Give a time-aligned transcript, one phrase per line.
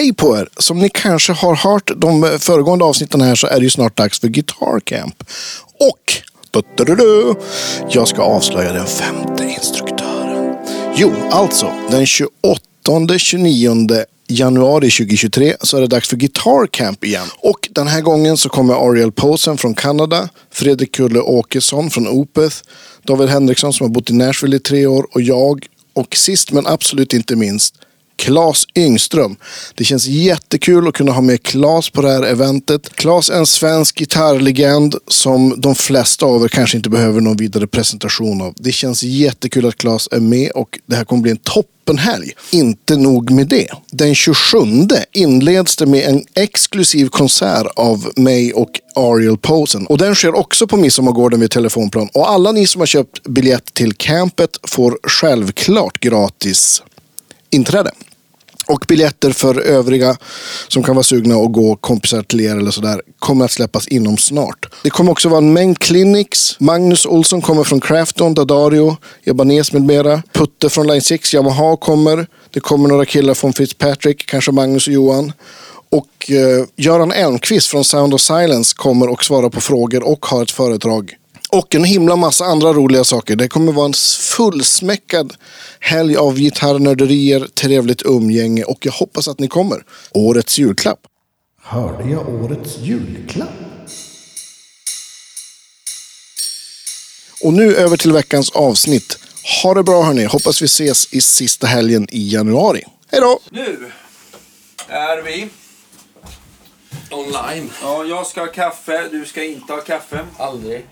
[0.00, 0.48] Hej på er!
[0.58, 4.20] Som ni kanske har hört de föregående avsnitten här så är det ju snart dags
[4.20, 5.24] för Guitar Camp.
[5.80, 6.12] Och
[6.50, 7.34] du, du, du,
[7.88, 10.56] jag ska avslöja den femte instruktören.
[10.94, 17.26] Jo, alltså den 28-29 januari 2023 så är det dags för Guitar Camp igen.
[17.38, 22.56] Och den här gången så kommer Ariel Posen från Kanada, Fredrik Kulle Åkesson från Opeth,
[23.02, 25.66] David Henriksson som har bott i Nashville i tre år och jag.
[25.94, 27.74] Och sist men absolut inte minst
[28.20, 29.36] Claes Yngström.
[29.74, 32.96] Det känns jättekul att kunna ha med Claes på det här eventet.
[32.96, 37.66] Claes är en svensk gitarrlegend som de flesta av er kanske inte behöver någon vidare
[37.66, 38.54] presentation av.
[38.56, 42.32] Det känns jättekul att Claes är med och det här kommer bli en toppenhelg.
[42.50, 43.68] Inte nog med det.
[43.90, 44.58] Den 27
[45.12, 49.86] inleds det med en exklusiv konsert av mig och Ariel Posen.
[49.86, 52.08] Och den sker också på Midsommargården vid Telefonplan.
[52.14, 56.82] Och alla ni som har köpt biljett till campet får självklart gratis
[57.50, 57.90] inträde.
[58.70, 60.16] Och biljetter för övriga
[60.68, 64.16] som kan vara sugna att gå kompisar till er eller sådär kommer att släppas inom
[64.16, 64.66] snart.
[64.82, 66.56] Det kommer också vara en mängd clinics.
[66.60, 70.22] Magnus Olsson kommer från Crafton, Dadario, Ebanes med mera.
[70.32, 72.26] Putte från Line 6, Yamaha kommer.
[72.50, 75.32] Det kommer några killar från Fitzpatrick, kanske Magnus och Johan.
[75.90, 80.42] Och eh, Göran Elmqvist från Sound of Silence kommer och svarar på frågor och har
[80.42, 81.14] ett föredrag
[81.52, 83.36] och en himla massa andra roliga saker.
[83.36, 83.94] Det kommer vara en
[84.36, 85.34] fullsmäckad
[85.80, 89.84] helg av gitarrnörderier, trevligt umgänge och jag hoppas att ni kommer.
[90.10, 91.00] Årets julklapp.
[91.62, 93.48] Hörde jag årets julklapp?
[97.42, 99.18] Och nu över till veckans avsnitt.
[99.62, 100.24] Ha det bra hörni.
[100.24, 102.84] Hoppas vi ses i sista helgen i januari.
[103.10, 103.40] Hej då!
[103.50, 103.92] Nu
[104.88, 105.48] är vi...
[107.10, 107.70] Online.
[107.82, 110.24] Ja, jag ska ha kaffe, du ska inte ha kaffe.
[110.38, 110.86] Aldrig.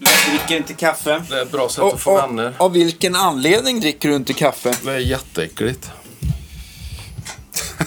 [0.00, 1.22] Du dricker inte kaffe.
[1.30, 2.54] Det är ett bra sätt Och, att få och, vänner.
[2.58, 4.74] av vilken anledning dricker du inte kaffe?
[4.84, 5.90] Det är jätteäckligt.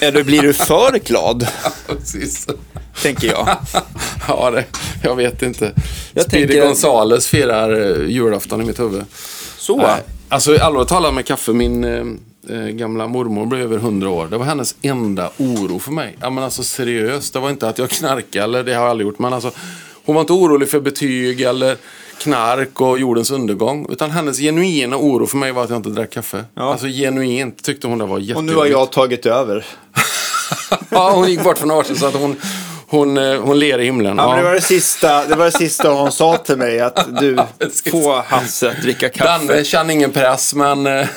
[0.01, 1.47] Eller blir du för glad,
[1.87, 2.47] Precis.
[3.01, 3.57] tänker jag.
[4.27, 4.65] Ja, det,
[5.03, 5.71] jag vet inte.
[6.13, 9.03] Jag Speedy tänker- Gonzales firar eh, julafton i mitt huvud.
[9.57, 9.77] Så?
[9.77, 11.83] Nej, Alltså allvarligt talat med kaffe, min
[12.49, 14.27] eh, gamla mormor blev över 100 år.
[14.27, 16.17] Det var hennes enda oro för mig.
[16.21, 19.07] Ja men alltså seriöst, det var inte att jag knarkade, eller det har jag aldrig
[19.07, 19.19] gjort.
[19.19, 19.51] Men alltså,
[20.05, 21.77] hon var inte orolig för betyg eller
[22.23, 23.87] knark och jordens undergång.
[23.91, 26.45] Utan hennes genuina oro för mig var att jag inte drack kaffe.
[26.55, 26.71] Ja.
[26.71, 28.37] Alltså genuint tyckte hon det var jättejobbigt.
[28.37, 29.65] Och nu har jag tagit över.
[30.89, 32.35] Ja, hon gick bort för några år sedan så att hon,
[32.87, 34.17] hon, eh, hon ler i himlen.
[34.17, 34.47] Ja, men det, Ja.
[34.47, 37.35] var det, sista, det var det sista hon sa till mig, att du
[37.91, 39.47] får Hasse att dricka kaffe.
[39.47, 40.87] Danne känner ingen press, men...
[40.87, 41.07] eh,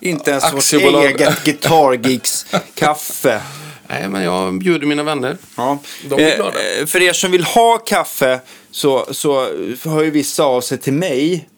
[0.00, 1.04] Inte ens vårt Aktiebolag.
[1.04, 3.40] eget Guitar Geeks kaffe.
[3.88, 5.36] Nej, men jag bjuder mina vänner.
[5.56, 5.78] Ja.
[6.08, 6.50] De är glada.
[6.80, 9.40] Eh, för er som vill ha kaffe så, så
[9.84, 11.48] hör ju vissa av sig till mig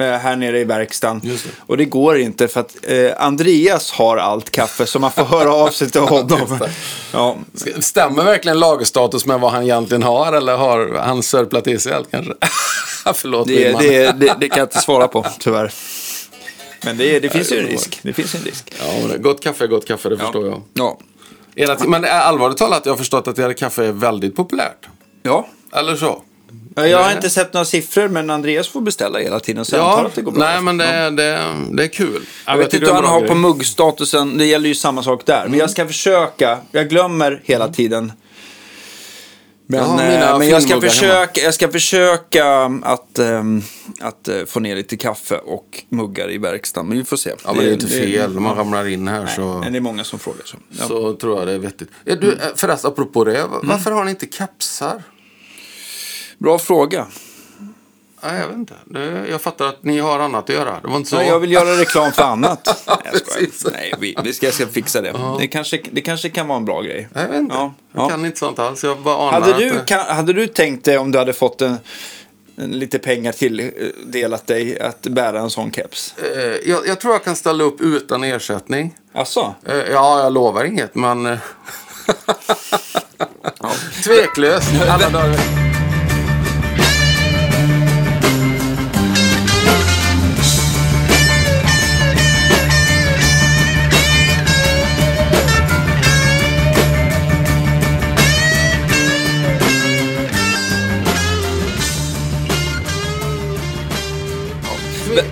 [0.00, 1.20] eh, här nere i verkstaden.
[1.24, 1.44] Det.
[1.66, 5.54] Och det går inte för att eh, Andreas har allt kaffe så man får höra
[5.54, 6.58] av sig till honom.
[7.12, 7.36] Ja.
[7.78, 10.32] Stämmer verkligen lagerstatus med vad han egentligen har?
[10.32, 12.32] Eller har han sörplat i sig allt kanske?
[13.14, 15.72] Förlåt, Det, det, det, det kan jag inte svara på tyvärr.
[16.84, 18.00] Men det, det finns ju en risk.
[18.02, 18.72] Det finns en risk.
[18.80, 20.62] Ja, gott kaffe är gott kaffe, det förstår jag.
[20.74, 20.98] Ja.
[21.86, 24.88] Men är allvarligt talat, jag har förstått att här kaffe är väldigt populärt.
[25.22, 25.48] ja.
[25.72, 26.22] Eller så?
[26.74, 27.16] Jag har Nej.
[27.16, 30.14] inte sett några siffror men Andreas får beställa hela tiden så jag antar Ja, att
[30.14, 30.44] det går bra.
[30.44, 32.22] nej men det, är- det, är- det är kul.
[32.46, 34.38] Jag vet tycker inte en han har på muggstatusen.
[34.38, 35.46] Det gäller ju samma sak där.
[35.48, 36.58] Men jag ska försöka.
[36.72, 38.12] Jag glömmer hela tiden.
[39.70, 43.62] Men, Jag har eh, men jag, ska försöka, jag ska försöka att, ehm,
[44.00, 46.88] att eh, få ner lite kaffe och muggar i verkstaden.
[46.88, 47.30] Men vi får se.
[47.44, 48.36] Ja, men det är inte fel.
[48.36, 50.42] Om man ramlar in här så, Men det är många som frågar.
[50.44, 50.56] Så.
[50.70, 50.86] Ja.
[50.88, 51.88] så tror jag det är vettigt.
[52.04, 53.38] Är du, eh, förresten, apropå det.
[53.38, 53.50] Mm.
[53.62, 55.02] Varför har ni inte kepsar?
[56.38, 57.06] Bra fråga.
[58.22, 58.74] Nej, jag vet inte.
[58.84, 60.80] Det, jag fattar att ni har annat att göra.
[60.82, 61.16] Det var inte så.
[61.16, 62.84] Nej, jag vill göra reklam för annat.
[62.86, 62.96] Nej,
[63.62, 63.72] jag.
[63.72, 65.14] Nej, vi, vi ska, ska fixa det.
[65.38, 67.08] Det, kanske, det kanske kan vara en bra grej.
[67.14, 67.54] Jag vet inte.
[67.54, 68.08] Ja, Jag ja.
[68.08, 68.84] kan inte sånt alls.
[68.84, 71.76] Jag bara anar Hade du, kan, hade du tänkt dig om du hade fått en,
[72.56, 76.14] en, lite pengar tilldelat dig att bära en sån keps?
[76.18, 78.94] Eh, jag, jag tror jag kan ställa upp utan ersättning.
[79.12, 79.54] Alltså?
[79.66, 81.26] Eh, ja, jag lovar inget, men...
[81.26, 81.38] eh,
[84.04, 84.70] Tveklöst.
[84.88, 85.67] Alla dagar.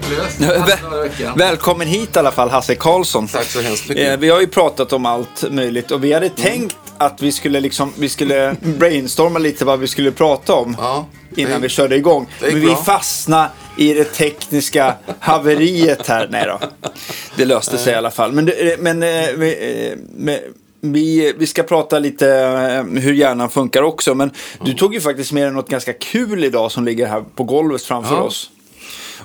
[0.08, 1.38] Veckan.
[1.38, 3.29] Välkommen hit i alla fall Hasse Karlsson.
[3.29, 4.12] Tack så hemskt mycket.
[4.12, 7.61] Eh, vi har ju pratat om allt möjligt och vi hade tänkt att vi skulle,
[7.61, 11.06] liksom, vi skulle brainstorma lite vad vi skulle prata om Ja,
[11.37, 12.26] innan vi körde igång.
[12.41, 13.49] Men vi fastnade
[13.79, 16.29] i det tekniska haveriet här.
[16.31, 16.61] Nej då.
[17.37, 18.32] Det löste sig i alla fall.
[18.32, 20.38] Men, det- men eh, vi, eh, men
[20.81, 24.14] vi, vi ska prata lite eh, hur hjärnan funkar också.
[24.14, 24.31] Men
[24.64, 27.82] du tog ju faktiskt med dig något ganska kul idag som ligger här på golvet
[27.82, 28.20] framför Ja.
[28.23, 28.50] oss.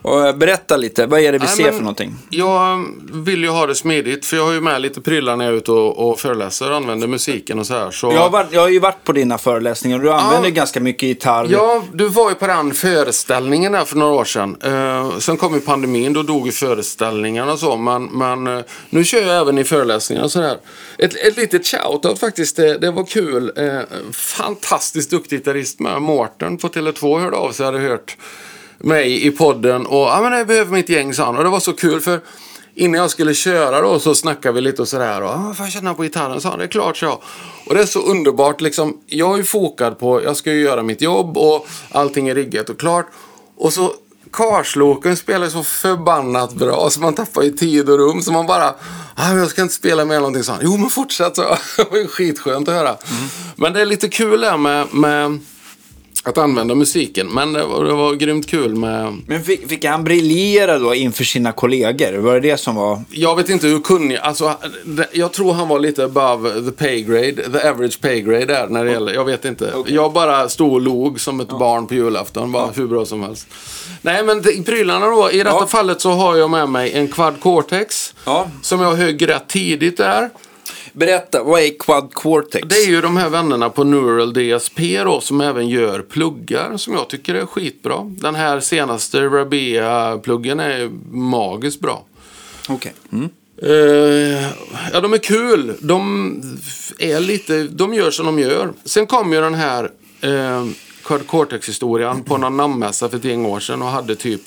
[0.02, 2.16] Och, eh, berätta lite, vad är det vi Nej, ser men för någonting?
[2.30, 5.54] Jag vill ju ha det smidigt, för jag har ju med lite prylar när jag
[5.54, 7.92] är ute och, och föreläser och använder musiken och så här.
[7.92, 8.12] Så...
[8.12, 11.04] Jag har, varit, jag har ju varit på dina föreläsningar och du använder ganska mycket
[11.04, 11.48] gitarr.
[11.50, 14.58] Ja, du var ju på den föreställningen där för några år sedan.
[14.64, 17.78] Eh, sen kom ju pandemin, då dog ju föreställningarna och så.
[17.78, 20.58] Men, men eh, nu kör jag även i föreläsningar och sådär.
[20.98, 23.52] Ett, ett litet shoutout faktiskt, det, det var kul.
[23.56, 23.80] Eh,
[24.12, 26.02] fantastiskt duktig gitarrist med.
[26.02, 28.18] Mårten på Tele2 hörde av sig, hade hört
[28.83, 29.86] mig i podden.
[29.86, 31.38] Och ja, men jag behöver mitt gäng, sa han.
[31.38, 32.19] Och det var så kul för
[32.75, 35.22] innan jag skulle köra då så snackade vi lite och sådär.
[35.22, 36.42] Och, ah, får jag känna på gitarren?
[36.42, 36.60] sa han.
[36.60, 37.22] Det är klart, så.
[37.66, 38.98] Och det är så underbart liksom.
[39.06, 42.69] Jag är ju fokad på, jag ska ju göra mitt jobb och allting är riggat
[42.69, 43.07] och klart.
[43.57, 43.94] Och så
[44.33, 48.22] Karsloken spelar så förbannat bra så man tappar ju tid och rum.
[48.22, 48.75] Så man bara,
[49.16, 50.60] ah, jag ska inte spela med någonting sånt.
[50.63, 51.42] Jo men fortsätt så.
[51.78, 52.98] Det var ju skitskönt att höra.
[53.56, 55.39] Men det är lite kul där med, med
[56.23, 57.27] att använda musiken.
[57.27, 59.18] Men det var, det var grymt kul med...
[59.27, 62.18] Men fick, fick han briljera då inför sina kollegor?
[62.18, 63.01] Var det det som var...
[63.12, 64.53] Jag vet inte hur kunnig, alltså
[65.12, 68.85] jag tror han var lite above the pay grade, the average pay grade där när
[68.85, 69.73] det gäller, jag vet inte.
[69.88, 73.47] Jag bara stod och log som ett barn på julafton, bara hur bra som helst.
[74.01, 75.68] Nej men det- prylarna då, i detta Ja.
[75.68, 78.13] fallet så har jag med mig en Quad Cortex.
[78.25, 78.47] Ja.
[78.62, 80.29] Som jag högg rätt tidigt där.
[80.94, 82.68] Berätta, vad är Quad Cortex?
[82.68, 86.94] Det är ju de här vännerna på Neural DSP då som även gör pluggar som
[86.94, 87.96] jag tycker är skitbra.
[88.04, 92.04] Den här senaste Rabea-pluggen är magiskt bra.
[92.70, 92.94] Okej.
[93.12, 93.30] Mm.
[93.64, 94.50] Eh,
[94.94, 95.74] ja, de är kul.
[95.80, 96.42] De
[97.00, 98.74] är lite, de gör som de gör.
[98.86, 99.92] Sen kom ju den här
[100.24, 100.68] uh,
[101.04, 104.42] Quad Cortex-historien på någon namnmässa för ett gäng år sedan och hade typ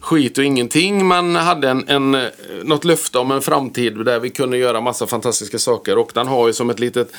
[0.00, 1.08] skit och ingenting.
[1.08, 2.22] Men hade en, en, eh,
[2.62, 5.98] något löfte om en framtid där vi kunde göra massa fantastiska saker.
[5.98, 7.12] Och den har ju som ett litet,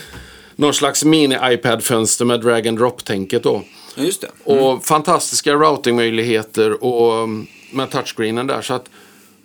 [0.55, 3.63] någon slags mini-iPad-fönster med drag and drop-tänket då.
[3.95, 4.27] Ja, just det.
[4.43, 8.61] Och fantastiska routingmöjligheter och mm, med touchscreenen där.
[8.61, 8.89] Så att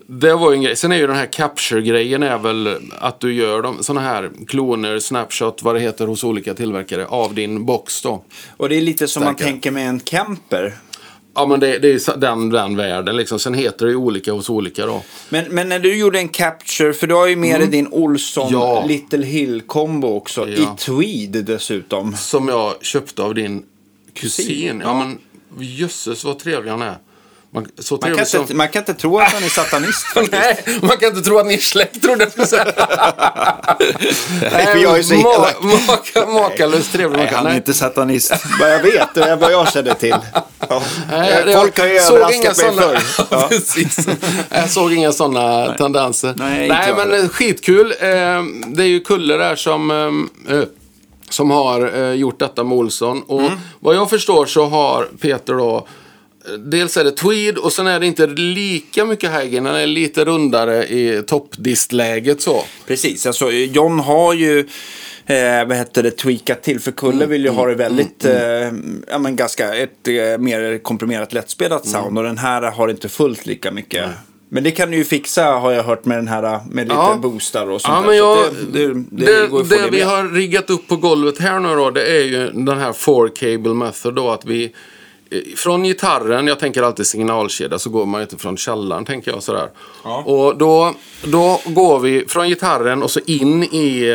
[0.09, 0.77] det var en grej.
[0.77, 4.99] Sen är ju den här capture-grejen är väl att du gör de, såna här kloner,
[4.99, 8.25] snapshot, vad det heter hos olika tillverkare av din box då.
[8.57, 9.53] Och det är lite som man Starkare.
[9.53, 10.75] tänker med en camper.
[11.37, 13.39] Ja men det, det är den, den världen liksom.
[13.39, 15.03] Sen heter det ju olika hos olika då.
[15.29, 18.49] Men, men när du gjorde en capture, för du har ju med dig din Olsson
[18.49, 18.61] Mm.
[18.61, 18.85] Ja.
[18.89, 20.49] Little Hill-kombo också.
[20.49, 20.77] I Ja.
[20.81, 22.17] tweed dessutom.
[22.17, 23.63] Som jag köpte av din
[24.15, 24.47] kusin.
[24.47, 25.19] Kusin, Ja, men
[25.59, 26.97] jösses vad trevlig han är.
[27.57, 27.67] Man,
[28.01, 28.41] Man kan, som...
[28.41, 30.07] inte, man kan inte tro att han är satanist.
[30.31, 32.65] Nej, man kan inte tro att ni är släkt trodde jag skulle säga.
[34.53, 35.57] Nej, jag är så elak.
[35.89, 37.19] maka, makalöst trevlig.
[37.19, 38.33] Nej, han är inte satanist.
[38.61, 40.15] Vad jag vet, det är vad jag känner till.
[40.69, 40.83] Ja.
[41.11, 43.27] Nej, det- Folk har ju jag såg inga överraskat mig såna- förr.
[43.41, 44.07] Ja, precis.
[44.51, 46.35] Jag såg inga sådana tendenser.
[46.37, 47.23] Nej, Nej men heller.
[47.25, 47.95] eh, skitkul.
[48.01, 48.07] Eh,
[48.67, 49.91] Det är ju Kulle där som,
[50.49, 50.65] eh, eh,
[51.31, 53.23] som har eh, gjort detta med Olsson.
[53.27, 53.53] Och Mm.
[53.81, 55.83] vad jag förstår så har Peter då eh,
[56.59, 59.65] Dels är det tweed och sen är det inte lika mycket high-gain.
[59.65, 62.63] Den är lite rundare i toppdistläget så.
[62.87, 64.59] Precis, alltså John har ju
[65.27, 66.81] eh, vad heter det, tweakat till.
[66.81, 68.35] För Kulle Mm, vill ju ha det väldigt, eh,
[69.11, 72.03] ja men ganska, ett eh, mer komprimerat lättspelat Mm.
[72.03, 72.19] sound.
[72.19, 74.05] Och den här har inte fullt lika mycket.
[74.49, 77.19] Men det kan du ju fixa har jag hört med den här med lite Ja.
[77.23, 78.39] boostar och sånt Ja, men Så jag,
[78.73, 81.91] det, det, det, det, det, det vi har riggat upp på golvet här nu då,
[81.91, 84.71] det är ju den här four cable method då, att vi eh,
[85.57, 89.69] från gitarren, jag tänker alltid signalkedja, så går man inte från källaren, tänker jag sådär.
[90.05, 90.23] Ja.
[90.23, 94.11] Och då, då går vi från gitarren och så in i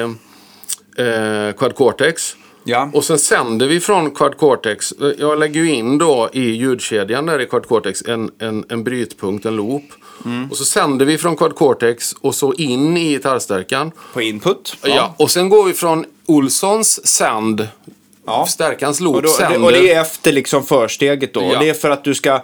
[0.97, 2.35] eh, Quad Cortex.
[2.63, 2.89] Ja.
[2.93, 4.91] Och sen sänder vi från Quad Cortex.
[4.91, 8.83] eh, Jag lägger ju in då i ljudkedjan där i Quad Cortex en, en, en
[8.83, 9.83] brytpunkt, en loop.
[10.25, 10.51] Mm.
[10.51, 13.91] Och så sänder vi från Quad Cortex och så in i gitarrstärkan.
[14.13, 14.77] På input.
[14.83, 15.15] Ja.
[15.17, 17.67] och sen går vi från Olssons sänd,
[18.39, 18.45] Ja.
[18.45, 19.63] stärkans loop, Och, då, sänder.
[19.63, 21.41] och det är efter liksom försteget då.
[21.53, 21.59] Ja.
[21.59, 22.41] Det är för att du ska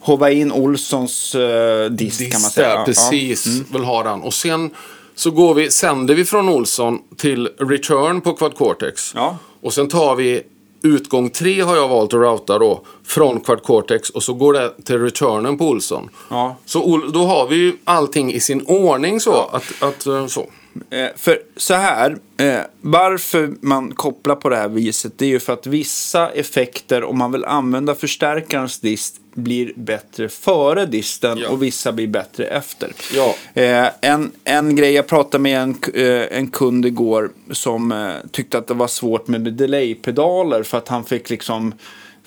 [0.00, 2.68] hova in Olssons uh, disk, kan man Dist säga.
[2.68, 3.46] där, Ja, precis.
[3.46, 3.64] Mm.
[3.72, 4.20] Vill ha den.
[4.20, 4.70] Och sen
[5.14, 9.12] så går vi, sänder vi från Olsson till return på Quad Cortex.
[9.14, 9.36] Ja.
[9.62, 10.42] Och sen tar vi
[10.84, 12.82] utgång 3 har jag valt att routa då.
[13.06, 16.08] Från Quad Cortex och så går det till returnen på Olsson.
[16.30, 16.56] Ja.
[16.66, 19.50] Så då har vi ju allting i sin ordning så.
[19.52, 20.46] Att, att, eh, så.
[20.90, 25.40] Eh, för så här, eh, varför man kopplar på det här viset, det är ju
[25.40, 31.48] för att vissa effekter, om man vill använda förstärkarens dist, blir bättre före disten Ja.
[31.48, 32.92] och vissa blir bättre efter.
[33.14, 33.34] Ja.
[33.62, 35.76] Eh, en, en grej, jag pratade med en,
[36.30, 41.30] en kund igår som tyckte att det var svårt med delay-pedaler för att han fick
[41.30, 41.74] liksom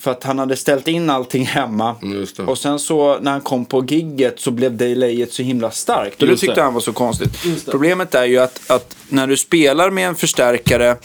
[0.06, 1.96] För att han hade ställt in allting hemma.
[2.02, 2.26] Mm.
[2.48, 6.22] Och sen så när han kom på gigget så blev delayet så himla starkt.
[6.22, 6.62] Och det tyckte det.
[6.62, 7.32] han var så konstigt.
[7.66, 10.98] Problemet är ju att, att när du spelar med en förstärkare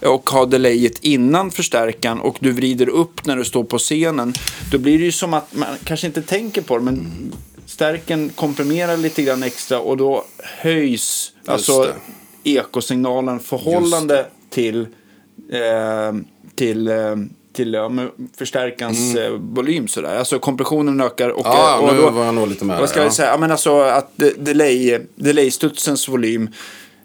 [0.00, 4.34] och har delayet innan förstärkaren och du vrider upp när du står på scenen.
[4.72, 7.32] Då blir det ju som att man kanske inte tänker på det men
[7.66, 11.82] stärken komprimerar lite grann extra och då höjs alltså
[12.42, 12.50] det.
[12.50, 14.80] ekosignalen förhållande till,
[15.52, 16.14] eh,
[16.54, 17.16] till, eh,
[17.56, 20.16] till ja, men förstärkarens eh, volym sådär.
[20.18, 21.58] Alltså kompressionen ökar och, Mm.
[21.58, 23.14] Ja, och nu då, var jag nog lite med Vad ska där, jag ja.
[23.14, 23.28] säga?
[23.28, 26.48] Ja, men alltså att de- delay, delaystudsens volym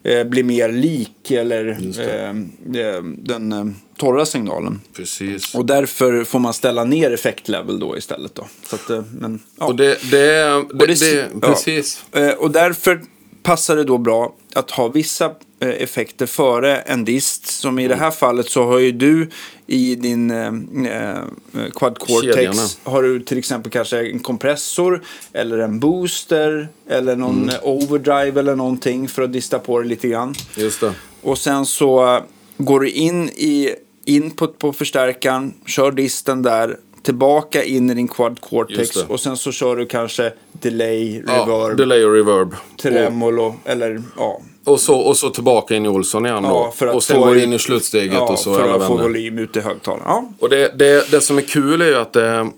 [0.04, 3.66] eh, blir mer lik eller eh, den eh,
[3.98, 4.82] torra signalen.
[4.96, 5.56] Precis.
[5.56, 8.48] Och därför får man ställa ner effektlevel då istället då.
[8.68, 9.66] Så att, eh, men, ja.
[9.66, 11.48] Och det, det, det, det- det, ja.
[11.48, 12.04] precis.
[12.12, 13.02] Eh, Och därför
[13.44, 15.26] passar det då bra att ha vissa
[15.60, 17.48] eh, effekter före en dist.
[17.48, 19.30] Som i det här fallet så har ju du
[19.68, 20.48] i din eh,
[20.94, 22.00] eh, Quad.
[22.00, 28.40] Cortex har du till exempel kanske en kompressor eller en booster eller någon eh, overdrive
[28.40, 30.36] eller någonting för att dista på det lite grann.
[30.56, 30.94] Just det.
[31.22, 32.22] Och sen så
[32.58, 38.42] går du in i input på förstärkaren, kör disten där, tillbaka in i din Quad
[38.42, 42.56] Cortex och sen så kör du kanske delay, Ja, reverb, delay och reverb.
[42.82, 44.42] tremolo eller ja.
[44.64, 46.74] Och så, och så tillbaka in i Olsson igen då.
[46.80, 49.04] ja att och sen går in i slutsteget ja, och så för att få vänner.
[49.04, 50.04] volym ut i högtalaren.
[50.06, 50.32] Ja.
[50.40, 52.50] Och det, det, det som är kul är ju att det,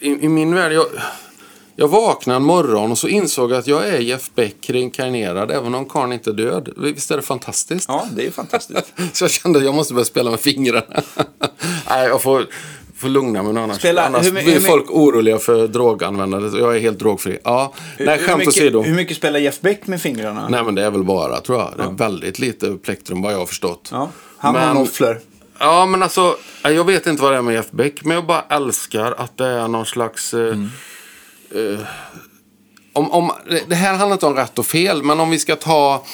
[0.00, 0.86] i, i min värld, jag,
[1.76, 5.74] jag vaknade en morgon och så insåg jag att jag är Jeff Beck reinkarnerad även
[5.74, 6.68] om karln inte är död.
[6.76, 7.84] Visst är det fantastiskt?
[7.88, 8.92] ja, det är fantastiskt.
[9.12, 11.02] Så jag kände att jag måste börja spela med fingrarna.
[11.90, 12.46] Nej, jag får,
[12.96, 13.78] får lugna mig nu annars.
[13.78, 16.52] Spela- annars hur blir hur folk oroliga för droganvändandet.
[16.54, 17.38] och Jag är helt drogfri.
[17.44, 18.82] Ja, nej, hur, skämt mycket, åsido.
[18.82, 20.48] hur mycket spelar Jeff Beck med fingrarna?
[20.48, 21.72] Nej, men det är väl bara, tror jag.
[21.76, 23.88] Det är väldigt lite plektrum vad jag har förstått.
[23.92, 25.20] Ja, han har nofflor.
[25.58, 28.44] Ja, men alltså, jag vet inte vad det är med Jeff Beck, men jag bara
[28.48, 30.34] älskar att det är någon slags...
[30.34, 31.74] eh, Mm.
[31.74, 31.78] eh,
[32.92, 33.32] om, om,
[33.68, 36.04] det här handlar inte om rätt och fel, men om vi ska ta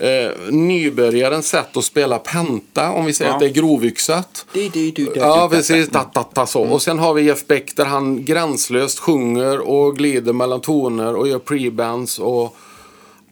[0.00, 3.34] eh, nybörjarens sätt att spela penta, om vi säger Ja.
[3.34, 4.46] att det är grovyxat.
[4.52, 5.88] Du, du, du, du, Ja, precis.
[5.88, 6.62] Ta, ta, ta, så.
[6.62, 11.28] Och sen har vi Jeff Beck där han gränslöst sjunger och glider mellan toner och
[11.28, 12.18] gör prebands.
[12.18, 12.56] Och...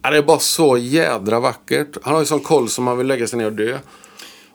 [0.03, 1.97] Ja, det är bara så jädra vackert.
[2.03, 3.79] Han har ju sån koll som man vill lägga sig ner och dö.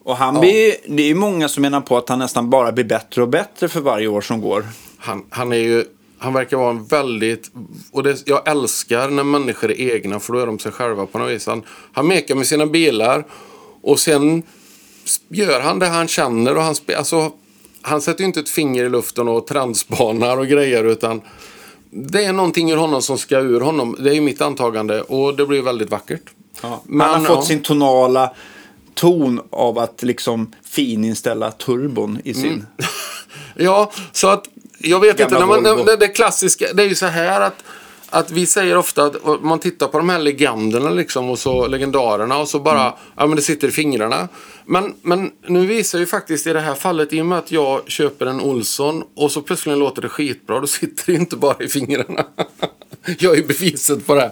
[0.03, 2.85] Och han blir, det är ju många som menar på att han nästan bara blir
[2.85, 4.65] bättre och bättre för varje år som går.
[4.97, 5.85] Han, han är ju...
[6.23, 7.51] Han verkar vara en väldigt...
[7.91, 11.19] Och det, jag älskar när människor är egna för då är de sig själva på
[11.19, 11.47] något vis.
[11.47, 11.63] Han,
[11.93, 13.25] han mekar med sina bilar
[13.81, 14.43] och sen
[15.29, 17.31] gör han det han känner och han alltså,
[17.81, 21.21] Han sätter inte ett finger i luften och transspanar och grejer utan
[21.89, 23.95] det är någonting ur honom som ska ur honom.
[23.99, 26.23] Det är ju mitt antagande och det blir väldigt vackert.
[26.61, 27.41] han Men, har fått ja.
[27.41, 28.33] sin tonala
[28.93, 32.65] ton av att liksom fininställa turbon i sin...
[33.55, 34.47] Ja, så att
[34.83, 35.39] jag vet inte.
[35.39, 35.95] När man, Volvo.
[35.99, 37.63] det, klassiska, det är ju så här att,
[38.09, 42.37] att vi säger ofta att man tittar på de här legenderna liksom och så legendarerna
[42.37, 42.93] och så bara, Mm.
[43.17, 44.27] ja men det sitter i fingrarna.
[44.65, 47.81] Men, men nu visar ju faktiskt i det här fallet, i och med att jag
[47.91, 51.67] köper en Olsson och så plötsligt låter det skitbra, då sitter det inte bara i
[51.67, 52.25] fingrarna.
[53.19, 54.31] jag är beviset på det.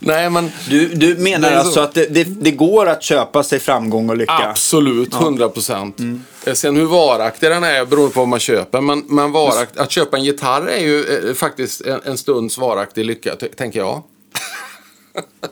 [0.00, 0.50] Nej men...
[0.70, 4.32] Du, du menar alltså att det, det, det går att köpa sig framgång och lycka?
[4.32, 5.98] Absolut, 100 procent.
[5.98, 6.24] Mm.
[6.54, 8.80] Sen hur varaktig den är beror på vad man köper.
[8.80, 13.04] Men, men varakt, att köpa en gitarr är ju eh, faktiskt en, en stunds varaktig
[13.04, 14.02] lycka, tänker jag.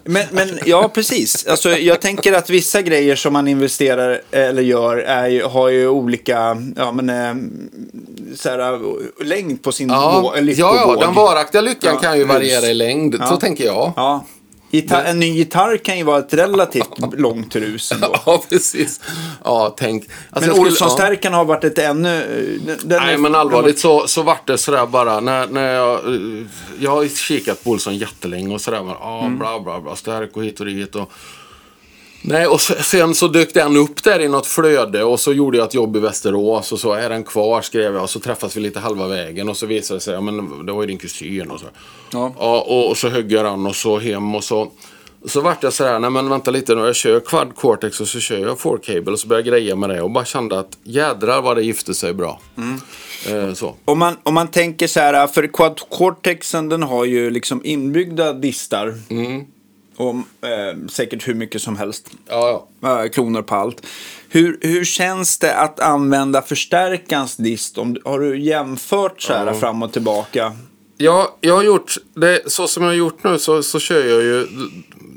[0.05, 1.47] Men, men ja, precis.
[1.47, 6.57] Alltså, jag tänker att vissa grejer som man investerar eller gör är, har ju olika
[6.77, 7.35] ja, men, eh,
[8.37, 8.81] så här,
[9.25, 10.77] längd på sin Ja, vå- ja, lyckovåg.
[10.77, 13.17] ja den varaktiga lyckan Ja, kan ju variera i längd.
[13.21, 13.27] Ja.
[13.27, 13.93] Så tänker jag.
[13.97, 14.25] Ja.
[14.71, 18.17] Gitarr, en ny gitarr kan ju vara ett relativt långt rus ändå.
[18.27, 19.01] Ja, precis.
[19.45, 20.03] Ja, tänk.
[20.05, 20.71] Alltså, Men skulle- ja.
[20.73, 22.59] Olssonstärkan har varit ett ännu...
[22.83, 26.15] Den Nej är- men allvarligt så, så vart det sådär bara när, när jag...
[26.15, 26.21] eh,
[26.81, 28.83] Jag har kikat på Olsson jättelänge och sådär.
[28.83, 29.39] men, Ja, Mm.
[29.39, 29.97] bla bla bla.
[29.97, 30.95] Stärk och hit och dit.
[30.97, 31.13] Och,
[32.23, 35.59] nej, och se- sen så dök den upp där i något flöde och så gjorde
[35.59, 38.57] jag ett jobb i Västerås och så är den kvar skrev jag och så träffas
[38.57, 40.99] vi lite halva vägen och så visade det sig, ja men det var ju din
[40.99, 41.67] kusin och så.
[42.13, 42.33] Ja.
[42.39, 44.71] Ja, och, och så högg jag den och så hem och så.
[45.25, 48.21] Så vart jag sådär, nej men vänta lite nu, jag kör Quad Cortex och så
[48.21, 51.43] kör jag 4-cable och så började jag greja med det och bara kände att jädrar
[51.43, 52.41] vad det gifte sig bra.
[53.29, 53.75] Eh, så.
[53.85, 58.33] Om man, om man tänker så här, för Quad Cortexen den har ju liksom inbyggda
[58.33, 58.95] distar.
[59.11, 59.45] Mm.
[60.01, 60.15] Och
[60.49, 62.11] eh, säkert hur mycket som helst.
[62.29, 63.05] Ja, ja.
[63.05, 63.87] eh, kronor på allt.
[64.29, 67.79] Hur, hur känns det att använda förstärkarens dist?
[67.79, 70.53] Om, har du jämfört så här fram och tillbaka?
[70.97, 74.23] Ja, jag har gjort det så som jag har gjort nu så, så kör jag
[74.23, 74.47] ju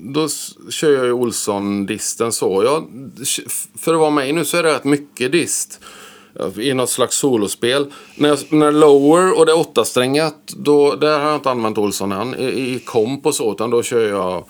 [0.06, 0.28] då
[0.70, 2.64] kör jag ju Olsson-disten så.
[2.64, 2.88] Jag,
[3.78, 5.80] för att vara med nu så är det rätt mycket dist.
[6.58, 7.94] i något slags solospel.
[8.16, 12.36] När, jag, när lower och det åttasträngat, då, där har jag inte använt Olsson än.
[12.36, 14.46] I, i komp och så, utan då kör jag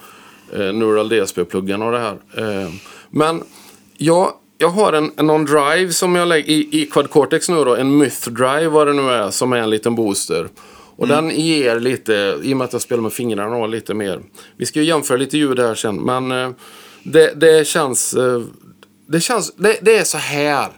[0.56, 2.18] eh, Neural DSP-pluggen och det här.
[2.38, 2.70] Eh,
[3.10, 3.44] men
[3.98, 7.76] jag, jag har en, någon drive som jag lägger i, i Quad Cortex nu då,
[7.76, 10.48] en Myth Drive vad det nu är, som är en liten booster.
[10.96, 14.20] Och den ger lite, i och med att jag spelar med fingrarna och lite mer.
[14.58, 16.50] Vi ska ju jämföra lite ljud här sen, men eh,
[17.04, 18.14] det, det känns...
[18.14, 18.42] eh,
[19.08, 20.70] Det, känns det, det är så här.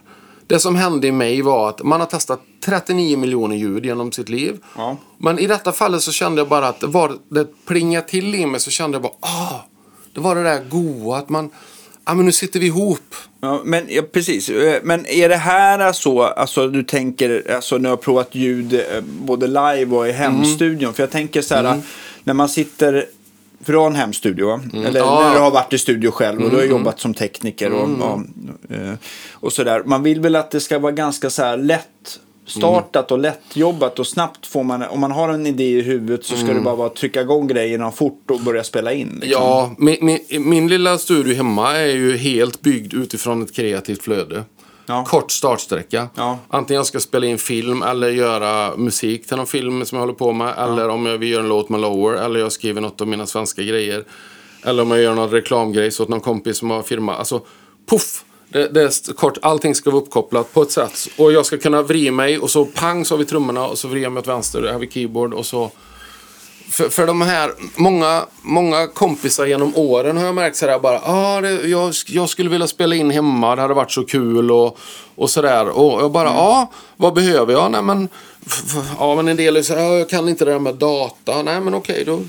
[0.46, 4.28] Det som hände i mig var att man har testat 39 miljoner ljud genom sitt
[4.28, 4.58] liv.
[4.76, 4.96] Ja.
[5.18, 8.60] Men i detta fallet så kände jag bara att var det plingade till i mig
[8.60, 9.64] så kände jag bara ah,
[10.14, 11.50] det var det där goa att man,
[12.06, 13.14] ja men nu sitter vi ihop.
[13.40, 14.48] Ja, men, ja, precis.
[14.48, 18.74] Eh, Men är det här så, alltså du tänker, alltså när du har provat ljud
[18.74, 20.94] eh, både live och i hemstudion?
[20.94, 21.80] För jag tänker så här,
[22.24, 23.04] när man sitter
[23.64, 25.20] från hemstudio, eller Ja.
[25.20, 28.20] när du har varit i studio själv och du har jobbat som tekniker och, och,
[28.76, 28.92] eh,
[29.32, 29.82] och sådär.
[29.86, 34.06] Man vill väl att det ska vara ganska så här lätt startat och lättjobbat och
[34.06, 36.86] snabbt får man, om man har en idé i huvudet så ska det bara vara
[36.86, 39.08] att trycka igång grejerna fort och börja spela in.
[39.22, 39.42] liksom.
[39.42, 40.18] Ja, min, min,
[40.50, 44.44] min lilla studio hemma är ju helt byggd utifrån ett kreativt flöde.
[44.86, 45.04] Ja.
[45.04, 46.08] Kort startsträcka.
[46.14, 46.38] Ja.
[46.48, 50.14] Antingen jag ska spela in film eller göra musik till någon film som jag håller
[50.14, 50.54] på med.
[50.58, 52.14] Eller om jag vill göra en låt med Lower.
[52.14, 54.04] Eller jag skriver något av mina svenska grejer.
[54.62, 57.16] Eller om jag gör någon reklamgrej så åt någon kompis som har firma.
[57.16, 57.40] Alltså,
[57.90, 58.24] puff!
[58.48, 61.08] Det, det är kort, allting ska vara uppkopplat på ett sätt.
[61.18, 63.88] Och jag ska kunna vrida mig och så pang så har vi trummorna och så
[63.88, 64.62] vrider jag mig åt vänster.
[64.62, 65.70] Där har vi keyboard och så
[66.70, 71.40] för, för de här, många, många kompisar genom åren har jag märkt sådär bara, ah,
[71.40, 74.78] det, jag, jag skulle vilja spela in hemma, det hade varit så kul och,
[75.14, 75.68] och sådär.
[75.68, 77.70] Och jag bara, ja, ah, vad behöver jag?
[77.70, 78.08] Nej men,
[78.98, 81.42] ja men en del är såhär, ah, jag kan inte det där med data.
[81.42, 82.20] Nej men okej, då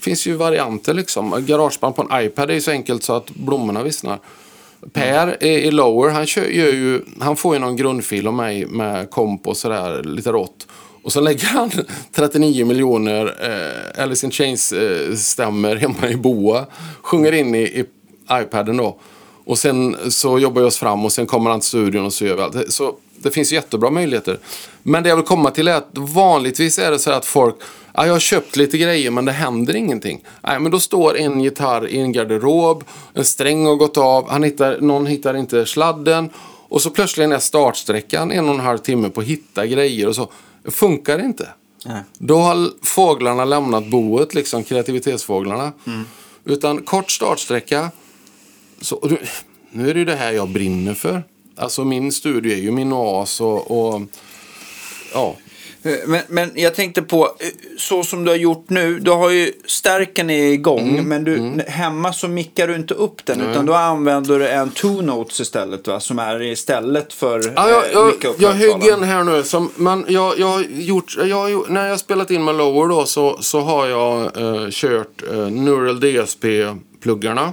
[0.00, 1.44] finns ju varianter liksom.
[1.46, 4.18] Garageband på en iPad är ju så enkelt så att blommorna vissnar.
[4.92, 9.10] Per i, i Lower, han, kör, ju, han får ju någon grundfil av mig med
[9.10, 10.66] komp och sådär, lite rått.
[11.04, 11.70] Och så lägger han
[12.12, 16.66] 39 miljoner eh, Alice in Chains-stämmer eh, hemma i Boa.
[17.02, 17.84] Sjunger in i, i
[18.32, 18.98] iPaden då.
[19.44, 22.24] Och sen så jobbar vi oss fram och sen kommer han till studion och så
[22.24, 22.72] gör vi allt.
[22.72, 24.38] Så det finns jättebra möjligheter.
[24.82, 27.56] Men det jag vill komma till är att vanligtvis är det så att folk
[27.94, 30.24] Ah, jag har köpt lite grejer men det händer ingenting.
[30.40, 32.84] Nej, men då står en gitarr i en garderob,
[33.14, 36.30] en sträng har gått av, han hittar, någon hittar inte sladden
[36.68, 40.14] och så plötsligt är startsträckan en och en halv timme på att hitta grejer och
[40.14, 40.30] så.
[40.62, 41.48] Det funkar inte.
[41.86, 42.02] Nej.
[42.18, 45.72] Då har fåglarna lämnat boet, liksom kreativitetsfåglarna.
[46.44, 47.90] Utan kort startsträcka.
[48.80, 49.10] Så,
[49.70, 51.22] nu är det ju det här jag brinner för.
[51.56, 54.02] Alltså min studio är ju min oas och, och
[55.14, 55.36] ja.
[55.82, 57.46] Eh, Men, men jag tänkte på, eh,
[57.78, 61.62] så som du har gjort nu, du har ju stärken är igång, Mm, men du,
[61.66, 65.88] hemma så mickar du inte upp den, utan då använder du en two notes istället,
[65.88, 66.00] va?
[66.00, 69.42] som är istället för Ja, jag, eh, jag, micka upp jag högg en här nu.
[69.42, 73.38] Som, men jag, jag har gjort, jag när jag spelat in med Lower då så,
[73.40, 77.52] så har jag eh, kört eh, Neural DSP-pluggarna.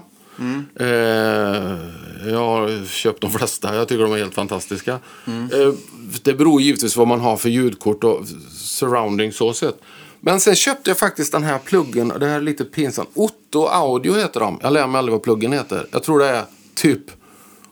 [0.80, 1.78] Eh,
[2.26, 3.76] jag har köpt de flesta.
[3.76, 5.00] Jag tycker de är helt fantastiska.
[5.28, 5.78] Mm.
[6.24, 9.82] det beror givetvis vad man har för ljudkort och surrounding så sett.
[10.20, 12.14] Men sen köpte jag faktiskt den här pluggen.
[12.20, 13.10] Det här är lite pinsamt.
[13.14, 14.60] Otto Audio heter de.
[14.62, 15.88] Jag lär mig aldrig vad pluggen heter.
[15.92, 16.44] Jag tror det är
[16.76, 17.02] typ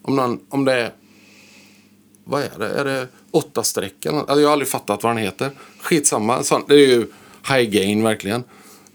[0.01, 0.91] om, någon, om det är
[2.23, 2.69] vad är det?
[2.69, 4.05] Är det åtta streck?
[4.05, 4.17] eller?
[4.17, 5.51] Alltså, jag har aldrig fattat vad den heter.
[5.81, 6.43] Skitsamma.
[6.67, 7.07] Det är ju
[7.47, 8.43] high gain verkligen.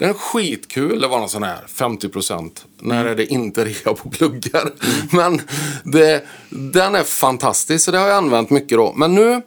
[0.03, 1.01] Den är skitkul.
[1.01, 2.65] Det var någon sån här 50 procent.
[2.79, 4.73] När är det inte rea på pluggar?
[5.17, 5.41] Men
[5.85, 7.85] det, den är fantastisk.
[7.85, 8.93] Så det har jag använt mycket då.
[8.97, 9.43] Men nu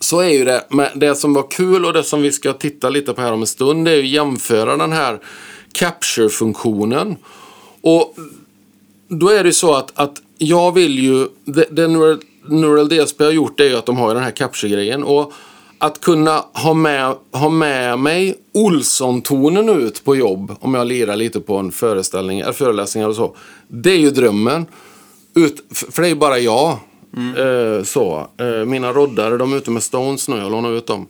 [0.00, 2.88] så är ju det, med det som var kul och det som vi ska titta
[2.88, 3.84] lite på här om en stund.
[3.84, 5.20] Det är ju jämföra den här
[5.72, 7.16] capture-funktionen.
[7.80, 8.16] Och
[9.08, 13.30] då är det så att, att jag vill ju, det, det Neural, Neural DSP har
[13.30, 15.04] gjort är ju att de har den här capture-grejen.
[15.04, 15.32] Och
[15.80, 21.40] att kunna ha med, ha med mig Olsson-tonen ut på jobb, om jag lirar lite
[21.40, 23.36] på en föreställning, eller föreläsning eller så.
[23.68, 24.66] Det är ju drömmen.
[25.34, 26.70] Ut, för det är ju bara jag.
[27.36, 28.26] Eh, så.
[28.40, 31.06] Eh, mina roddare, de är ute med Stones nu, jag lånar ut dem.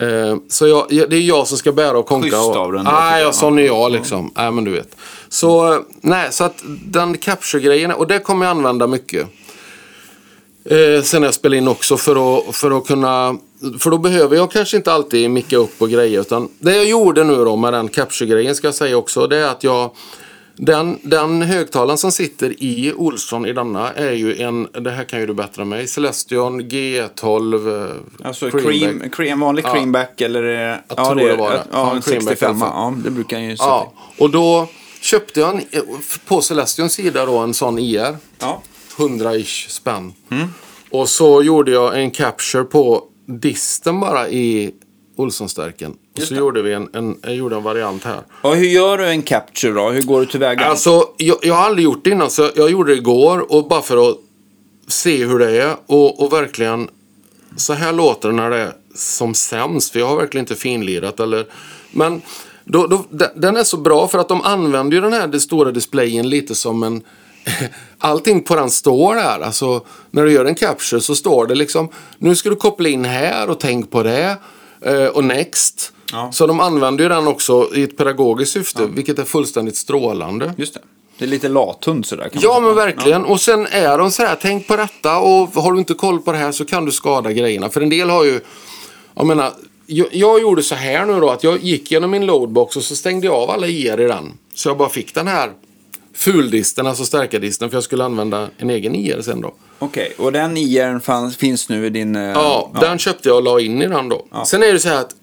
[0.00, 2.28] Eh, så jag, det är jag som ska bära och konka.
[2.28, 3.26] Schysst och, av den Nej, jag.
[3.26, 4.32] jag sån är jag liksom.
[4.36, 4.96] Nej, men du vet.
[5.28, 9.28] Så, eh, nej, så att den capture-grejen, och det kommer jag använda mycket.
[10.64, 13.36] Eh, sen jag spelar in också för att, för att kunna...
[13.78, 16.20] För då behöver jag kanske inte alltid micka upp och grejer.
[16.20, 19.26] Utan det jag gjorde nu då med den capture-grejen ska jag säga också.
[19.26, 19.90] Det är att jag...
[20.58, 25.20] Den, den högtalaren som sitter i Olsson i denna är ju en, det här kan
[25.20, 29.72] ju du bättre än mig, Celestion G12 eh, Alltså cream, cream, vanlig Ja.
[29.74, 30.70] creamback eller?
[30.72, 31.62] eh, Jag tror det var det.
[31.72, 32.68] Ja, Ja, en creamback i alla 65 fall.
[32.74, 34.68] ja det brukar jag ju sätta Ja, och då
[35.00, 35.62] köpte jag en,
[36.26, 38.16] på Celestions sida då en sån IR.
[38.38, 38.62] Ja.
[38.96, 40.12] 100-ish spänn.
[40.90, 44.74] Och så gjorde jag en capture på disten bara i
[45.16, 45.94] Olssonstärken.
[46.16, 48.20] Och så gjorde vi en, en, jag gjorde en variant här.
[48.42, 49.90] Ja, hur gör du en capture då?
[49.90, 50.64] Hur går du tillväga?
[50.64, 53.52] Alltså, jag, jag har aldrig gjort det innan, så jag gjorde det igår.
[53.52, 54.16] Och bara för att
[54.88, 55.76] se hur det är.
[55.86, 56.88] Och, och verkligen,
[57.56, 59.92] så här låter det när det är som sämst.
[59.92, 61.20] För jag har verkligen inte finlirat.
[61.20, 61.46] Eller,
[61.90, 62.22] men
[62.64, 65.70] då, då, den- den är så bra för att de använder ju den här stora
[65.72, 67.02] displayen lite som en...
[67.98, 69.40] Allting på den står där.
[69.40, 73.04] Alltså, när du gör en capture så står det liksom nu ska du koppla in
[73.04, 74.36] här och tänk på det.
[74.80, 75.92] eh, Och next.
[76.12, 76.32] Ja.
[76.32, 80.54] Så de använder ju den också i ett pedagogiskt syfte, vilket är fullständigt strålande.
[80.56, 80.80] Just det.
[81.18, 82.28] Det är lite lathund sådär.
[82.28, 83.24] Kan Ja, men verkligen.
[83.24, 86.32] Och sen är de så här, tänk på detta och har du inte koll på
[86.32, 87.68] det här så kan du skada grejerna.
[87.70, 88.40] För en del har ju,
[89.14, 89.52] jag menar,
[89.86, 92.96] jag, jag gjorde så här nu då att jag gick genom min loadbox och så
[92.96, 94.32] stängde jag av alla IR i den.
[94.54, 95.50] Så jag bara fick den här
[96.16, 99.54] fuldisten, alltså stärkardisten, för jag skulle använda en egen IR sen då.
[99.78, 102.16] Okej, och den IR fanns, finns nu i din...
[102.16, 104.26] eh, Ja, den köpte jag och la in i den då.
[104.46, 105.14] Sen är det så här att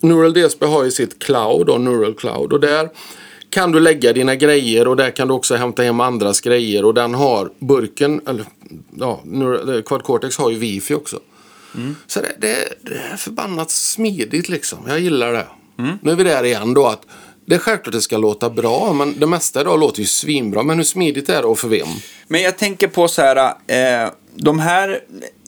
[0.00, 2.88] Neural DSP har ju sitt cloud och Neural Cloud och där
[3.50, 6.94] kan du lägga dina grejer och där kan du också hämta hem andras grejer och
[6.94, 8.44] den har burken, eller
[8.98, 11.18] ja, Neural- Quad Cortex har ju wifi också.
[12.06, 14.78] Så det, det, det är förbannat smidigt liksom.
[14.88, 15.46] Jag gillar det.
[16.02, 17.02] Nu är vi där igen då att
[17.46, 20.62] det är självklart att det ska låta bra, men det mesta idag låter ju svinbra.
[20.62, 21.88] Men hur smidigt är det och för vem?
[22.28, 25.00] Men jag tänker på så här, eh, de här,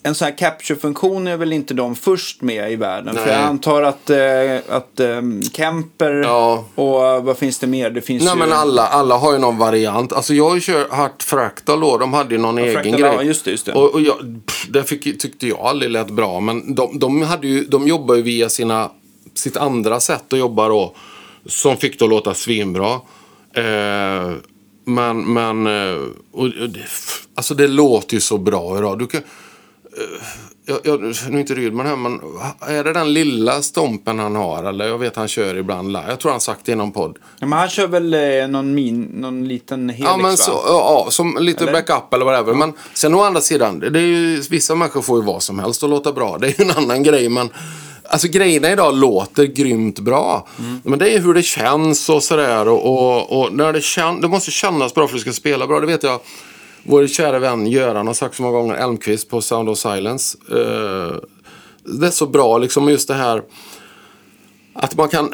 [0.02, 3.14] en sån här capture-funktion är väl inte de först med i världen?
[3.14, 3.34] För Nej.
[3.34, 5.20] jag antar att, eh, att eh,
[5.52, 6.64] Kemper Ja.
[6.74, 7.90] och eh, vad finns det mer?
[7.90, 8.38] Det finns Nej ju...
[8.38, 10.12] men alla, alla har ju någon variant.
[10.12, 13.12] Alltså jag har ju kört, haft Fractal då, de hade ju någon egen Fractal, grej.
[13.16, 13.72] ja, just det, just det.
[13.72, 16.40] Och, och jag, pff, det fick, tyckte jag aldrig lät bra.
[16.40, 18.90] Men de, de, hade ju, de jobbar ju via sina,
[19.34, 20.94] sitt andra sätt att jobba då.
[21.46, 23.00] Som fick det att låta svinbra.
[23.54, 24.32] Eh,
[24.86, 26.02] men, men, eh,
[26.32, 26.80] och, och det,
[27.34, 28.98] alltså det låter ju så bra idag.
[28.98, 29.22] Du kan,
[30.66, 32.20] jag, jag, nu är inte Rydman här, men
[32.60, 34.64] är det den lilla stompen han har?
[34.64, 36.04] Eller jag vet han kör ibland live.
[36.08, 37.18] Jag tror han sagt det i någon podd.
[37.38, 41.04] Ja, men han kör väl eh, någon, min, någon liten helix Ja, men så, ja,
[41.04, 41.72] ja, som lite Eller?
[41.72, 42.54] backup eller whatever.
[42.54, 45.82] Men sen å andra sidan, det är ju, vissa människor får ju vad som helst
[45.82, 46.38] att låta bra.
[46.38, 47.28] Det är ju en annan grej.
[47.28, 47.50] Men
[48.08, 50.48] alltså grejerna idag låter grymt bra.
[50.58, 50.80] Mm.
[50.84, 52.68] Men det är hur det känns och sådär.
[52.68, 55.66] Och, och, och när det, kän, det måste kännas bra för att du ska spela
[55.66, 55.80] bra.
[55.80, 56.20] Det vet jag.
[56.82, 60.38] Vår kära vän Göran har sagt så många gånger, Elmqvist på Sound of Silence.
[60.52, 61.16] Uh,
[61.84, 63.42] det är så bra liksom just det här
[64.74, 65.32] att man kan...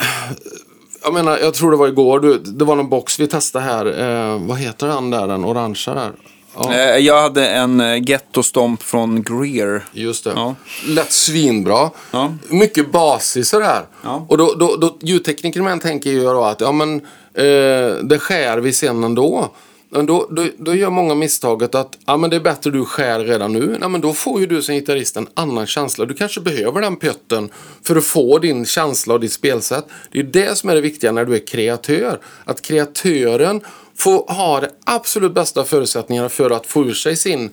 [1.02, 3.86] Jag menar, jag tror det var igår, du, det var någon box vi testade här.
[3.86, 6.12] Uh, vad heter den där, den orangea där?
[6.54, 9.84] Ja, Eh, Jag hade en eh, Ghetto Stomp från Greer.
[9.92, 10.32] just det.
[10.36, 10.54] Ja.
[10.86, 11.90] Lät svinbra.
[12.10, 12.34] Ja.
[12.48, 13.82] Mycket basig sådär.
[14.04, 14.26] Ja.
[14.28, 16.94] Och då, då, då ljudtekniker med tänker ju då att ja, men,
[17.34, 19.50] eh, det skär vi sen ändå.
[19.92, 23.20] Men då, då, då gör många misstaget att ja, men det är bättre du skär
[23.20, 23.76] redan nu.
[23.80, 26.04] Ja, men då får ju du som gitarrist en annan känsla.
[26.04, 27.50] Du kanske behöver den pjötten
[27.82, 29.84] för att få din känsla och ditt spelsätt.
[30.12, 32.18] Det är det som är det viktiga när du är kreatör.
[32.44, 33.60] Att kreatören
[34.00, 37.50] Få ha de absolut bästa förutsättningarna för att få ur sig sin,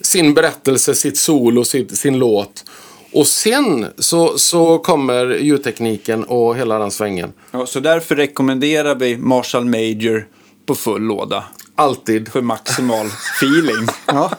[0.00, 2.64] sin berättelse, sitt solo, sin, sin låt.
[3.12, 7.32] Och sen så, så kommer ljudtekniken och hela den svängen.
[7.50, 10.26] Ja, så därför rekommenderar vi Marshall Major
[10.66, 11.44] på full låda.
[11.76, 12.32] Alltid.
[12.32, 13.86] För maximal feeling.
[14.06, 14.30] Ja.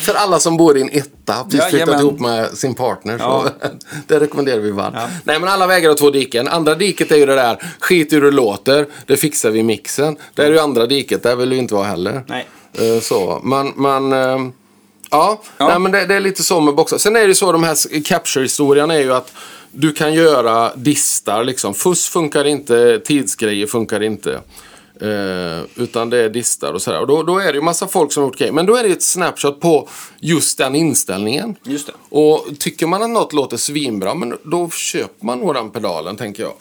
[0.00, 2.00] För alla som bor i en etta, precis flyttat Jajamän.
[2.00, 3.16] ihop med sin partner.
[3.18, 3.44] Ja.
[3.62, 3.68] Så
[4.06, 4.94] det rekommenderar vi varmt.
[4.98, 5.08] Ja.
[5.24, 6.48] Nej men alla vägar har två diken.
[6.48, 10.16] Andra diket är ju det där, skit hur det låter, det fixar vi i mixen.
[10.34, 12.24] Det är ju andra diket, där vill du inte vara heller.
[12.26, 12.46] Nej.
[12.72, 14.50] Eh, Så, men, men eh,
[15.10, 15.68] ja, Ja.
[15.68, 16.98] Nej, men det, det är lite så med boxar.
[16.98, 19.32] Sen är det ju så, de här capture-historien är ju att
[19.70, 21.74] du kan göra distar liksom.
[21.74, 24.40] Fuss funkar inte, tidsgrejer funkar inte.
[25.00, 27.00] Eh, utan det är distar och sådär.
[27.00, 28.52] Och då, då är det ju massa folk som har gjort grejer.
[28.52, 29.88] Men då är det ett snapshot på
[30.20, 31.56] just den inställningen.
[31.62, 31.92] Just det.
[32.08, 36.42] Och tycker man att något låter svinbra, men då köper man nog den pedalen, tänker
[36.42, 36.52] jag.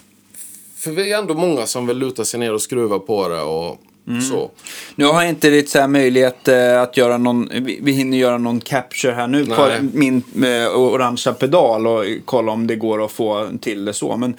[0.78, 3.82] För vi är ändå många som vill luta sig ner och skruva på det och
[4.08, 4.22] Mm.
[4.22, 4.52] så.
[4.96, 8.38] Nu har jag inte riktigt så möjlighet eh, att göra någon, vi, vi hinner göra
[8.38, 9.80] någon capture här nu på Nej.
[9.94, 14.18] min eh, orangea pedal och kolla om det går att få till det så.
[14.18, 14.36] Men,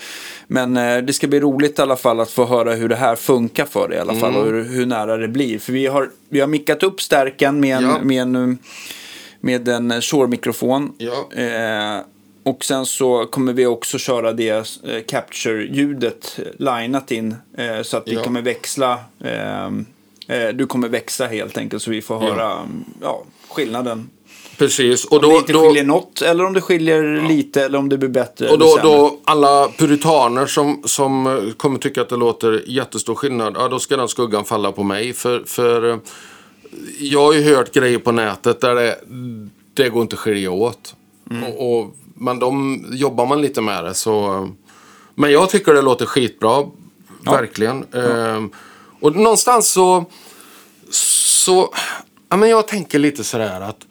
[0.46, 3.16] men eh, det ska bli roligt i alla fall att få höra hur det här
[3.16, 4.40] funkar för dig i alla fall Mm.
[4.40, 5.58] och hur, hur nära det blir.
[5.58, 7.98] För vi har, vi har mickat upp stärken med en, Ja.
[8.02, 8.58] med en,
[9.40, 10.92] med en Shure-mikrofon.
[10.98, 11.28] Ja.
[11.42, 12.00] Eh,
[12.46, 14.50] och sen så kommer vi också köra det
[14.84, 17.34] eh, capture-ljudet eh, linat in.
[17.58, 18.22] Eh, så att vi Ja.
[18.22, 18.98] kommer växla.
[19.20, 19.66] Eh,
[20.28, 22.30] eh, du kommer växa helt enkelt så vi får Ja.
[22.32, 24.10] höra mm, ja, skillnaden.
[24.58, 25.04] Precis.
[25.04, 27.88] Och Om det då, inte då, skiljer något eller om det skiljer lite eller om
[27.88, 32.64] det blir bättre och då, då alla puritaner som, som kommer tycka att det låter
[32.66, 35.12] jättestor skillnad, ja, då ska den skuggan falla på mig.
[35.12, 35.98] För, för
[36.98, 38.96] jag har ju hört grejer på nätet där det
[39.74, 40.94] det går inte att skilja åt.
[41.48, 44.48] Och, och, men de, jobbar man lite med det så...
[45.14, 46.64] Men jag tycker det låter skitbra.
[47.24, 47.84] Verkligen.
[47.94, 48.50] Ehm,
[49.00, 50.04] och någonstans så...
[50.90, 51.74] så
[52.28, 53.86] ja, men jag tänker lite sådär att...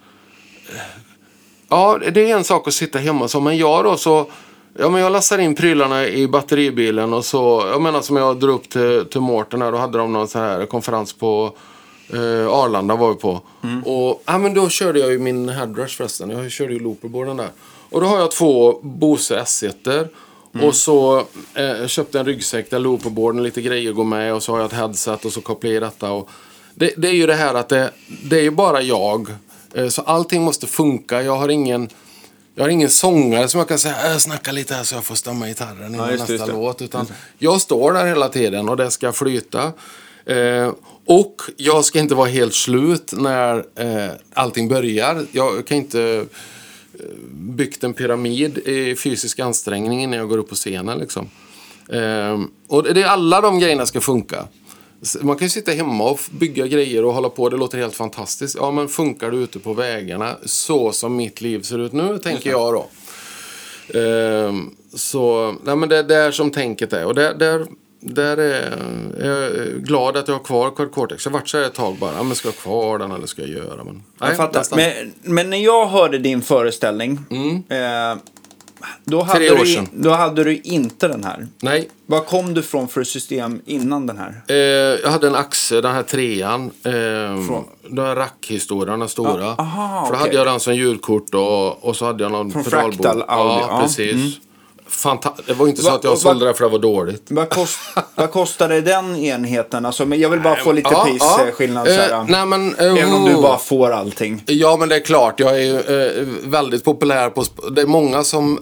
[1.69, 4.31] Ja, det är en sak att sitta hemma så, men jag då så...
[4.77, 8.55] Ja, men jag lassar in prylarna i batteribilen och så, jag menar som jag drog
[8.55, 11.55] upp till, till Mårten här, då hade de någon sån här konferens på
[12.13, 13.41] eh, Arlanda var vi på.
[13.85, 17.49] Och ja, men då körde jag ju min headrush förresten, jag körde ju looperboarden där.
[17.89, 20.07] Och då har jag två Bose S1
[20.61, 24.59] och så eh, köpte en ryggsäck där looperboarden, lite grejer går med och så har
[24.59, 26.11] jag ett headset och så kopplar jag i detta.
[26.11, 26.29] Och
[26.75, 27.91] det, det är ju det här att det,
[28.23, 29.29] det är ju bara jag.
[29.73, 31.21] Eh, så allting måste funka.
[31.21, 31.89] Jag har ingen...
[32.57, 35.15] Jag har ingen sångare som jag kan säga äh, snacka lite här så jag får
[35.15, 36.81] stämma gitarren innan just det, nästa just låt.
[36.81, 39.73] Utan jag står där hela tiden och det ska flyta.
[40.25, 40.71] Eh,
[41.05, 45.25] och jag ska inte vara helt slut när eh, allting börjar.
[45.31, 46.25] Jag kan inte
[47.31, 50.99] byggt en pyramid i fysisk ansträngning innan jag går upp på scenen.
[50.99, 51.29] Liksom.
[51.89, 54.47] Eh, och det är alla de grejerna ska funka.
[55.21, 57.49] Man kan ju sitta hemma och bygga grejer och hålla på.
[57.49, 58.55] Det låter helt fantastiskt.
[58.59, 62.49] Ja, men funkar det ute på vägarna så som mitt liv ser ut nu, tänker
[62.49, 62.87] jag då.
[63.99, 67.05] Ehm, så, nej men det är där som tänket är.
[67.05, 67.67] Och där, där,
[68.05, 68.77] där är
[69.25, 69.51] jag
[69.83, 71.25] glad att jag har kvar Quad Cortex.
[71.25, 72.23] Jag varit så här ett tag bara.
[72.23, 73.83] Men ska jag ha kvar den eller ska jag göra?
[73.83, 74.59] Men, nej, Jag fattar.
[74.59, 74.79] nästan.
[74.79, 77.11] Men, men när jag hörde din föreställning.
[77.69, 78.17] Eh,
[79.03, 79.63] då, hade Mm.
[79.63, 81.47] Du, då hade du inte den här.
[81.61, 81.89] Nej.
[82.05, 84.41] Vad kom du från för system innan den här?
[84.47, 84.55] Eh,
[85.03, 86.63] jag hade en Axe, den här trean.
[86.83, 86.91] Eh,
[87.47, 87.63] Från?
[87.89, 89.47] Den här rackhistorien, den stora.
[89.47, 90.27] Ah, aha, För då okej.
[90.27, 92.93] hade jag den som ljudkort och, och så hade jag någon Från pedalbord.
[92.93, 93.81] Fractal Audio, Ja, ja.
[93.81, 94.37] precis.
[94.89, 97.23] Fanta- det var inte så Va- att jag va- sålde det för det var dåligt.
[97.29, 97.79] Vad, kost,
[98.15, 99.85] vad kostade den enheten?
[99.85, 101.87] Alltså, men jag vill bara få lite Ja, prisskillnad.
[101.87, 101.91] ja.
[102.19, 103.41] Eh, nej, men, eh, Även om du oh.
[103.41, 104.43] bara får allting.
[104.45, 105.39] Ja, men det är klart.
[105.39, 107.43] Jag är ju eh, väldigt populär på...
[107.71, 108.59] Det är många som...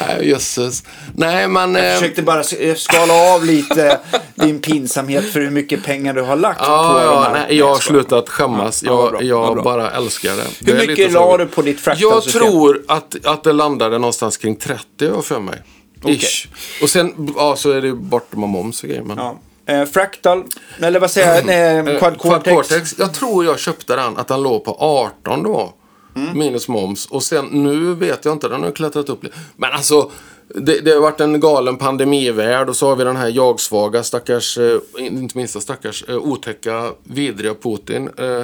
[0.00, 0.82] Nej, jösses.
[1.14, 1.74] Nej, men...
[1.74, 4.00] Jag eh, försökte bara s- skala av lite
[4.34, 7.32] din pinsamhet för hur mycket pengar du har lagt på Ja, de ja, här.
[7.32, 8.82] nej, jag har jag slutat skämmas.
[8.82, 10.72] Ja, jag bra, jag bara älskar det.
[10.72, 12.40] Hur det mycket la du på ditt Jag fractal-system?
[12.42, 15.62] tror att, att det landade någonstans kring 30 jag för mig.
[16.06, 16.46] Ish.
[16.82, 19.02] Och sen ja, så är det bort med moms och grejer.
[19.02, 19.16] Men...
[19.18, 19.38] Ja.
[19.66, 20.44] Eh, Fractal,
[20.80, 21.46] eller vad säger jag?
[21.46, 22.94] Nej, Eh, Quad Cortex.
[22.98, 25.74] Jag tror jag köpte den, att den låg på 18 då.
[26.14, 26.38] Mm.
[26.38, 27.06] Minus moms.
[27.06, 29.36] Och sen nu vet jag inte, den har klättrat upp lite.
[29.56, 30.10] Men alltså,
[30.48, 34.58] det, det har varit en galen pandemivärld och så har vi den här jagsvaga stackars,
[34.58, 38.10] eh, inte minsta stackars, eh, otäcka, vidriga Putin.
[38.18, 38.42] Eh,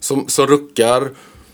[0.00, 1.10] som, som ruckar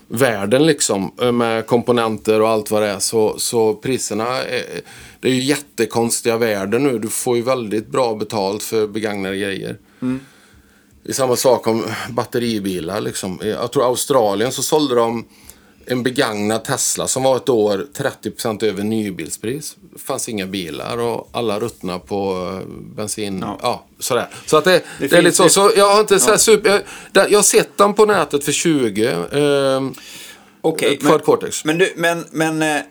[0.07, 2.99] världen liksom eh, med komponenter och allt vad det är.
[2.99, 4.81] Så, så priserna, är,
[5.19, 6.99] det är ju jättekonstiga värden nu.
[6.99, 9.77] Du får ju väldigt bra betalt för begagnade grejer.
[11.03, 13.01] Det är samma sak om batteribilar.
[13.01, 13.39] Liksom.
[13.43, 15.25] Jag tror Australien så sålde de
[15.87, 19.75] en begagnad Tesla som var ett år 30% över nybilspris.
[19.93, 23.45] Det fanns inga bilar och alla ruttna på eh, bensin.
[23.61, 23.85] Ja.
[23.99, 24.27] sådär.
[24.45, 25.49] Så att det, det, är finns lite så.
[25.49, 26.83] så jag har inte så här super...
[27.13, 29.05] Jag, jag har sett den på nätet för 20.
[29.05, 29.81] Eh,
[30.61, 31.65] Okej, Cortex.
[31.65, 32.81] Men, du, men, men eh,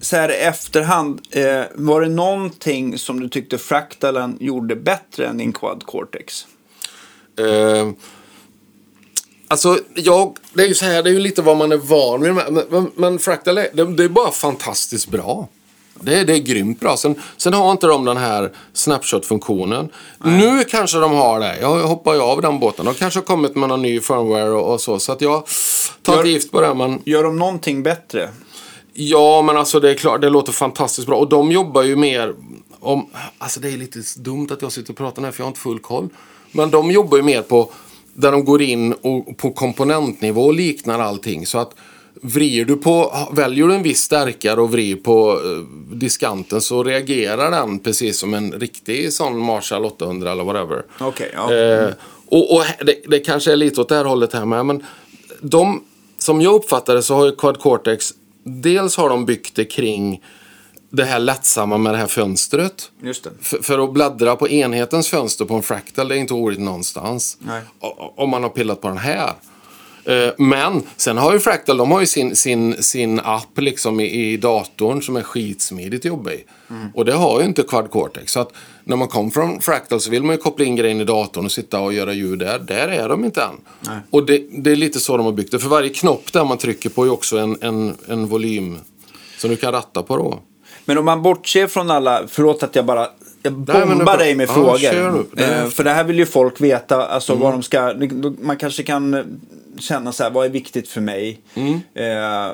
[0.00, 5.38] så här i efterhand, eh, var det någonting som du tyckte Fractalen gjorde bättre än
[5.38, 6.46] din Quad Cortex?
[7.38, 7.90] Eh,
[9.48, 12.22] alltså, jag, det är ju så här, det är ju lite vad man är van
[12.22, 12.34] vid.
[12.34, 15.48] Men, men, men Fractal, det, det är bara fantastiskt bra.
[16.00, 16.96] Det, är- det är grymt bra.
[16.96, 19.88] Sen, sen har inte de den här snapshot-funktionen.
[20.24, 21.58] Nu kanske de har det.
[21.60, 22.84] Jag hoppar ju av den båten.
[22.84, 24.98] De kanske har kommit med någon ny firmware och, och så.
[24.98, 25.42] Så att jag
[26.02, 26.74] tar Gör- inte gift på det.
[26.74, 28.30] Men Gör de någonting bättre?
[28.92, 31.16] Ja, men alltså det är klart, det låter fantastiskt bra.
[31.16, 32.34] Och de jobbar ju mer
[32.80, 33.10] om...
[33.38, 35.60] Alltså det är lite dumt att jag sitter och pratar här för jag har inte
[35.60, 36.08] full koll.
[36.52, 37.70] Men de jobbar ju mer på
[38.18, 41.46] där de går in och på komponentnivå och liknar allting.
[41.46, 41.74] Så att
[42.22, 47.50] vrider du på, väljer du en viss stärkare och vrider på eh, diskanten så reagerar
[47.50, 50.82] den precis som en riktig sån Marshall 800 eller whatever.
[51.00, 51.54] Okej, ja.
[51.54, 51.90] Eh,
[52.26, 54.66] och och det, det kanske är lite åt det här hållet här med.
[54.66, 54.84] Men
[55.40, 55.84] de,
[56.18, 58.10] som jag uppfattar det så har ju Quad Cortex,
[58.42, 60.22] dels har de byggt det kring
[60.90, 62.90] det här lättsamma med det här fönstret.
[63.40, 67.38] För, för att bläddra på enhetens fönster på en fractal, det är inte roligt någonstans.
[67.40, 67.62] Nej.
[68.16, 69.32] Om man har pillat på den här.
[70.04, 74.32] Eh, Men sen har ju Fractal, de har ju sin, sin, sin app liksom i,
[74.32, 76.08] i datorn som är skitsmidigt i.
[76.08, 76.88] Mm.
[76.94, 78.32] Och det har ju inte Quad Cortex.
[78.32, 78.52] Så att
[78.84, 81.52] när man kommer från Fractal så vill man ju koppla in grejen i datorn och
[81.52, 82.58] sitta och göra ljud där.
[82.58, 83.54] Där är de inte än.
[84.10, 85.58] Och det, det är lite så de har byggt det.
[85.58, 88.78] För varje knopp där man trycker på är också en, en, en volym
[89.38, 90.40] som du kan ratta på då.
[90.88, 93.08] Men om man bortser från alla, förlåt att jag bara
[93.42, 95.26] jag bombar dig med Ja, frågor.
[95.32, 97.94] Det Eh, för det här vill ju folk veta, alltså vad de ska,
[98.40, 99.38] man kanske kan
[99.78, 101.40] känna så här, vad är viktigt för mig?
[101.54, 101.80] Mm.
[101.94, 102.52] Eh,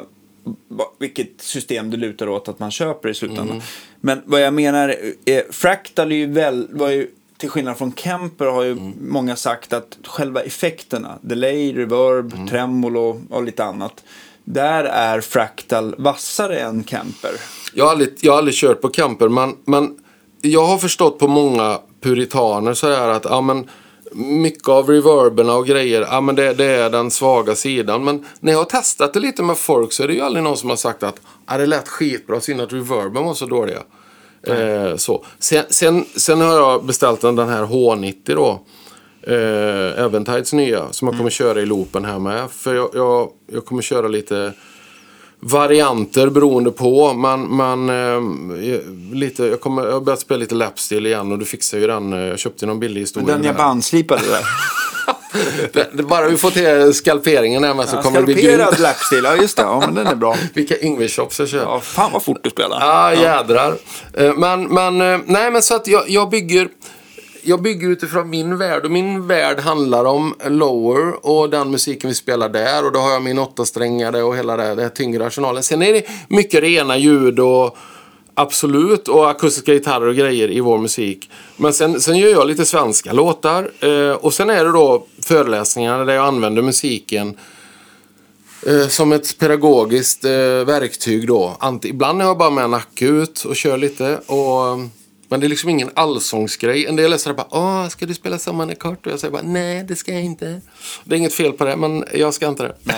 [0.99, 3.51] vilket system det lutar åt att man köper i slutändan.
[3.51, 3.63] Mm.
[4.01, 8.47] Men vad jag menar, eh, Fractal är ju väl, var ju, till skillnad från Kemper
[8.47, 8.93] har ju Mm.
[9.01, 12.49] många sagt att själva effekterna, delay, reverb, Mm.
[12.49, 14.05] tremolo och lite annat.
[14.45, 17.31] Där är Fractal vassare än Kemper.
[17.75, 19.99] Jag har aldrig, jag har aldrig kört på camper, men, men
[20.43, 23.69] jag har förstått på många puritaner så här att ja, men,
[24.15, 28.05] mycket av reverberna och grejer, ja, men det, det är den svaga sidan.
[28.05, 30.57] Men när jag har testat det lite med folk så är det ju aldrig någon
[30.57, 33.83] som har sagt att ja, det lät skitbra, synd att reverben var så dåliga.
[34.47, 35.25] Eh, så.
[35.39, 38.61] Sen, sen, sen har jag beställt den, den här H90 då.
[39.23, 42.51] Eh, Eventides nya som jag kommer köra i loopen här med.
[42.51, 44.53] För jag, jag, jag kommer köra lite
[45.45, 47.13] varianter beroende på.
[47.15, 48.81] Men, men eh,
[49.13, 52.13] lite, jag, kommer, jag har börjat spela lite lapstil igen och du fixar ju den.
[52.13, 53.35] eh, Jag köpte någon billig historia.
[53.37, 54.45] Den jag bandslipade där.
[55.73, 58.69] det, det, bara vi får till skalperingen här med så Ja, kommer det bli Skalperad
[58.69, 58.79] grymt.
[58.81, 59.63] lapstil, ja just det.
[59.63, 60.37] Ja, men den är bra.
[60.55, 61.59] Vilka Ingves-shops jag kör.
[61.63, 62.81] Ja, fan vad fort du spelar.
[62.81, 63.75] Ja, jädrar.
[64.15, 66.69] Eh, Men, men, eh, nej, men så att jag, jag bygger...
[67.47, 72.15] Jag bygger utifrån min värld och min värld handlar om Lower och den musiken vi
[72.15, 75.63] spelar där och då har jag min åttasträngade och hela det, det här tyngre arsenalen.
[75.63, 77.77] Sen är det mycket rena ljud och
[78.35, 81.31] absolut och akustiska gitarrer och grejer i vår musik.
[81.57, 86.05] Men sen, sen gör jag lite svenska låtar eh, och sen är det då föreläsningar
[86.05, 87.37] där jag använder musiken
[88.67, 90.31] Eh, som ett pedagogiskt eh,
[90.67, 91.57] verktyg då.
[91.61, 94.17] Ant- ibland är jag bara med nacke ut och kör lite.
[94.27, 94.79] Och,
[95.35, 96.87] men det är liksom ingen allsångsgrej.
[96.87, 99.07] En del sådär bara, Åh, ska du spela samman en kort?
[99.07, 100.61] Och jag säger bara, nej det ska jag inte.
[101.05, 102.75] Det är inget fel på det, men jag ska inte det.
[102.83, 102.97] Nej.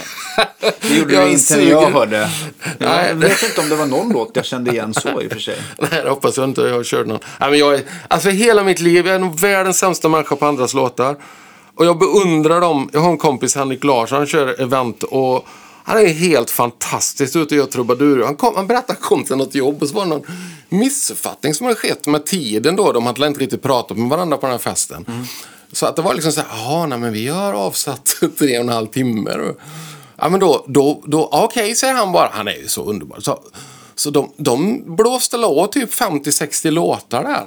[0.80, 2.30] Det gjorde du inte när jag hörde.
[2.78, 5.32] Nej, Jag vet inte om det var någon låt jag kände igen så i och
[5.32, 5.56] för sig.
[5.78, 6.60] Nej, det hoppas jag inte.
[6.60, 7.18] Jag har kört någon.
[7.40, 10.46] Nej, men jag är, alltså hela mitt liv, jag är nog världens sämsta människa på
[10.46, 11.16] andras låtar.
[11.74, 12.90] Och jag beundrar dem.
[12.92, 15.46] Jag har en kompis, Henrik Larsson, han kör event och
[15.86, 18.24] han är helt fantastisk ute och gör trubadur.
[18.24, 20.26] Han, kom, han berättade att han kom till något jobb och så var det någon
[20.68, 22.92] missuppfattning som hade skett med tiden då.
[22.92, 25.26] De hade inte riktigt pratat med varandra på den här festen.
[25.72, 28.06] Så att det var liksom så här, jaha, nej men vi har avsatt
[28.38, 29.54] tre och en halv timme.
[30.16, 32.30] Ja men då, då, då okej säger han bara.
[32.32, 33.20] Han är ju så underbar.
[33.20, 33.38] Så,
[33.94, 37.44] så de, de blåste la typ 50-60 låtar där.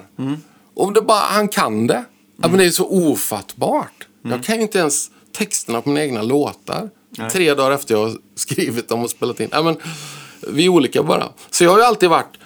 [0.76, 2.04] Och det bara, han kan det.
[2.42, 4.08] Ja, men det är så ofattbart.
[4.24, 6.90] Jag kan ju inte ens texterna på mina egna låtar.
[7.32, 9.50] Tre dagar efter jag har skrivit dem och spelat in.
[9.52, 9.78] Ja, men,
[10.48, 11.30] vi är olika bara.
[11.52, 12.38] Så jag har ju alltid varit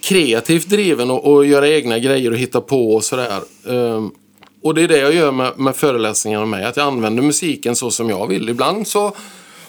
[0.00, 3.40] kreativt driven och, och göra egna grejer och hitta på och sådär.
[3.64, 4.14] Um,
[4.62, 6.68] och det är det jag gör med, med föreläsningarna med.
[6.68, 8.48] Att jag använder musiken så som jag vill.
[8.48, 9.16] Ibland så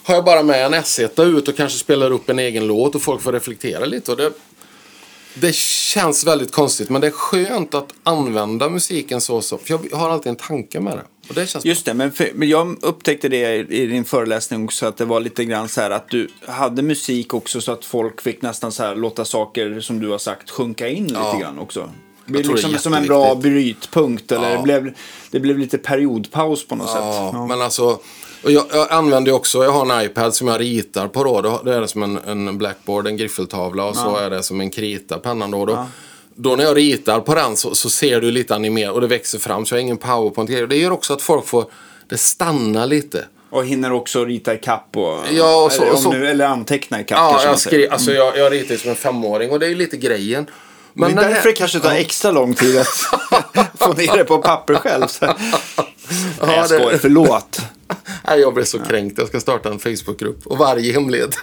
[0.04, 3.02] har jag bara med en S1 ut och kanske spelar upp en egen låt och
[3.02, 4.12] folk får reflektera lite.
[4.12, 4.32] Och det,
[5.34, 9.42] det känns väldigt konstigt men det är skönt att använda musiken så.
[9.42, 11.04] så för jag har alltid en tanke med det.
[11.34, 14.86] Och det känns Just det, men, för, men jag upptäckte det i, din föreläsning också
[14.86, 18.22] att det var lite grann så här att du hade musik också så att folk
[18.22, 21.40] fick nästan så här låta saker som du har sagt sjunka in lite Ja.
[21.42, 21.90] grann också.
[22.26, 24.58] Det blev det liksom som en bra brytpunkt eller Ja.
[24.58, 24.94] det, blev,
[25.32, 27.00] det blev lite periodpaus på något sätt.
[27.02, 28.00] Ja, men alltså.
[28.44, 31.62] Och jag, jag använder också, jag har en iPad som jag ritar på då.
[31.66, 34.70] Då är det som en, en blackboard, en griffeltavla och så är det som en
[34.70, 35.66] krita, pennan då.
[35.66, 35.86] Då,
[36.36, 39.40] då när jag ritar på den så, så ser du lite animerat och det växer
[39.40, 41.66] fram så jag har ingen powerpoint Det gör också att folk får,
[42.10, 43.26] det stannar lite.
[43.50, 46.46] Och hinner också rita i kapp och, Ja, och så- eller, och så- nu, eller
[46.46, 49.68] anteckna i kapp Ja, jag, skri, alltså jag, jag ritar som en femåring och det
[49.68, 50.46] är lite grejen.
[50.94, 52.88] Men det är därför det kanske tar extra lång tid att
[53.80, 55.08] få ner det på papper själv.
[55.22, 55.36] Nej,
[56.40, 57.62] jag det- skojar, förlåt.
[58.28, 59.18] Nej, jag blev så kränkt.
[59.18, 60.48] Jag ska starta en Facebookgrupp.
[60.48, 61.36] Och varje hemlighet.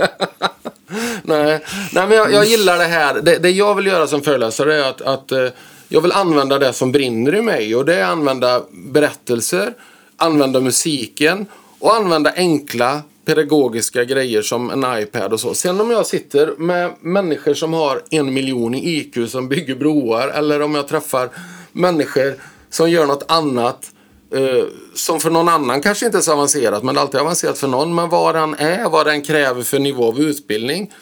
[1.23, 1.65] Nej.
[1.93, 3.15] Nej, men jag, jag gillar det här.
[3.15, 5.49] Det, det jag vill göra som föreläsare är att, att eh,
[5.89, 7.77] jag vill använda det som brinner i mig.
[7.77, 9.75] Och det är att använda berättelser,
[10.17, 11.47] använda musiken
[11.79, 15.55] och använda enkla pedagogiska grejer som en iPad och så.
[15.55, 20.29] Sen om jag sitter med människor som har en miljon i IQ som bygger broar
[20.29, 21.29] eller om jag träffar
[21.73, 22.35] människor
[22.71, 23.91] som gör något annat
[24.33, 24.65] Eh,
[24.95, 27.69] som för någon annan kanske inte är så avancerat, men det är alltid avancerat för
[27.69, 27.95] någon.
[27.95, 30.93] Men vad den är, vad den kräver för nivå av utbildning.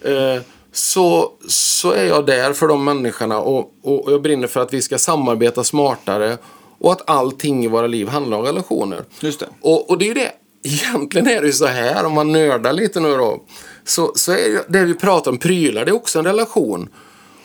[0.00, 0.42] Eh,
[0.72, 4.82] så, så är jag där för de människorna och, och jag brinner för att vi
[4.82, 6.38] ska samarbeta smartare
[6.78, 9.04] och att allting i våra liv handlar om relationer.
[9.20, 9.46] Just det.
[9.60, 10.32] Och, och det är ju det.
[10.62, 13.44] Egentligen är det ju så här, om man nördar lite nu då.
[13.84, 16.88] Så, så är det, det vi pratar om, prylar, det är också en relation.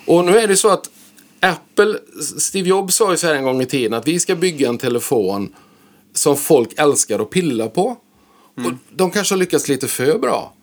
[0.06, 0.90] Och nu är det så att
[1.40, 1.98] Apple,
[2.40, 4.78] Steve Jobs sa ju så här en gång i tiden att vi ska bygga en
[4.78, 5.56] telefon
[6.14, 7.98] som folk älskar att pilla på.
[8.56, 10.54] Och de kanske har lyckats lite för bra.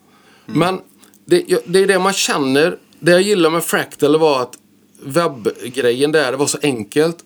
[0.45, 0.79] Men
[1.25, 2.77] det, det är det man känner.
[2.99, 4.57] Det jag gillar med Fractal var att
[5.03, 7.23] webbgrejen där, det var så enkelt.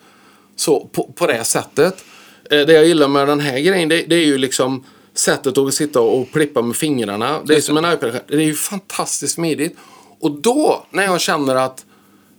[0.55, 2.03] Så på, på det sättet.
[2.51, 4.83] Eh, Det jag gillar med den här grejen, det, det är ju liksom
[5.13, 7.39] sättet att sitta och plippa med fingrarna.
[7.45, 8.19] Det är som en iPad.
[8.27, 9.77] Det är ju fantastiskt smidigt.
[10.19, 11.85] Och då, när jag känner att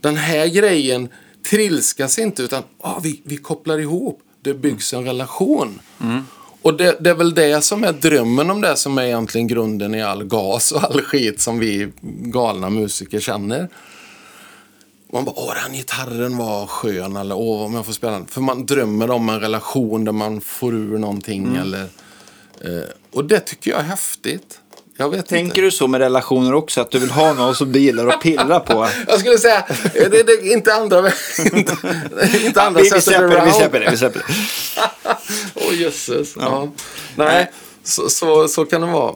[0.02, 1.08] den här grejen
[1.50, 4.20] trilskas inte utan ah, vi, vi kopplar ihop.
[4.42, 5.80] Det byggs en relation.
[6.62, 9.94] Och det, det är väl det som är drömmen om det som är egentligen grunden
[9.94, 13.68] i all gas och all skit som vi galna musiker känner.
[15.12, 18.26] Man bara, åh den gitarren var skön eller åh om jag får spela den.
[18.26, 21.82] För man drömmer om en relation där man får ur någonting eller...
[22.60, 24.60] Eh, och det tycker jag är häftigt.
[25.02, 25.60] Jag vet Tänker inte.
[25.60, 26.80] du så med relationer också?
[26.80, 28.88] Att du vill ha någon som du gillar att pilla på?
[29.06, 30.98] Jag skulle säga, det, det, inte andra,
[31.52, 31.76] inte,
[32.44, 33.90] inte andra vi, vi släpper det, vi släpper det.
[33.90, 34.24] Vi släpper det.
[35.54, 36.34] Åh jösses.
[36.40, 36.68] Ja.
[37.16, 37.50] Nej,
[37.84, 39.14] så, så, så kan det vara.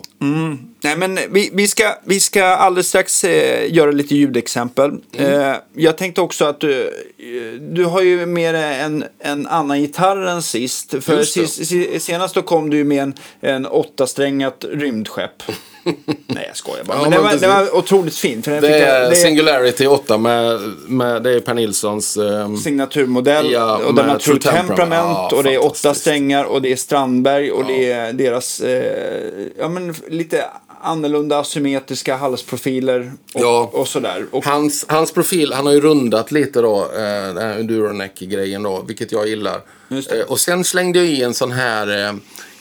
[0.87, 4.91] Nej, men vi, vi, ska, vi ska alldeles strax eh, göra lite ljudexempel.
[5.13, 9.81] Eh, jag tänkte också att du, eh, du har ju med dig en, en annan
[9.81, 10.95] gitarr än sist.
[11.01, 11.47] För Just det.
[11.47, 15.43] sis, si- senast då kom du med en, en åttasträngat rymdskepp.
[16.27, 16.97] Nej, jag skojar bara.
[16.99, 18.45] Ja, men det, var, det var otroligt fint.
[18.45, 22.17] Det är det är Singularity 8 med, med det är Per Nilssons...
[22.17, 23.53] ehm, signaturmodell.
[23.53, 24.69] Ja, och den har True Temperament.
[24.69, 25.19] Temperament.
[25.31, 26.45] Ja, och det är åtta strängar.
[26.45, 27.51] Och det är Strandberg.
[27.53, 30.45] Och det är deras eh, ja, men lite
[30.81, 33.13] annorlunda asymmetriska halsprofiler.
[33.35, 33.71] Och, Ja.
[33.73, 34.27] och sådär.
[34.31, 36.99] Och, Hans, hans profil, han har ju rundat lite då, eh,
[37.35, 39.61] den här Enduroneck-grejen då, vilket jag gillar.
[39.91, 42.13] Eh, och sen slängde jag i en sån här eh,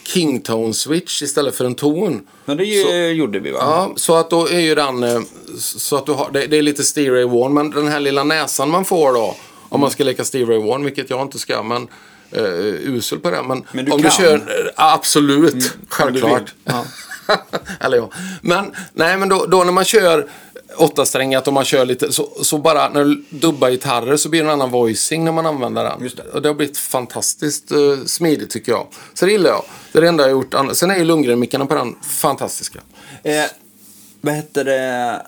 [0.06, 2.20] Kingtone-switch istället för en ton.
[2.44, 3.58] men det ju, gjorde vi va?
[3.60, 5.20] Ja, så att då är ju den, eh,
[5.58, 8.24] så att du har, det, det är lite Steve Ray Vaughan, men den här lilla
[8.24, 9.36] näsan man får då,
[9.68, 11.88] om man ska leka Steve Ray Vaughan, vilket jag inte ska, men
[12.30, 12.44] eh,
[12.84, 13.42] usel på det.
[13.42, 14.10] Men, Men du om kan.
[14.10, 16.40] du kör, absolut, du självklart.
[16.40, 16.48] vill.
[16.64, 16.84] Ja.
[17.80, 18.10] Eller ja.
[18.42, 20.26] Men, nej, men då, då när man kör
[20.76, 24.46] åttasträngat och man kör lite, så, så bara när du dubbar gitarrer så blir det
[24.46, 26.02] en annan voicing när man använder den.
[26.02, 26.22] Just det.
[26.22, 28.86] Och det har blivit fantastiskt eh, smidigt tycker jag.
[29.14, 29.62] Så det gillar jag.
[29.92, 30.54] Det är det enda jag gjort.
[30.72, 32.78] Sen är ju Lundgren-mickarna på den fantastiska.
[33.22, 33.44] Eh,
[34.20, 35.22] vad heter det?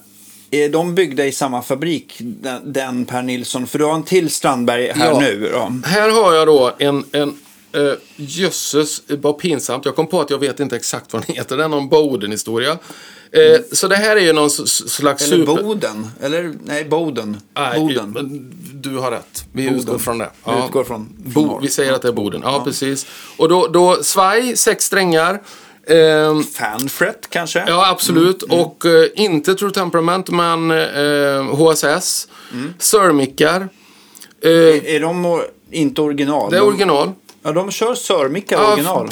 [0.51, 3.67] Är de byggda i samma fabrik, den, den Per Nilsson?
[3.67, 5.21] För du har en till Strandberg här Ja.
[5.21, 5.51] nu.
[5.53, 5.89] Då.
[5.89, 7.39] Här har jag då en, en
[7.77, 9.85] uh, jösses, vad pinsamt.
[9.85, 11.57] Jag kom på att jag vet inte exakt vad den heter.
[11.57, 12.79] Det är någon Boden-historia.
[13.33, 15.63] Eh, Så det här är ju någon slags Eller super...
[15.63, 16.07] Boden.
[16.21, 17.41] Eller nej, Boden.
[17.55, 18.51] Nej, Boden.
[18.75, 19.45] Du har rätt.
[19.53, 19.79] Vi Boden.
[19.81, 20.31] utgår från det.
[20.47, 22.41] Vi utgår från- från Bo, vi säger att det är Boden.
[22.45, 23.07] Ja, precis.
[23.37, 25.43] Och då, då svaj, sex strängar.
[25.87, 27.65] Ehm, Fanfret kanske?
[27.67, 28.43] ja, absolut.
[28.43, 32.29] Mm, Och eh, inte True Temperament, men eh, HSS.
[32.53, 32.75] Mm.
[32.79, 33.69] Sörmickar.
[34.43, 34.51] Eh,
[34.95, 36.51] Är de o- inte original?
[36.51, 37.13] det är De- original.
[37.49, 39.09] Ja, de kör Sörmicka Ja, original.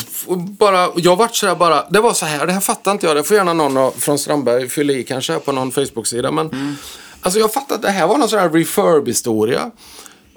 [0.59, 3.17] bara, jag vart sådär bara, det var så här, det här fattar inte jag.
[3.17, 6.31] Det får gärna någon från Strandberg fylla i kanske på någon Facebook-sida.
[6.31, 6.75] Men Mm.
[7.21, 9.71] alltså jag fattade att det här var någon sån här refurb-historia.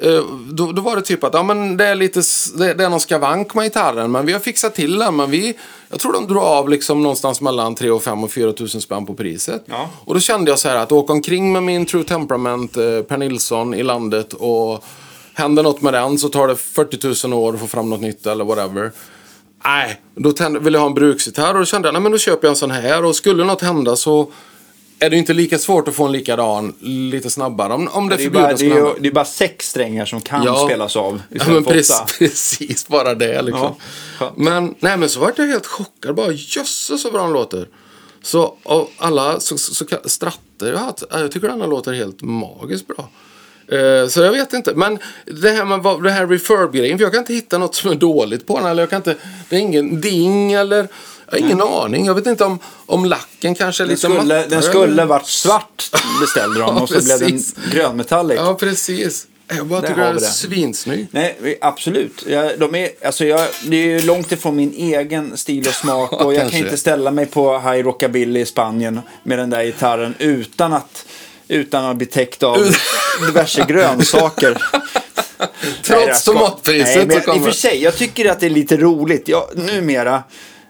[0.01, 2.21] Eh, då, då var det typ att ja, men det, är lite,
[2.57, 5.15] det, det är någon skavank med gitarren, men vi har fixat till den.
[5.15, 5.53] Men vi,
[5.89, 9.05] jag tror de drar av liksom någonstans mellan 3 och 5 och 4 tusen spänn
[9.05, 9.63] på priset.
[9.65, 9.89] Ja.
[10.05, 13.17] Och då kände jag så här att åka omkring med min True Temperament eh, Per
[13.17, 14.83] Nilsson i landet och
[15.39, 18.25] händer något med den så tar det 40 000 år att få fram något nytt
[18.25, 18.91] eller whatever.
[19.65, 22.17] Nej, då tände, ville jag ha en bruksgitarr och då kände jag nej men då
[22.17, 24.31] köper jag en sån här och skulle något hända så
[24.99, 28.29] är det inte lika svårt att få en likadan lite snabbare om, om det, Det
[28.29, 30.65] bara, det, är, ju- det är bara sex strängar som kan Ja.
[30.65, 31.21] spelas av.
[31.29, 33.75] Ja, men precis, precis, bara det liksom.
[34.19, 36.15] Ja, men, nej, men så vart jag helt chockad.
[36.15, 37.67] Bara jösses så bra den låter.
[38.21, 40.71] Så av alla så, så, så, stratter
[41.11, 43.09] jag jag tycker den här låter helt magiskt bra.
[43.71, 44.73] Eh, så jag vet inte.
[44.75, 46.97] Men det här med vad- det här refurb-grejen.
[46.97, 48.67] För jag kan inte hitta något som är dåligt på den.
[48.67, 49.15] Eller jag kan inte,
[49.49, 50.87] det är ingen ding eller...
[51.31, 52.05] Jag har ingen aning.
[52.05, 55.27] Jag vet inte om, om lacken kanske är Den lite skulle, mattare den skulle varit
[55.27, 55.91] svart
[56.21, 57.55] beställde de Ja, och så blev den precis.
[57.71, 58.37] grönmetallic.
[58.39, 59.27] Ja, precis.
[59.57, 61.07] Jag bara tycker den är svinsnygg.
[61.11, 62.23] Nej, absolut.
[62.27, 66.11] Jag, de är, alltså jag, det är ju långt ifrån min egen stil och smak.
[66.25, 70.15] Och jag kan inte ställa mig på High Rockabilly i Spanien med den där gitarren
[70.19, 71.05] utan att,
[71.49, 72.75] utan att bli täckt av
[73.27, 74.57] diverse grönsaker.
[75.83, 78.49] Trots jag tomatpriset Nej, men så I och för sig, jag tycker att det är
[78.49, 79.23] lite roligt.
[79.27, 80.23] Ja, numera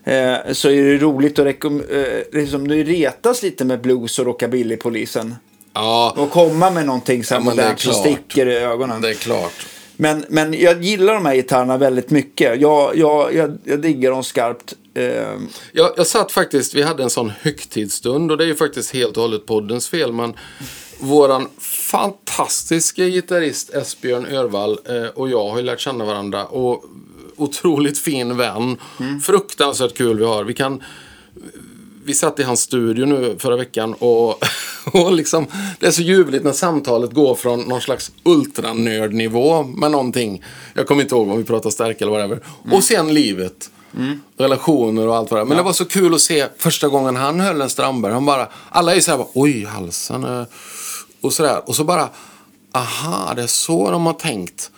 [0.04, 4.26] eh, så är det roligt att rekom- eh, liksom, det retas lite med blues och
[4.26, 5.36] rockabilly-polisen.
[5.74, 9.02] Ja, Och komma med någonting så här Ja, modernt som sticker i ögonen.
[9.02, 9.66] det är klart.
[10.02, 12.62] Men, men jag gillar de här gitarrerna väldigt mycket.
[12.62, 14.74] Jag, jag, jag, jag diggar dem skarpt.
[14.94, 15.04] Eh,
[15.72, 19.18] Jag, jag satt faktiskt, vi hade en sån högtidsstund och det är ju faktiskt helt
[19.18, 20.12] och hållet poddens fel.
[20.14, 20.34] Men
[21.00, 26.46] våran fantastiska gitarrist Esbjörn Örvall eh, och jag har ju lärt känna varandra.
[26.46, 26.84] Och
[27.38, 28.78] otroligt fin vän.
[29.24, 30.44] Fruktansvärt kul vi har.
[30.44, 30.84] Vi kan...
[32.10, 34.44] Vi satt i hans studio nu förra veckan och,
[34.94, 35.48] och liksom,
[35.80, 40.44] det är så ljuvligt när samtalet går från någon slags ultranördnivå med någonting.
[40.74, 42.44] Jag kommer inte ihåg om vi pratar stärka eller whatever.
[42.72, 43.72] Och sen livet.
[44.38, 45.46] relationer och allt vad det är.
[45.46, 48.14] Men det var så kul att se första gången han höll en Strandberg.
[48.14, 50.24] Han bara, alla är ju så här, bara, oj halsen.
[50.24, 50.44] eh,"
[51.22, 51.70] Och sådär.
[51.70, 52.10] Och så bara,
[52.74, 54.72] aha, det är så de har tänkt.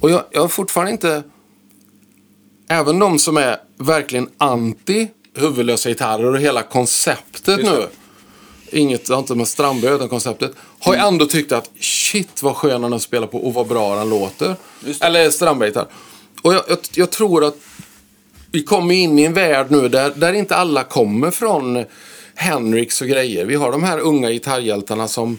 [0.00, 1.22] Och jag, jag har fortfarande inte,
[2.68, 5.08] även de som är verkligen anti
[5.38, 7.86] huvudlösa gitarrer och hela konceptet nu.
[8.72, 10.52] Inget, inte med Strandberg utan konceptet.
[10.78, 14.08] Har jag ändå tyckt att shit vad skön han spelar på och vad bra han
[14.08, 14.56] låter.
[15.00, 15.86] Eller Strandberg-gitarr.
[16.42, 17.56] Och jag, jag, jag tror att
[18.50, 21.84] vi kommer in i en värld nu där, där inte alla kommer från
[22.34, 23.44] Henriks och grejer.
[23.44, 25.38] Vi har de här unga gitarrhjältarna som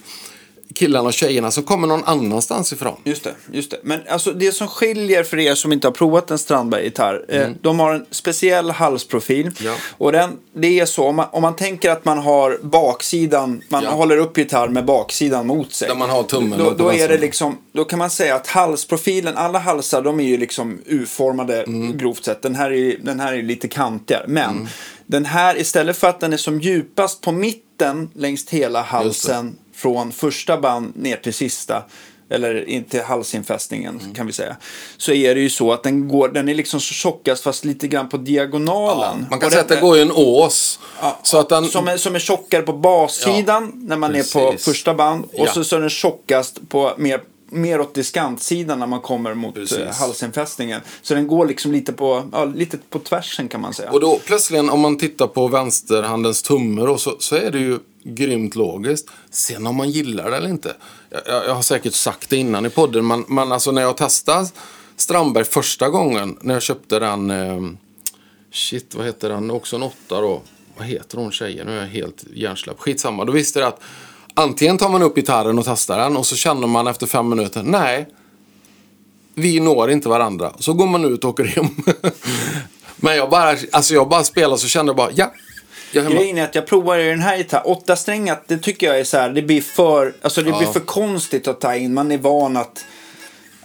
[0.76, 2.96] killarna och tjejerna som kommer någon annanstans ifrån.
[3.04, 3.78] Just det, just det.
[3.84, 7.80] Men alltså det som skiljer för er som inte har provat en Strandberg-gitarr, eh, de
[7.80, 9.42] har en speciell halsprofil.
[9.46, 9.54] Mm.
[9.60, 9.76] Ja.
[9.98, 13.84] Och den, det är så, om man, om man tänker att man har baksidan, man
[13.84, 13.90] Ja.
[13.90, 15.88] håller upp gitarr med baksidan mot sig.
[15.88, 19.38] Där man har tummen Då, då är det liksom, då kan man säga att halsprofilen,
[19.38, 21.98] alla halsar de är ju liksom U-formade Mm.
[21.98, 22.42] grovt sett.
[22.42, 24.26] Den här är, den här är lite kantigare.
[24.28, 24.68] Men
[25.06, 30.12] den här, istället för att den är som djupast på mitten längs hela halsen från
[30.12, 31.84] första band ner till sista
[32.32, 34.14] eller in till halsinfästningen Mm.
[34.14, 34.56] kan vi säga.
[34.98, 37.88] Så är det ju så att den, går, den är liksom så tjockast fast lite
[37.88, 39.26] grann på diagonalen.
[39.30, 40.80] Man kan säga att det går ju en ås.
[41.02, 44.52] Ja, så att den, som, är, som är tjockare på bassidan när man är på
[44.52, 44.66] precis.
[44.66, 45.24] första band.
[45.26, 45.52] Och Ja.
[45.54, 49.78] så, så är den tjockast på mer, mer åt diskantsidan när man kommer mot Precis.
[49.78, 50.82] eh, halsinfästningen.
[51.02, 53.92] Så den går liksom lite på, ja, lite på tvärsen kan man säga.
[53.92, 57.80] Och då plötsligt om man tittar på vänsterhandens tumme då, så, så är det ju
[58.04, 59.10] grymt logiskt.
[59.30, 60.76] Sen om man gillar det eller inte.
[61.10, 64.48] Jag, jag, har säkert sagt det innan i podden, men, men alltså när jag testade
[64.96, 67.62] Strandberg första gången, när jag köpte den, eh,
[68.52, 70.42] shit vad heter den, också en åtta då.
[70.78, 71.68] Vad heter hon tjejen?
[71.68, 72.80] Nu är jag helt hjärnsläpp.
[72.80, 73.82] Skitsamma, då visste jag att
[74.34, 77.64] antingen tar man upp gitarren och testar den och så känner man efter fem minuter,
[77.64, 78.08] nej,
[79.34, 80.54] vi når inte varandra.
[80.60, 81.68] Så går man ut och åker hem.
[82.98, 85.34] Men jag bara, alltså jag bara spelade så kände jag bara, ja.
[85.94, 89.04] Grejen är att jag provar i den här gitarren, åtta strängat, det tycker jag är
[89.04, 91.94] så här, det blir för, alltså det blir för konstigt att ta in.
[91.94, 92.86] Man är van att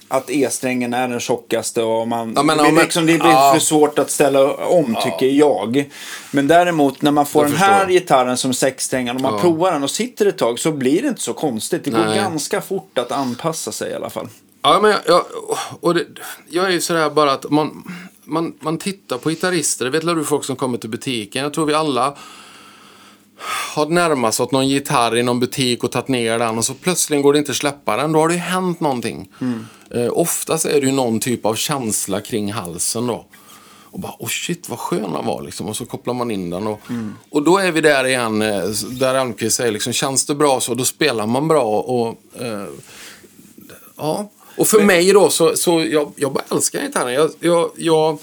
[0.09, 3.31] att E-strängen är den tjockaste och man, Ja, men det, blir om- liksom, det blir
[3.31, 3.51] ja.
[3.55, 5.91] för svårt att ställa om tycker jag.
[6.31, 7.93] Men däremot när man får Jag den här förstår.
[7.93, 9.41] gitarren som sexsträngad och man Ja.
[9.41, 11.85] provar den och sitter ett tag så blir det inte så konstigt.
[11.85, 12.17] Det går Nej.
[12.17, 14.29] ganska fort att anpassa sig i alla fall.
[14.63, 15.25] Ja, men jag, jag,
[15.81, 16.05] och det,
[16.51, 17.85] jag är ju sådär bara att man,
[18.25, 19.85] man, man tittar på gitarrister.
[19.85, 21.43] Det vet du folk som kommer till butiken.
[21.43, 22.17] Jag tror vi alla
[23.75, 27.23] har närmat åt någon gitarr i någon butik och tagit ner den och så plötsligt
[27.23, 28.13] går det inte att släppa den.
[28.13, 29.29] Då har det ju hänt någonting.
[29.91, 33.27] Eh, oftast är det ju någon typ av känsla kring halsen då.
[33.85, 35.69] Och bara, oh shit vad skön han var liksom.
[35.69, 36.67] Och så kopplar man in den.
[36.67, 36.81] Och,
[37.31, 40.75] och då är vi där igen, eh, där Almqvist säger liksom, känns det bra så
[40.75, 41.65] då spelar man bra.
[41.81, 42.67] Och, eh,
[43.97, 47.15] Ja, och för mig då så, så jag, jag bara älskar gitarren.
[47.15, 48.19] Jag, jag, jag,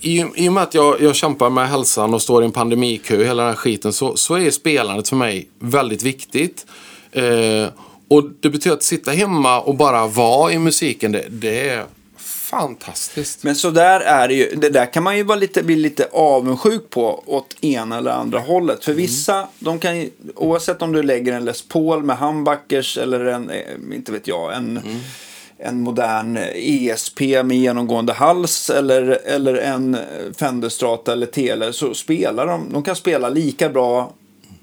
[0.00, 3.24] i, I och med att jag, jag kämpar med hälsan och står i en pandemikö
[3.24, 6.66] hela den här skiten så, så är spelandet för mig väldigt viktigt.
[7.12, 7.68] Eh,
[8.08, 11.84] och det betyder att sitta hemma och bara vara i musiken, det, det är
[12.50, 13.44] fantastiskt.
[13.44, 14.54] Men så där är det ju.
[14.56, 18.38] Det där kan man ju vara lite, bli lite avundsjuk på åt ena eller andra
[18.38, 18.84] hållet.
[18.84, 23.24] För vissa, de kan ju, oavsett om du lägger en Les Paul med humbuckers eller
[23.24, 24.80] en, eh, inte vet jag, en,
[25.58, 29.96] en modern ESP med genomgående hals eller, eller en
[30.36, 34.12] Fender Strata eller Tele så spelar de, de kan spela lika bra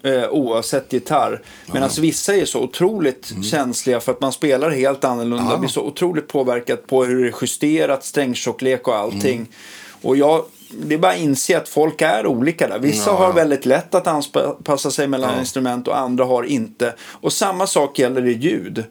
[0.04, 1.42] eh, oavsett gitarr.
[1.74, 5.48] Medan vissa är så otroligt känsliga för att man spelar helt annorlunda.
[5.50, 5.58] Ja.
[5.58, 9.48] Blir så otroligt påverkat på hur det är justerat, strängtjocklek och allting.
[10.02, 10.46] Och jag,
[10.78, 12.80] det är bara att inse att folk är olika där.
[12.80, 13.16] Vissa Ja.
[13.18, 16.94] har väldigt lätt att anpassa sig mellan instrument och andra har inte.
[17.02, 18.84] Och samma sak gäller i ljud.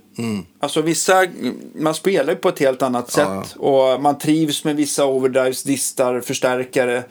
[0.61, 1.27] Alltså vissa,
[1.75, 3.57] man spelar ju på ett helt annat sätt.
[3.57, 7.03] Och man trivs med vissa overdrives, distar, förstärkare.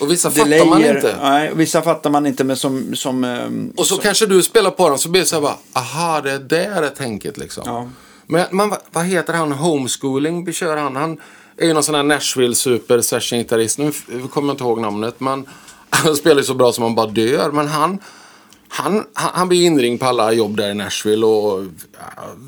[0.00, 1.16] Och vissa fattar man inte.
[1.22, 2.94] Nej, vissa fattar man inte men som...
[2.94, 5.56] som ehm, Och så kanske du spelar på den så blir det så här bara,
[5.72, 7.62] aha, det är där är tänket liksom.
[7.66, 7.88] Ja.
[8.26, 10.96] Men man, vad heter han, homeschooling kör han?
[10.96, 11.20] Han
[11.58, 13.78] är ju någon sån här Nashville super session gitarrist.
[13.78, 13.92] Nu
[14.30, 15.46] kommer jag inte ihåg namnet, men
[15.90, 17.50] han spelar ju så bra som man bara dör.
[17.50, 17.98] Men han,
[18.68, 21.64] han, han, han blir inringd på alla jobb där i Nashville och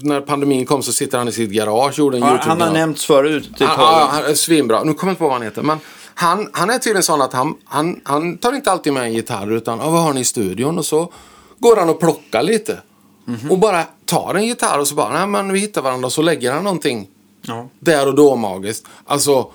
[0.03, 2.51] när pandemin kom så sitter han i sitt garage och gjorde en ja, YouTube.
[2.51, 3.45] han har nämnts förut.
[3.45, 4.85] Typ Ja, ja, han är svinbra.
[4.85, 5.63] Nu kommer jag inte på vad han heter.
[5.63, 5.79] Men
[6.15, 9.53] han, han är tydligen sån att han, han, han tar inte alltid med en gitarr
[9.53, 10.79] utan ah, vad har ni i studion?
[10.79, 11.13] Och så
[11.59, 12.79] går han och plockar lite.
[13.25, 13.51] Mhm.
[13.51, 16.23] Och bara tar en gitarr och så bara, nej men vi hittar varandra och så
[16.23, 17.09] lägger han någonting
[17.51, 17.69] Ja.
[17.81, 18.87] där och då magiskt.
[19.05, 19.51] Alltså,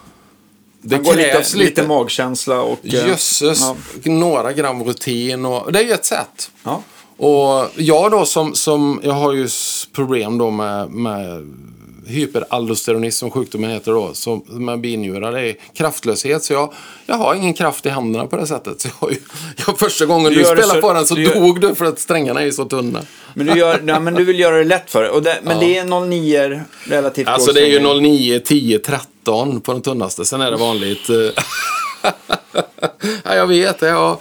[0.81, 1.87] det går lite, krävs lite, lite.
[1.87, 2.79] magkänsla och...
[2.83, 3.75] eh, Jösses, Ja.
[4.11, 6.51] några gram rutin och det är ju ett sätt.
[6.63, 6.81] Ja.
[7.17, 9.47] Och jag då som, som jag har ju
[9.93, 11.53] problem då med, med
[12.07, 15.31] hyperaldosteronism som sjukdomen heter då, som med binjurar.
[15.31, 16.43] Det är kraftlöshet.
[16.43, 16.73] Så jag,
[17.05, 18.81] jag har ingen kraft i händerna på det sättet.
[18.81, 19.17] Så jag,
[19.67, 21.75] jag, första gången Du du, gör spelade så- på den så du gör- dog du
[21.75, 23.01] för att strängarna är så tunna.
[23.33, 25.11] Men du, gör, ja, men du vill göra det lätt för dig.
[25.11, 27.99] Och det, men det är 09 relativt Alltså det är ju strängare.
[28.01, 30.25] 09, 10, 13 på den tunnaste.
[30.25, 31.09] Sen är det vanligt.
[31.09, 31.15] eh,
[33.23, 33.81] ja, jag vet.
[33.81, 34.17] Jag,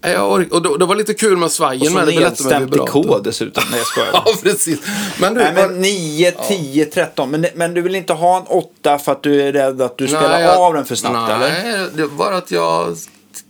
[0.00, 1.82] jag och det, det var lite kul med svajen.
[1.82, 3.64] Och så nedstämt i kod dessutom.
[3.70, 4.10] Nej, jag skojar.
[4.12, 4.80] Ja, precis.
[5.20, 7.30] Men du, Nej, men 9, 10, 13.
[7.30, 10.06] Men, men du vill inte ha en 8 för att du är rädd att du
[10.08, 11.88] spelar Nej, jag- av den för snabbt, nej, eller?
[11.94, 12.96] det bara att jag...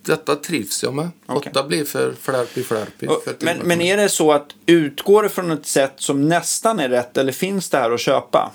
[0.07, 1.09] Detta trivs jag med.
[1.27, 1.51] Okej.
[1.55, 3.11] Åtta blir för flärpig flärpig.
[3.11, 6.29] Och- för att- Men, men är det så att utgår det från ett sätt som
[6.29, 8.51] nästan är rätt eller finns det här att köpa?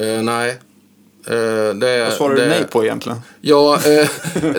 [0.00, 0.58] Eh, nej.
[1.26, 3.18] Eh, det, Vad svarar det, du nej på egentligen?
[3.40, 4.08] Ja, eh,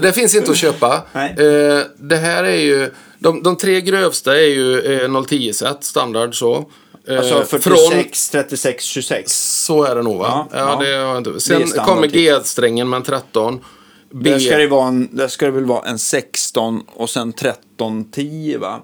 [0.01, 1.03] det finns inte att köpa.
[1.13, 1.35] Nej.
[1.37, 2.91] Eh, det här är ju...
[3.19, 6.69] De, de tre grövsta är ju eh, 010 set standard så.
[7.09, 9.31] Alltså från- 46, 36, 26.
[9.65, 10.47] Så är det nog va?
[10.51, 10.85] Ja, Ja, ja.
[10.89, 11.29] det har inte.
[11.29, 12.13] Det Sen standard, kommer typ.
[12.15, 13.59] G-strängen med en 13.
[14.11, 17.33] B, Där ska, det vara en, där ska det väl vara en 16 och sen
[17.33, 18.79] 13, 10 va?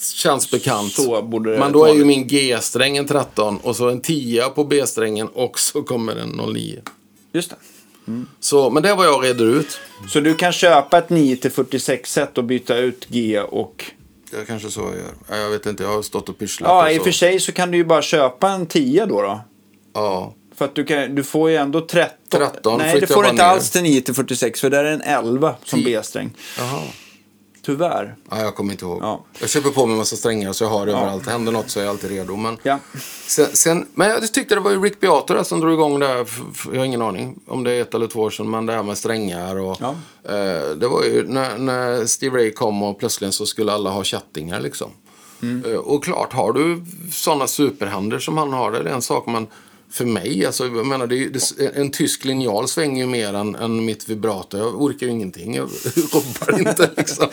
[0.00, 0.92] Känns bekant.
[0.92, 4.48] Så borde det Men då är ju min G-sträng en 13 och så en 10
[4.48, 6.80] på B-strängen och så kommer en 09.
[7.32, 7.56] Just det.
[8.40, 9.78] Så, men det var jag reder ut.
[10.08, 13.84] Så du kan köpa ett 9 till 46 set och byta ut G och...
[14.30, 15.14] Det är kanske så jag gör.
[15.28, 17.00] Ja, Jag vet inte, jag har stått och pysslat Ja, och i så.
[17.00, 19.22] och för sig så kan du ju bara köpa en 10 då.
[19.22, 19.40] då.
[19.94, 20.34] Ja.
[20.54, 22.10] För att du, kan, du får ju ändå 13.
[22.30, 24.92] 13 Nej, det får du inte bara alls till 9 till 46 för där är
[24.92, 25.84] en 11 som.
[25.84, 26.30] B-sträng.
[26.58, 26.82] Jaha.
[27.66, 28.16] Tyvärr.
[28.30, 28.98] Ja, jag kommer inte ihåg.
[29.02, 29.24] Ja.
[29.40, 31.26] Jag köper på mig en massa strängar så jag har det överallt.
[31.26, 32.36] Händer något så är jag alltid redo.
[32.36, 32.78] Men, Ja.
[33.26, 36.06] sen, sen, men jag tyckte det var ju Rick Beato där som drog igång det
[36.06, 36.26] här.
[36.72, 38.50] Jag har ingen aning om det är ett eller två år sedan.
[38.50, 39.76] Men det här med strängar och...
[39.80, 39.94] Ja.
[40.24, 44.04] Eh, det var ju när, när Steve Ray kom och plötsligt så skulle alla ha
[44.04, 44.90] chattingar liksom.
[45.42, 45.72] Mm.
[45.72, 49.26] Eh, och klart, har du sådana superhänder som han har, det är en sak.
[49.26, 49.46] Men
[49.94, 53.84] för mig, alltså, jag menar, det det, en tysk linjal svänger ju mer än, än
[53.84, 54.58] mitt vibrato.
[54.58, 55.54] Jag orkar ju ingenting.
[55.54, 55.64] Jag
[55.94, 57.28] rubbar inte liksom.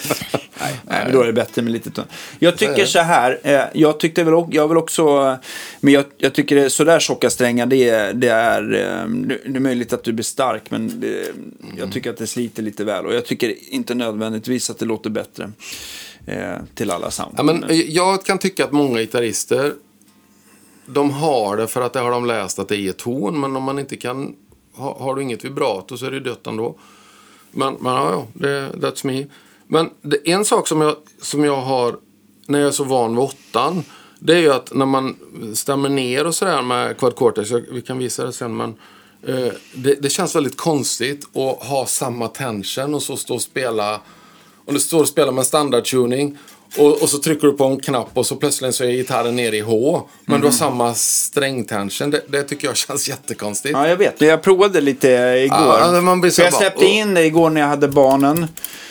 [0.60, 2.06] Nej, men då är det bättre med lite tunn.
[2.40, 5.38] Jag tycker så här, eh, jag tyckte väl, jag vill också,
[5.80, 9.08] men jag, jag tycker det, sådär tjocka strängar, det, det är, eh,
[9.46, 11.32] det är möjligt att du blir stark, men det,
[11.78, 13.06] jag tycker att det sliter lite väl.
[13.06, 15.52] Och jag tycker inte nödvändigtvis att det låter bättre
[16.26, 17.34] eh, till alla sound.
[17.38, 19.74] Ja, men jag kan tycka att många gitarrister
[20.86, 23.40] de har det för att det har de läst att det är ton.
[23.40, 24.36] Men om man inte kan,
[24.74, 26.76] ha, har du inget vibrato så är det ju dött ändå.
[27.52, 29.26] Men, men ja, ja, det, that's me.
[29.68, 31.96] Men det, en sak som jag, som jag har
[32.48, 33.84] när jag är så van vid åttan.
[34.20, 35.16] Det är ju att när man
[35.54, 37.50] stämmer ner och sådär med quad cortex.
[37.50, 38.76] Jag, vi kan visa det sen men.
[39.24, 44.02] Eh, det, det känns väldigt konstigt att ha samma tension och så stå och spela.
[44.66, 46.38] Om du står och spelar med standardtuning.
[46.78, 49.58] Och, och så trycker du på en knapp och så plötsligt så är gitarren nere
[49.58, 50.02] i H.
[50.26, 52.12] Men du har samma strängtension.
[52.12, 53.74] Det, det tycker jag känns jättekonstigt.
[53.74, 54.22] Ja, jag vet.
[54.22, 55.08] Jag provade lite
[55.46, 55.78] igår.
[55.82, 57.88] Ja, man blir så För jag bara, släppte "Åh." in det igår när jag hade
[57.88, 58.48] barnen.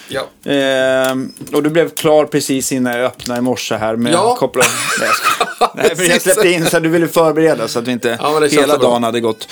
[0.09, 0.51] Ja.
[0.53, 1.17] Eh,
[1.53, 4.33] och du blev klar precis innan jag öppnade i morse här med Ja.
[4.33, 4.65] att koppla.
[5.75, 8.41] Nej, men jag släppte in så att du ville förbereda så att vi inte Ja,
[8.41, 8.89] hela bra.
[8.91, 9.49] dagen hade gått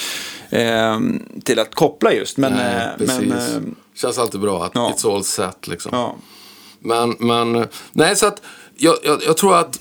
[0.50, 0.98] eh,
[1.44, 2.36] till att koppla just.
[2.36, 3.18] Men, Nej, eh, precis.
[3.18, 4.92] men eh, Känns alltid bra att ja.
[4.96, 5.90] it's all set liksom.
[5.94, 6.16] ja.
[6.80, 8.42] Men, men, nej så att
[8.76, 9.80] jag, jag, jag tror att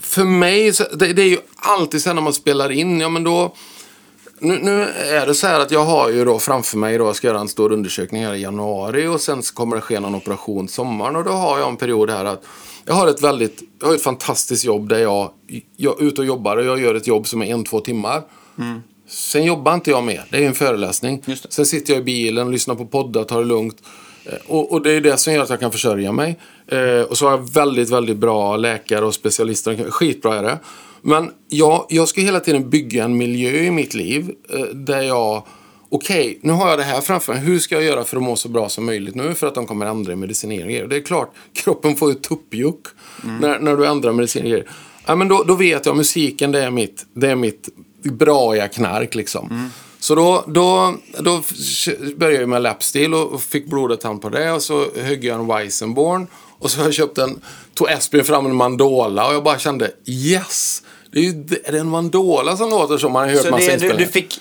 [0.00, 3.08] för mig, så- det, det är ju alltid så här när man spelar in, ja
[3.08, 3.54] men då
[4.38, 7.16] nu, nu är det så här att jag har ju då framför mig då, jag
[7.16, 10.14] ska göra en stor undersökning här i januari och sen så kommer det ske någon
[10.14, 12.42] operation sommaren och då har jag en period här att
[12.84, 15.30] jag har ett väldigt, jag har ett fantastiskt jobb där jag,
[15.76, 18.22] jag är ute och jobbar och jag gör ett jobb som är en, två timmar.
[19.08, 21.22] Sen jobbar inte jag mer, det är en föreläsning.
[21.48, 23.76] Sen sitter jag i bilen och lyssnar på poddar, tar det lugnt.
[24.26, 26.38] Eh, Och, och det är det som gör att jag kan försörja mig.
[26.66, 29.90] Eh, och så har jag väldigt, väldigt bra läkare och specialister.
[29.90, 30.58] Skitbra är det.
[31.02, 35.42] Men jag, jag ska hela tiden bygga en miljö i mitt liv eh, där jag
[35.88, 37.42] Okej, nu har jag det här framför mig.
[37.42, 39.34] Hur ska jag göra för att må så bra som möjligt nu?
[39.34, 40.88] För att de kommer ändra medicinering.
[40.88, 42.86] Det är klart, kroppen får ju tuppjuck
[43.40, 44.64] när, när du ändrar medicinering.
[45.06, 47.68] Ja, men då, då vet jag musiken, det är mitt, det är mitt
[48.02, 49.70] braiga knark liksom.
[50.06, 51.42] Så då, då, då
[52.16, 54.52] började jag med lapstil och fick blodet hand på det.
[54.52, 56.26] Och så högg jag en Weissenborn.
[56.58, 57.40] Och så har jag köpt en,
[57.74, 60.82] tog Esbjörn fram en Mandola och jag bara kände yes!
[61.12, 61.30] Det är, ju,
[61.64, 64.06] är det en Mandola som låter som man har hört Så massa det, du, du
[64.06, 64.40] fick,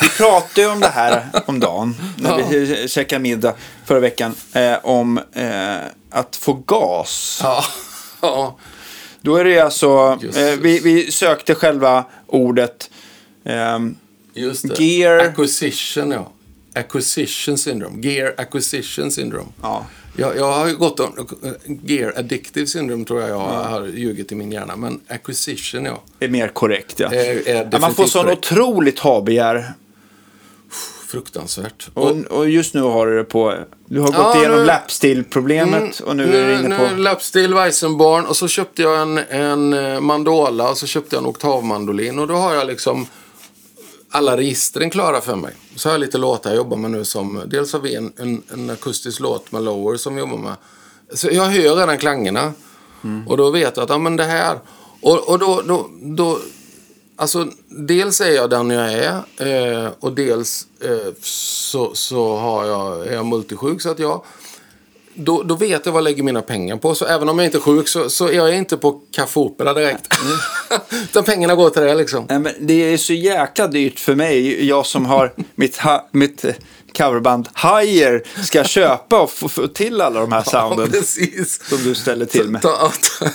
[0.00, 3.54] vi pratade ju om det här om dagen när vi käkade middag
[3.84, 4.34] förra veckan.
[4.52, 5.76] Eh, om eh,
[6.10, 7.40] att få gas.
[7.42, 7.64] Ja,
[8.20, 8.58] ja.
[9.20, 12.90] Då är det alltså, eh, vi, vi sökte själva ordet.
[13.44, 13.96] ehm,
[14.36, 14.84] Just det.
[14.84, 15.18] Gear.
[15.18, 16.32] Acquisition, ja.
[16.74, 18.06] acquisition syndrome.
[18.08, 19.48] Gear acquisition syndrome.
[19.62, 19.86] Ja.
[20.18, 21.26] Jag, jag har ju gått om,
[21.84, 24.76] gear addictive syndrome tror jag jag har ljugit i min hjärna.
[24.76, 26.02] Men acquisition ja.
[26.20, 27.00] är mer korrekt.
[27.00, 27.12] Ja.
[27.12, 29.72] Är- är ja, man får sån otroligt ha-begär.
[31.06, 31.88] Fruktansvärt.
[31.94, 33.54] Och, Och, just nu har du det på...
[33.86, 34.66] Du har gått Ja, igenom nu- Mm.
[34.66, 36.82] lapstil-problemet och nu är du inne på...
[36.84, 41.22] Nu Lapstil Weissenborn och så köpte jag en, en eh, Mandola och så köpte jag
[41.22, 43.06] en oktavmandolin och då har jag liksom
[44.16, 45.52] alla registren klara för mig.
[45.76, 48.42] Så har jag lite låtar jag jobbar med nu som, dels har vi en, en,
[48.52, 50.54] en akustisk låt med Lower som vi jobbar med.
[51.14, 52.52] Så jag hör redan klangerna
[53.28, 54.58] och då vet jag att, ja men det här,
[55.00, 56.38] och, och då, då, då,
[57.16, 59.14] alltså dels är jag den jag är
[59.84, 64.22] eh, och dels eh, så, så har jag, är jag multisjuk så att jag
[65.16, 66.94] då, då vet jag vad jag lägger mina pengar på.
[66.94, 69.74] Så även om jag inte är sjuk så, så är jag inte på Café Opera
[69.74, 70.06] direkt.
[71.02, 72.26] Utan pengarna går till det liksom.
[72.28, 74.66] Nej, men det är så jäkla dyrt för mig.
[74.66, 76.54] Jag som har mitt, ha, mitt eh,
[76.96, 81.68] coverband Higher ska köpa och få, få till alla de här sounden precis.
[81.68, 82.62] som du ställer till med.
[82.62, 83.28] Ta, ta,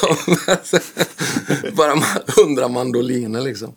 [0.00, 0.16] ta
[1.72, 2.02] bara
[2.36, 3.72] hundra mandoliner liksom.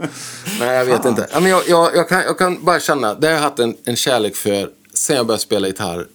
[0.60, 1.28] Nej, jag vet inte.
[1.32, 3.76] Ja, men jag, jag, jag, kan, jag kan bara känna, det har jag haft en,
[3.86, 6.08] en kärlek för sen jag började spela gitarr.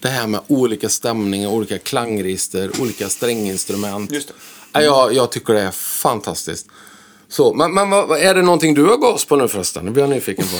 [0.00, 4.12] Det här med olika stämningar, olika klangregister, olika stränginstrument.
[4.12, 4.34] Just det.
[4.72, 6.66] Ja, jag, jag tycker det är fantastiskt.
[7.28, 9.84] Så, men, men vad, är det någonting du har gas på nu förresten?
[9.84, 10.56] Det blir jag nyfiken på.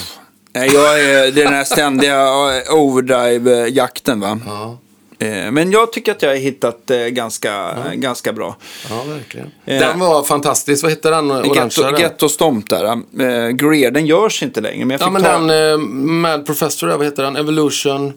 [0.52, 2.20] Jag är, det är den här ständiga
[2.56, 4.38] eh, overdrive-jakten va.
[4.46, 4.78] Ja,
[5.22, 8.56] Eh, Men jag tycker att jag har hittat eh, ganska, ganska bra.
[8.90, 9.50] ja verkligen.
[9.64, 10.82] Den var fantastisk.
[10.82, 12.00] Vad hette den där?
[12.00, 13.52] Getto Stomp där.
[13.52, 14.84] Greer, den görs inte längre.
[14.84, 17.36] Men jag fick Ja, men ta den Mad Professor, vad heter den?
[17.36, 18.12] Evolution.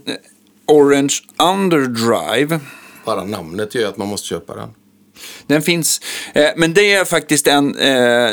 [0.67, 1.13] Orange
[1.53, 2.59] Underdrive.
[3.05, 4.69] Bara namnet gör att man måste köpa den.
[5.47, 6.01] Den finns,
[6.33, 8.31] eh, men det är faktiskt en eh,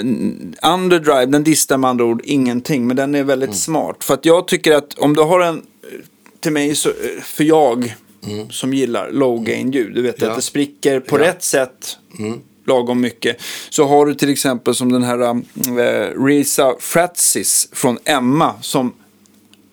[0.72, 3.56] Underdrive, den distar med andra ord ingenting, men den är väldigt Mm.
[3.58, 4.04] smart.
[4.04, 5.62] För att jag tycker att om du har en, eh,
[6.40, 7.94] till mig, så, eh, för jag
[8.50, 10.26] som gillar low gain ljud, du vet Mm.
[10.26, 10.30] Ja.
[10.32, 11.22] att det spricker på Ja.
[11.24, 11.96] rätt sätt.
[12.18, 12.38] Mm.
[12.66, 13.36] Lagom mycket.
[13.70, 18.92] Så har du till exempel som den här eh, Reza Fratsis från Emma som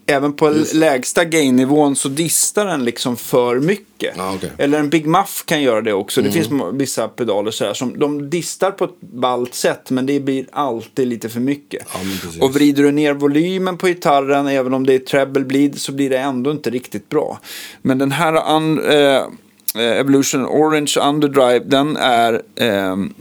[0.08, 4.14] även på lägsta gain-nivån så distar den liksom för mycket.
[4.18, 4.51] Ja, okej.
[4.58, 6.22] Eller en Big Muff kan göra det också.
[6.22, 10.20] Det finns vissa pedaler så här som de distar på ett ballt sätt men det
[10.20, 11.86] blir alltid lite för mycket.
[11.93, 11.99] Ja,
[12.45, 16.10] och vrider du ner volymen på gitarren även om det är treble bleed så blir
[16.10, 17.39] det ändå inte riktigt bra.
[17.82, 19.24] Men den här un, eh,
[19.76, 23.14] eh, Evolution Orange Underdrive den är ehm,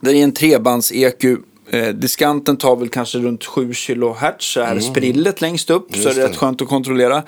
[0.00, 1.24] det är en trebands EQ.
[1.70, 4.34] Eh, diskanten tar väl kanske runt 7 kHz.
[4.38, 5.86] Så här sprillet längst upp.
[5.94, 6.22] så är det Mm.
[6.22, 6.28] det.
[6.28, 7.22] rätt skönt att kontrollera.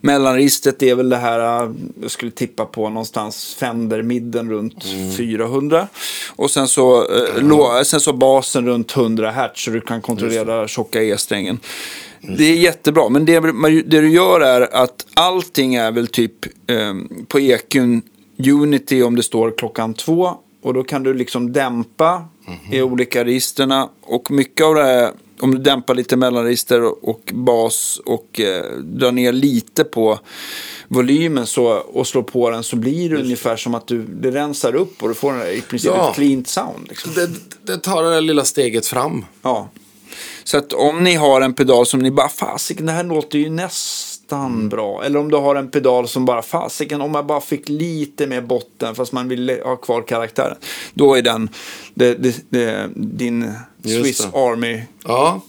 [0.00, 1.70] Mellanregistret är väl det här, eh,
[2.02, 5.12] jag skulle tippa på någonstans Fender midden runt Mm.
[5.12, 5.88] 400.
[6.36, 9.50] Och sen så, eh, lå- sen så basen runt 100 Hz.
[9.64, 11.58] Så du kan kontrollera tjocka E-strängen.
[12.38, 13.40] Det är jättebra, men det,
[13.86, 16.32] det du gör är att allting är väl typ
[16.70, 16.94] eh,
[17.28, 18.02] på EQn
[18.52, 20.34] Unity om det står klockan två.
[20.66, 22.24] Och då kan du liksom dämpa
[22.70, 23.88] i olika registerna.
[24.02, 25.10] Och mycket av det här,
[25.40, 30.18] om du dämpar lite mellanregister och, bas och eh, drar ner lite på
[30.88, 34.74] volymen så, och slår på den så blir det ungefär som att du, det rensar
[34.74, 36.08] upp och du får en- i princip Ja.
[36.10, 36.86] ett cleant sound.
[36.88, 37.12] Liksom.
[37.14, 37.28] Det,
[37.72, 39.24] det tar det där lilla steget fram.
[39.42, 39.68] Ja.
[40.44, 43.50] Så att om ni har en pedal som ni bara, fasiken det här låter ju
[43.50, 44.05] nästan
[44.68, 45.04] bra.
[45.04, 48.40] Eller om du har en pedal som bara, fasiken om jag bara fick lite mer
[48.40, 50.56] botten fast man vill ha kvar karaktären.
[50.94, 51.48] Då är den
[51.94, 53.52] det, det, det, din
[53.82, 54.38] Just Swiss det.
[54.38, 55.40] Army Ja,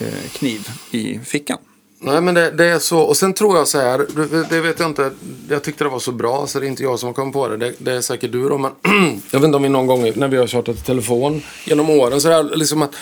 [0.00, 1.58] eh, kniv i fickan.
[2.00, 2.98] nej men det, det är så.
[3.00, 4.06] Och sen tror jag så här,
[4.50, 5.10] det, vet jag inte,
[5.48, 7.48] jag tyckte det var så bra så det är inte jag som har kommit på
[7.48, 7.56] det.
[7.56, 8.70] Det, det är säkert du då, men
[9.30, 12.20] jag vet inte om vi någon gång när vi har tjatat i telefon genom åren
[12.20, 12.94] så är liksom att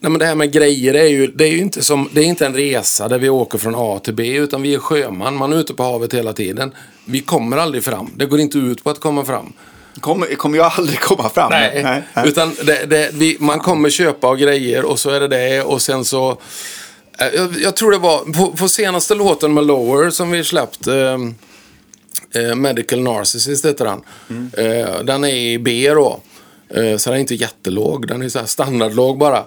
[0.00, 2.24] Nej, men det här med grejer är ju, det är ju inte, som, det är
[2.24, 5.36] inte en resa där vi åker från A till B utan vi är sjöman.
[5.36, 6.74] Man är ute på havet hela tiden.
[7.04, 8.10] Vi kommer aldrig fram.
[8.16, 9.52] Det går inte ut på att komma fram.
[10.00, 11.50] Kommer, kommer jag aldrig komma fram.
[11.50, 15.62] Nej, utan det, det, vi, man kommer köpa och grejer och så är det det
[15.62, 16.30] och sen så...
[17.18, 20.86] eh, Jag, jag tror det var på, på senaste låten med Lower som vi släppt.
[20.86, 21.14] Eh,
[22.42, 24.00] eh, Medical Narcissist heter den.
[24.66, 26.20] Eh, den är i B då.
[26.70, 29.46] Eh, så den är inte jättelåg, den är så här standardlåg bara.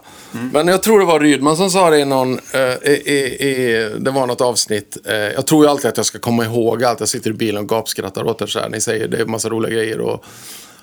[0.54, 4.12] Men jag tror det var Rydman som sa det i någon, eh, i, i, det
[4.12, 4.98] var något avsnitt.
[5.06, 7.00] Eh, jag tror ju alltid att jag ska komma ihåg allt.
[7.00, 8.70] Jag sitter i bilen och gapskrattar åt er så här.
[8.70, 10.26] Ni säger det är massa roliga grejer och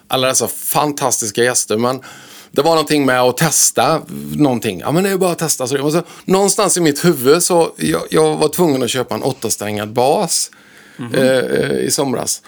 [0.09, 1.77] alla dessa fantastiska gäster.
[1.77, 2.01] Men
[2.51, 4.81] det var någonting med att testa någonting.
[4.81, 5.67] Ja, men det är ju bara att testa.
[5.67, 9.23] Så det så, någonstans i mitt huvud så jag, jag var tvungen att köpa en
[9.23, 10.51] åttasträngad bas
[11.15, 12.43] eh, eh, i somras.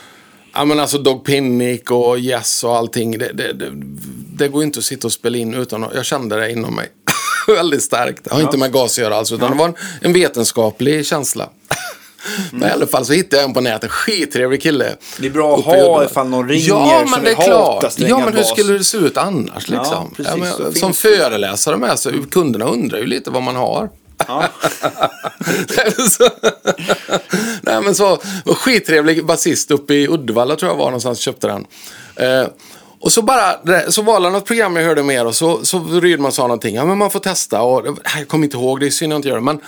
[0.52, 3.18] Ja, men alltså Dog Pinnick och Yes och allting.
[3.18, 3.70] Det, det, det,
[4.36, 6.88] det går inte att sitta och spela in utan att, jag kände det inom mig.
[7.46, 8.24] väldigt starkt.
[8.24, 11.48] Det har inte med gas att göra alls, utan det var en, en vetenskaplig känsla.
[12.52, 13.90] Men i alla fall så hittade jag en på nätet.
[13.90, 14.96] Skittrevlig kille.
[15.18, 17.94] Det är bra att ha ifall någon ringer Ja, men det är klart.
[17.98, 20.14] Ja, men hur skulle det se ut annars liksom?
[20.16, 23.88] precis, men, så som finns föreläsare med så kunderna undrar ju lite vad man har.
[24.28, 24.48] Ja.
[27.62, 31.66] Nej, men så, var skittrevlig basist uppe i Uddevalla tror jag var någonstans, köpte den.
[32.16, 32.46] Eh,
[33.00, 33.56] och så bara,
[33.90, 36.84] så var det något program jag hörde mer och så, så Rydman sa någonting, ja
[36.84, 39.36] men man får testa och jag kommer inte ihåg, det är synd jag inte gör
[39.36, 39.42] det.
[39.42, 39.60] Men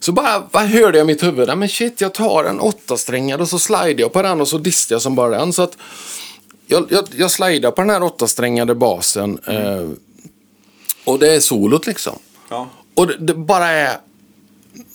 [0.00, 3.48] så bara vad hörde jag i mitt huvud, men shit jag tar en åttasträngad och
[3.48, 5.52] så slidar jag på den och så distar jag som bara den.
[5.52, 5.76] Så att
[6.66, 9.88] jag, jag, jag slidar på den här åttasträngade basen eh,
[11.04, 12.18] och det är solot liksom.
[12.48, 12.68] Ja.
[12.98, 13.98] Och det, det bara är...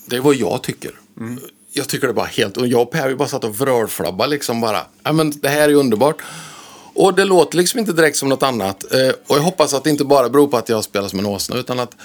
[0.05, 0.91] Det är vad jag tycker.
[1.71, 2.57] Jag tycker det är bara helt...
[2.57, 4.81] Och jag och Per ju bara satt och vrölflabbade liksom bara.
[5.03, 6.21] Ja, men det här är underbart.
[6.93, 8.93] Och det låter liksom inte direkt som något annat.
[8.93, 11.25] Eh, och jag hoppas att det inte bara beror på att jag spelar som en
[11.25, 11.57] åsna.
[11.57, 11.95] Utan att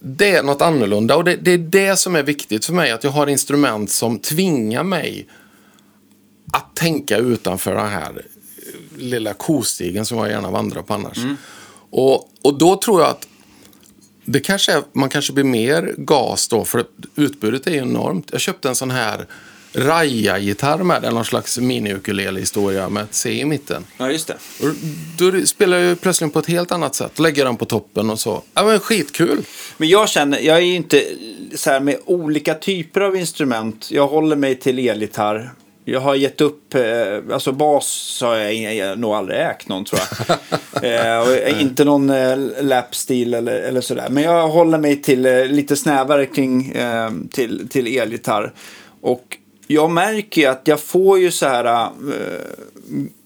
[0.00, 1.16] det är något annorlunda.
[1.16, 2.90] Och det, det är det som är viktigt för mig.
[2.90, 5.28] Att jag har instrument som tvingar mig
[6.52, 8.22] att tänka utanför den här
[8.96, 11.18] lilla kostigen som jag gärna vandrar på annars.
[11.90, 13.28] Och, och då tror jag att
[14.28, 16.84] det kanske är, man kanske blir mer gas då, för
[17.16, 18.28] utbudet är ju enormt.
[18.32, 19.26] Jag köpte en sån här
[19.72, 23.84] Raja-gitarr med, eller någon slags mini-ukulele-historia med ett C i mitten.
[23.98, 24.36] ja, just det.
[24.62, 24.74] Och
[25.18, 27.18] då spelar jag ju plötsligt på ett helt annat sätt.
[27.18, 28.42] Lägger den på toppen och så.
[28.54, 29.42] Ja men skitkul.
[29.76, 31.04] Men jag känner, jag är ju inte
[31.54, 33.90] så här med olika typer av instrument.
[33.90, 35.52] Jag håller mig till elgitarr.
[35.90, 40.00] Jag har gett upp, eh, alltså bas har jag, jag nog aldrig ägt någon tror
[40.02, 40.34] jag.
[41.16, 44.08] eh, och inte någon eh, lapstil eller, eller sådär.
[44.10, 48.52] Men jag håller mig till eh, lite snävare kring eh, till, till elgitarr.
[49.00, 49.36] Och
[49.66, 51.90] jag märker ju att jag får ju så här eh,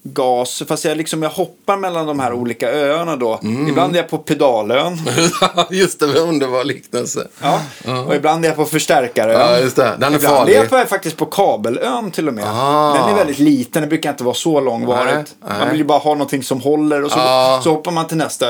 [0.04, 3.40] gas, fast jag, liksom, jag hoppar mellan de här olika öarna då.
[3.68, 4.98] Ibland är jag på pedalön.
[5.70, 7.28] just det, vad underbar liknelse.
[7.42, 7.60] Ja.
[8.06, 9.40] Och ibland är jag på förstärkarön.
[9.40, 9.96] Ja, just det.
[9.98, 10.54] Den är ibland farlig.
[10.56, 12.44] är jag faktiskt på kabelön till och med.
[12.46, 12.94] Ah.
[12.94, 15.34] Den är väldigt liten, den brukar inte vara så långvarigt.
[15.48, 17.60] Man vill ju bara ha någonting som håller och så, Ah.
[17.62, 18.46] så hoppar man till nästa.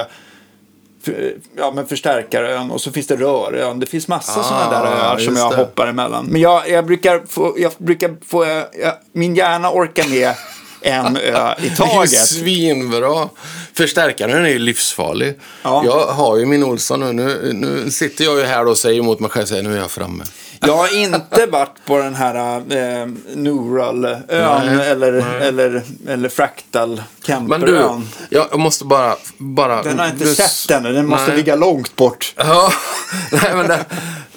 [1.57, 3.81] Ja, men förstärkarön och så finns det rörön.
[3.81, 5.57] Det finns massa Ah, sådana där öar som jag det.
[5.57, 6.27] hoppar emellan.
[6.29, 8.67] Men jag, jag brukar få, jag brukar få jag,
[9.13, 10.35] min hjärna orkar med
[10.83, 11.21] en ö
[11.59, 12.11] i Det är ju taget.
[12.27, 13.29] svinbra.
[13.75, 15.39] Förstärkaren är ju livsfarlig.
[15.63, 15.83] Ja.
[15.85, 17.13] Jag har ju min Olsson nu.
[17.13, 17.53] nu.
[17.53, 20.25] Nu sitter jag ju här och säger emot mig själv, säger, nu är jag framme.
[20.67, 26.97] Jag har inte varit på den här eh, Neural-ön Nej, eller, eller, eller Fractal Men
[26.97, 28.09] du, Camper-ön.
[28.31, 29.17] jag måste bara...
[29.39, 31.37] bara Den har jag inte du- sett ännu, den måste Nej.
[31.37, 32.35] ligga långt bort.
[32.37, 32.73] Ja,
[33.33, 33.85] nej men, det,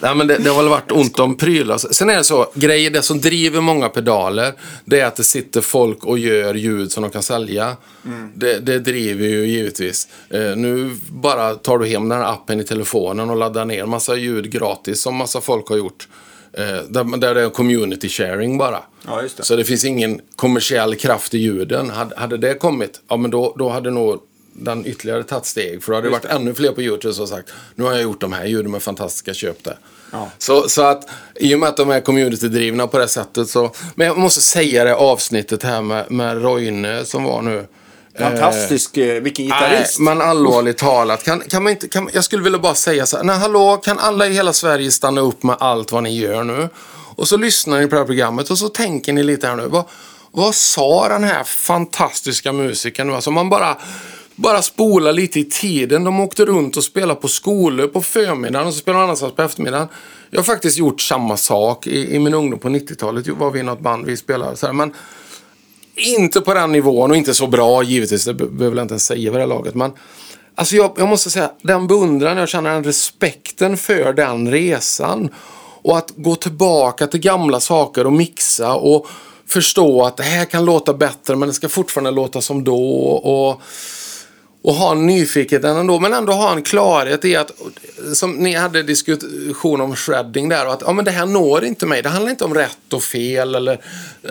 [0.05, 1.77] nej, men det, det har väl varit ont om prylar.
[1.77, 4.53] Sen är det så, grejer, det som driver många pedaler,
[4.85, 7.77] det är att det sitter folk och gör ljud som de kan sälja.
[8.35, 10.07] Det, det driver ju givetvis.
[10.29, 14.15] Eh, nu bara tar du hem den här appen i telefonen och laddar ner massa
[14.15, 16.07] ljud gratis som massa folk har gjort.
[16.53, 18.83] Eh, där, där det är community sharing bara.
[19.07, 19.43] Ja, det.
[19.43, 21.89] Så det finns ingen kommersiell kraft i ljuden.
[21.89, 24.21] Hade, hade det kommit, ja men då, då hade nog
[24.53, 25.83] den ytterligare tagit steg.
[25.83, 28.21] För då hade det varit ännu fler på YouTube som sagt, nu har jag gjort
[28.21, 29.77] de här ljuden, de är fantastiska, köp det.
[30.11, 30.29] Ja.
[30.37, 33.71] Så, så att i och med att de är community-drivna på det sättet så...
[33.95, 37.67] Men jag måste säga det avsnittet här med, med Roine som var nu.
[38.19, 39.99] Fantastisk, eh, vilken Nej, gitarrist.
[39.99, 41.23] men allvarligt talat.
[41.23, 43.23] Kan, kan man inte, kan, jag skulle vilja bara säga så här.
[43.23, 46.69] Nej, hallå, kan alla i hela Sverige stanna upp med allt vad ni gör nu?
[47.15, 49.67] Och så lyssnar ni på det här programmet och så tänker ni lite här nu.
[49.67, 49.85] Vad,
[50.31, 53.15] vad sa den här fantastiska musikern nu?
[53.15, 53.77] Alltså man bara,
[54.35, 56.03] bara spola lite i tiden.
[56.03, 59.41] De åkte runt och spelade på skolor på förmiddagen och så spelade de annanstans på
[59.41, 59.87] eftermiddagen.
[60.29, 63.27] Jag har faktiskt gjort samma sak i, i min ungdom på 90-talet.
[63.27, 64.73] var vi i något band vi spelade så här.
[64.73, 64.93] Men
[65.95, 68.25] inte på den nivån och inte så bra givetvis.
[68.25, 69.75] Det behöver jag inte ens säga vid det här laget.
[69.75, 69.91] Men
[70.55, 75.29] alltså jag, jag måste säga, den beundran, jag känner den respekten för den resan.
[75.81, 79.07] Och att gå tillbaka till gamla saker och mixa och
[79.47, 82.77] förstå att det här kan låta bättre men det ska fortfarande låta som då.
[83.07, 83.61] Och,
[84.65, 87.51] och ha en nyfikenhet ändå, men ändå ha en klarhet i att,
[88.13, 91.85] som ni hade diskussion om shredding där, och att ja, men det här når inte
[91.85, 92.01] mig.
[92.01, 93.79] Det handlar inte om rätt och fel eller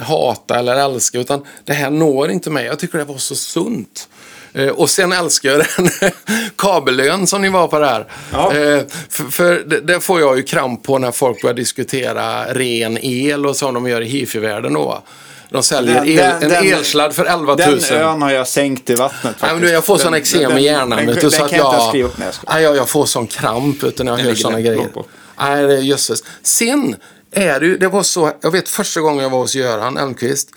[0.02, 2.64] hata eller älska, utan det här når inte mig.
[2.66, 4.08] Jag tycker det var så sunt.
[4.52, 6.10] Eh, Och sen älskar jag den
[6.56, 8.06] kabelön som ni var på där.
[8.32, 8.54] Ja.
[8.54, 12.98] Eh, För, för det, det får jag ju kramp på när folk börjar diskutera ren
[13.02, 15.02] el och som de gör i hifi-världen då.
[15.50, 17.80] De säljer Den- el, den- en elsladd för 11 000.
[17.80, 19.36] Den ön har jag sänkt i vattnet.
[19.42, 20.90] Nej, men jag får sån eksem i hjärnan.
[21.06, 22.10] Den, den, så att jag jag.
[22.48, 24.88] Nej, jag jag, får sån kramp när jag Den hör såna grejer.
[24.94, 25.08] bort.
[25.38, 26.24] Nej, det är jösses.
[26.42, 26.96] Sen
[27.32, 30.48] är det ju, det var så, jag vet första gången jag var hos Göran Elmqvist.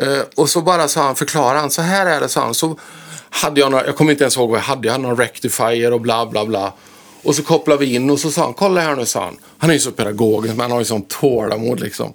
[0.00, 2.54] Eh, och så bara sa han, förklarade han, så här är det, sa han.
[2.54, 2.78] Så
[3.30, 5.92] hade jag några, jag kommer inte ens ihåg vad jag hade, jag hade någon rectifier
[5.92, 6.72] och bla bla bla.
[7.24, 9.36] Och så kopplade vi in och så sa han, kolla här nu sa han.
[9.58, 12.12] Han är ju så pedagogisk men han har ju sånt tålamod liksom.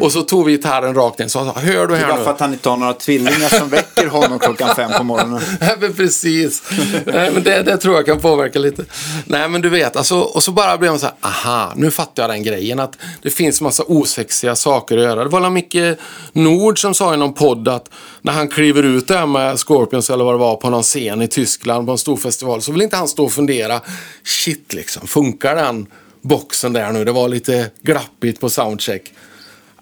[0.00, 2.18] Och så tog vi gitarren rakt in och sa, hör du Det är här bara
[2.18, 2.24] nu?
[2.24, 5.40] för att han inte har några tvillingar som väcker honom klockan fem på morgonen.
[5.60, 6.62] Nej, men precis.
[7.06, 8.84] Nej, men det, det tror jag kan påverka lite.
[9.26, 12.22] Nej, men du vet, alltså, och så bara blev man så här, aha, nu fattar
[12.22, 12.80] jag den grejen.
[12.80, 15.24] Att det finns massa osexiga saker att göra.
[15.24, 15.98] Det var Micke
[16.32, 17.90] Nord som sa i någon podd att
[18.22, 21.28] när han kliver ut där med Scorpions eller vad det var på någon scen i
[21.28, 23.80] Tyskland på en stor festival så vill inte han stå och fundera,
[24.24, 25.86] shit liksom, funkar den
[26.20, 27.04] boxen där nu?
[27.04, 29.12] Det var lite glappigt på soundcheck.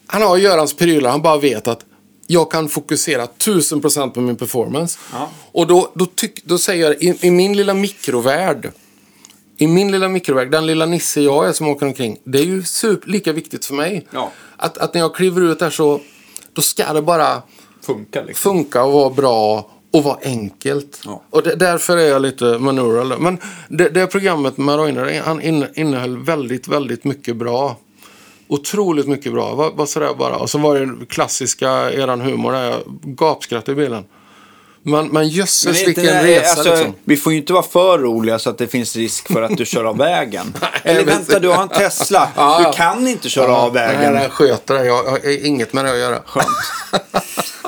[0.06, 1.84] Han har Görans prylar, han bara vet att
[2.26, 4.98] jag kan fokusera 1000% på min performance.
[5.12, 5.30] Ja.
[5.52, 8.72] Och då, då, tyck, då säger jag, i, i min lilla mikrovärld,
[9.56, 12.62] i min lilla mikrovärld, den lilla Nisse jag är som åker omkring, det är ju
[12.62, 14.06] super, lika viktigt för mig.
[14.10, 14.32] Ja.
[14.56, 16.00] Att, att när jag kliver ut där så,
[16.52, 17.42] då ska det bara
[17.82, 18.52] Funkar liksom.
[18.52, 21.00] funka och vara bra och vara enkelt.
[21.04, 21.22] Ja.
[21.30, 23.14] Och det, därför är jag lite manural.
[23.18, 23.38] Men
[23.68, 27.76] det, det programmet med Roine, han inne- innehöll väldigt, väldigt mycket bra.
[28.48, 29.54] Otroligt mycket bra.
[29.54, 30.36] Var, var sådär bara.
[30.36, 34.04] Och så var det klassiska, eran humor där, jag gapskrattade i bilen.
[34.82, 36.94] Men, men jösses vilken det resa alltså, liksom.
[37.04, 39.64] Vi får ju inte vara för roliga så att det finns risk för att du
[39.66, 40.54] kör av vägen.
[40.82, 42.28] Eller vänta, du har en Tesla.
[42.66, 44.12] Du kan inte köra av vägen.
[44.12, 44.86] Nej, jag sköter det.
[44.86, 46.18] Jag har inget med det att göra.
[46.26, 46.46] Skönt.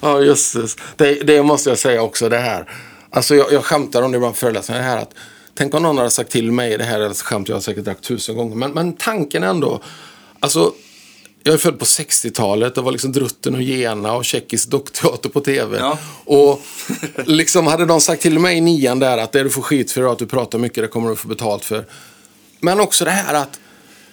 [0.08, 0.76] ja, jösses.
[0.96, 2.70] Det, det måste jag säga också, det här.
[3.10, 5.14] Alltså jag, jag skämtar om det ibland på föreläsningar, det här att
[5.54, 7.84] Tänk om någon hade sagt till mig, det här är ett skämt jag har säkert
[7.84, 8.56] dragit tusen gånger.
[8.56, 9.82] Men, men tanken ändå.
[10.40, 10.72] Alltså,
[11.42, 12.74] jag är född på 60-talet.
[12.74, 15.78] Det var liksom Drutten och Gena och tjeckisk dockteater på tv.
[15.78, 15.98] Ja.
[16.24, 16.60] Och
[17.26, 20.12] liksom hade de sagt till mig i nian där att det du får skit för
[20.12, 21.84] att du pratar mycket, det kommer du få betalt för.
[22.60, 23.60] Men också det här att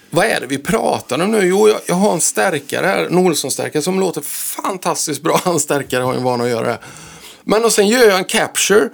[0.09, 1.47] vad är det vi pratar om nu?
[1.47, 5.41] Jo, jag, jag har en stärkare här, en Olsson-stärkare som låter fantastiskt bra.
[5.45, 6.79] En stärkare har ju en vana att göra det.
[7.43, 8.89] Men och sen gör jag en capture.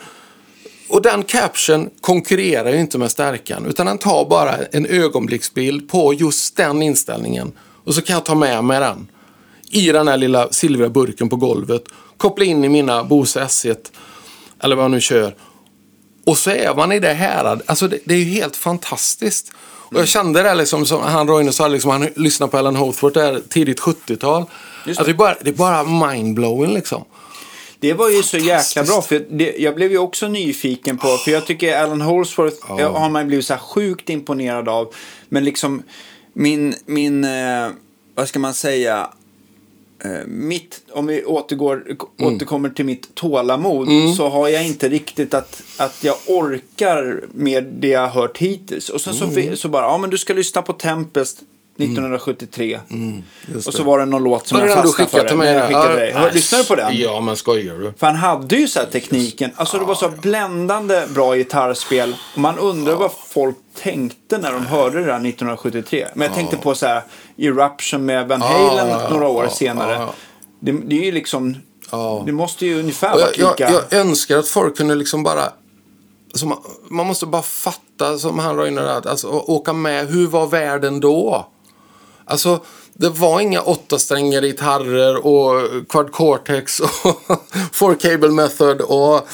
[0.90, 3.66] Och den caption konkurrerar ju inte med stärkan.
[3.66, 7.52] Utan den tar bara en ögonblicksbild på just den inställningen.
[7.84, 9.08] Och så kan jag ta med mig den.
[9.72, 11.84] I den här lilla silvriga burken på golvet.
[12.18, 13.78] Koppla in i mina Bose S1.
[14.64, 15.36] Eller vad jag nu kör.
[16.26, 17.62] Och så är man i det här.
[17.66, 19.52] Alltså det, det är ju helt fantastiskt.
[19.94, 23.14] Och jag kände det liksom, som han Roine sa, liksom, han lyssnade på Alan Hawthorne
[23.14, 24.46] där tidigt 70-tal.
[24.86, 27.06] Just Att det, är bara, det är bara mindblowing liksom.
[27.80, 29.02] Det var ju så jäkla bra.
[29.02, 31.08] För det, jag blev ju också nyfiken på.
[31.08, 34.94] För jag tycker Alan Holsworth eh, har man blivit så här sjukt imponerad av.
[35.30, 35.84] Men liksom
[36.34, 37.70] min, min eh,
[38.16, 39.10] vad ska man säga.
[40.06, 41.84] Eh, mitt, om vi återgår,
[42.20, 42.36] Mm.
[42.36, 43.88] återkommer till mitt tålamod
[44.18, 48.90] så har jag inte riktigt att, att jag orkar med det jag har hört hittills.
[48.90, 49.56] Och sen så, Mm.
[49.56, 51.40] så bara, ja men du ska lyssna på Tempest
[51.78, 52.80] 1973.
[53.54, 55.04] just och så var det någon låt som Var jag fastnade för.
[55.06, 55.54] skickade till mig?
[55.54, 56.32] Jag skickade dig.
[56.34, 56.98] Lyssnar du på den?
[56.98, 57.94] Ja, men skojar du?
[57.98, 62.16] För han hade ju så här tekniken, alltså det var så bländande bra gitarrspel.
[62.34, 66.08] Och man undrar vad folk tänkte när de hörde det där 1973.
[66.14, 67.04] Men jag tänkte på så här
[67.38, 70.08] Eruption med Van Halen några år senare.
[70.60, 71.58] Det, det är ju liksom,
[72.26, 73.72] det måste ju ungefär vara jag, lika.
[73.72, 75.44] jag, jag önskar att folk kunde liksom bara...
[76.44, 76.58] Man,
[76.90, 80.08] man måste bara fatta, som han Roine att alltså, åka med.
[80.08, 81.48] Hur var världen då?
[82.26, 82.60] Alltså,
[82.94, 86.90] det var inga åttasträngade gitarrer och quad cortex och
[87.74, 89.28] four cable method och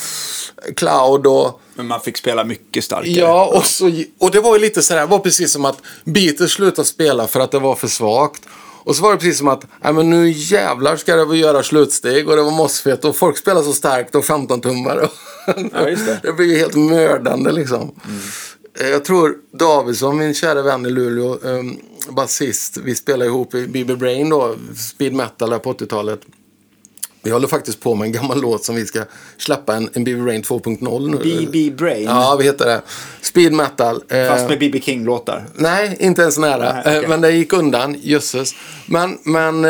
[0.76, 1.62] cloud och...
[1.76, 3.12] Men man fick spela mycket starkare.
[3.12, 6.52] Ja, och, så, och det var ju lite sådär, det var precis som att Beatles
[6.52, 8.42] slutade spela för att det var för svagt.
[8.84, 12.30] Och så var det precis som att, nej men nu jävlar ska det göra slutsteg
[12.30, 15.10] och det var mossfett och folk spelar så starkt och 15 tummar.
[15.74, 16.20] Ja, just det.
[16.24, 17.82] det blir ju helt mördande liksom.
[17.82, 18.10] Eh,
[18.80, 23.96] Jag tror Davidsson, min kära vän i Luleå, um, basist, vi spelade ihop i BB
[23.96, 26.20] Brain då, speed metal där på 80-talet.
[27.22, 29.04] Vi håller faktiskt på med en gammal låt som vi ska
[29.38, 31.18] släppa, en, en BB Brain 2.0 nu.
[31.46, 32.04] BB Brain.
[32.04, 32.82] Ja, vi heter det.
[33.22, 34.04] Speed metal.
[34.10, 35.46] Eh, Fast med BB King-låtar.
[35.56, 36.74] Nej, inte ens nära.
[36.74, 37.04] Nej, okej.
[37.04, 38.56] Eh, Men det gick undan, jösses.
[38.86, 39.66] Men, men...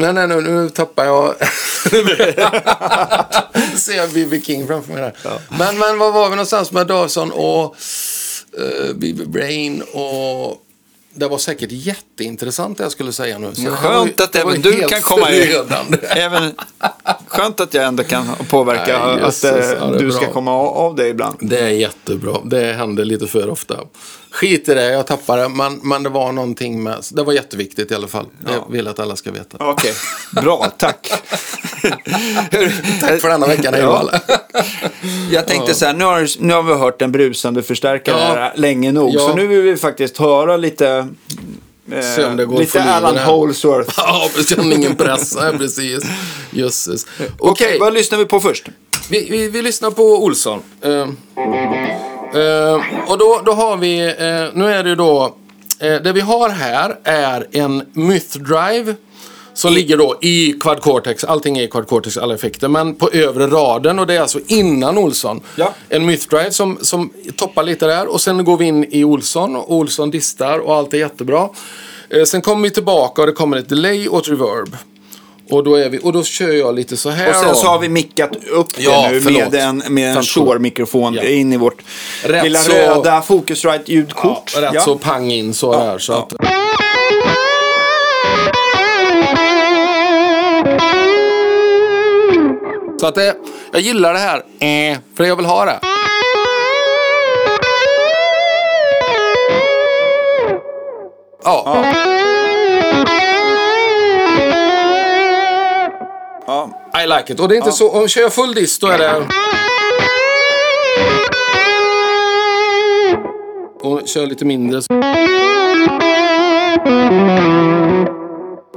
[0.00, 1.34] Nej, nej, nu, nu tappar jag...
[3.76, 4.40] Ser jag B.B.
[4.44, 5.14] King framför mig där.
[5.58, 7.76] Men, men vad var vi någonstans med Dawson och
[8.58, 9.24] eh, B.B.
[9.26, 10.62] Brain och...
[11.14, 13.54] Det var säkert jätteintressant det jag skulle säga nu.
[13.54, 15.48] Så här var ju- Skönt att var även du kan komma in.
[16.02, 16.54] Även,
[17.26, 20.32] skönt att jag ändå kan påverka Nej, att jösses, eh, ja, du ska bra.
[20.32, 21.36] komma av, av det ibland.
[21.40, 22.36] Det är jättebra.
[22.44, 23.76] Det händer lite för ofta.
[24.30, 25.48] Skit i det, jag tappar det.
[25.48, 27.04] Men, men det var någonting med...
[27.10, 28.26] Det var jätteviktigt i alla fall.
[28.46, 28.66] Ja.
[28.70, 29.56] vill jag att alla ska veta.
[29.60, 29.92] Okej,
[30.32, 31.10] bra, tack.
[33.00, 34.10] Tack för denna veckan, hej Ja.
[35.30, 38.34] Jag tänkte så här, nu har, nu har vi hört en brusande förstärkare Ja.
[38.34, 39.14] här länge nog.
[39.14, 39.20] Ja.
[39.20, 41.08] Så nu vill vi faktiskt höra lite,
[41.92, 43.20] eh, lite Alan det.
[43.24, 43.94] Holsworth.
[44.56, 44.62] Ja.
[44.62, 45.36] Ingen press.
[45.58, 46.04] Precis.
[46.50, 47.06] Jösses.
[47.18, 48.68] Okej, Okej, vad lyssnar vi på först?
[49.10, 50.62] vi, vi, vi lyssnar på Olsson.
[50.86, 51.08] Uh,
[53.06, 55.34] och då, då har vi, eh, nu är det ju då,
[55.78, 58.94] eh, det vi har här är en Myth Drive.
[59.54, 62.68] Som ligger då i Quad Cortex, allting är i Quad Cortex, alla effekter.
[62.68, 65.40] Men på övre raden och det är alltså innan Olsson.
[65.56, 65.74] Ja.
[65.88, 69.56] En Myth Drive som, som toppar lite där och sen går vi in i Olsson
[69.56, 71.48] och Olsson distar och allt är jättebra.
[72.10, 74.76] Eh, sen kommer vi tillbaka och det kommer ett delay och ett reverb.
[75.50, 77.54] Och då, är vi, och då kör jag lite så här Och sen då.
[77.54, 79.52] så har vi mickat upp det Ja, nu förlåt.
[79.52, 80.22] med en, med en.
[80.22, 81.22] Shure-mikrofon Ja.
[81.22, 81.82] in i vårt
[82.24, 84.52] Rätt lilla så- röda Focusrite-ljudkort.
[84.54, 85.98] Ja, rätt så pang in så där.
[85.98, 86.32] Så, att,
[93.00, 93.36] så att det,
[93.72, 94.36] jag gillar det här,
[94.92, 95.80] eh, för jag vill ha det.
[101.44, 101.84] Ja,
[106.50, 106.70] Ja.
[107.02, 107.40] I like it.
[107.40, 109.26] Och det är inte så, om jag kör full dist då är det...
[113.80, 114.80] Och kör lite mindre.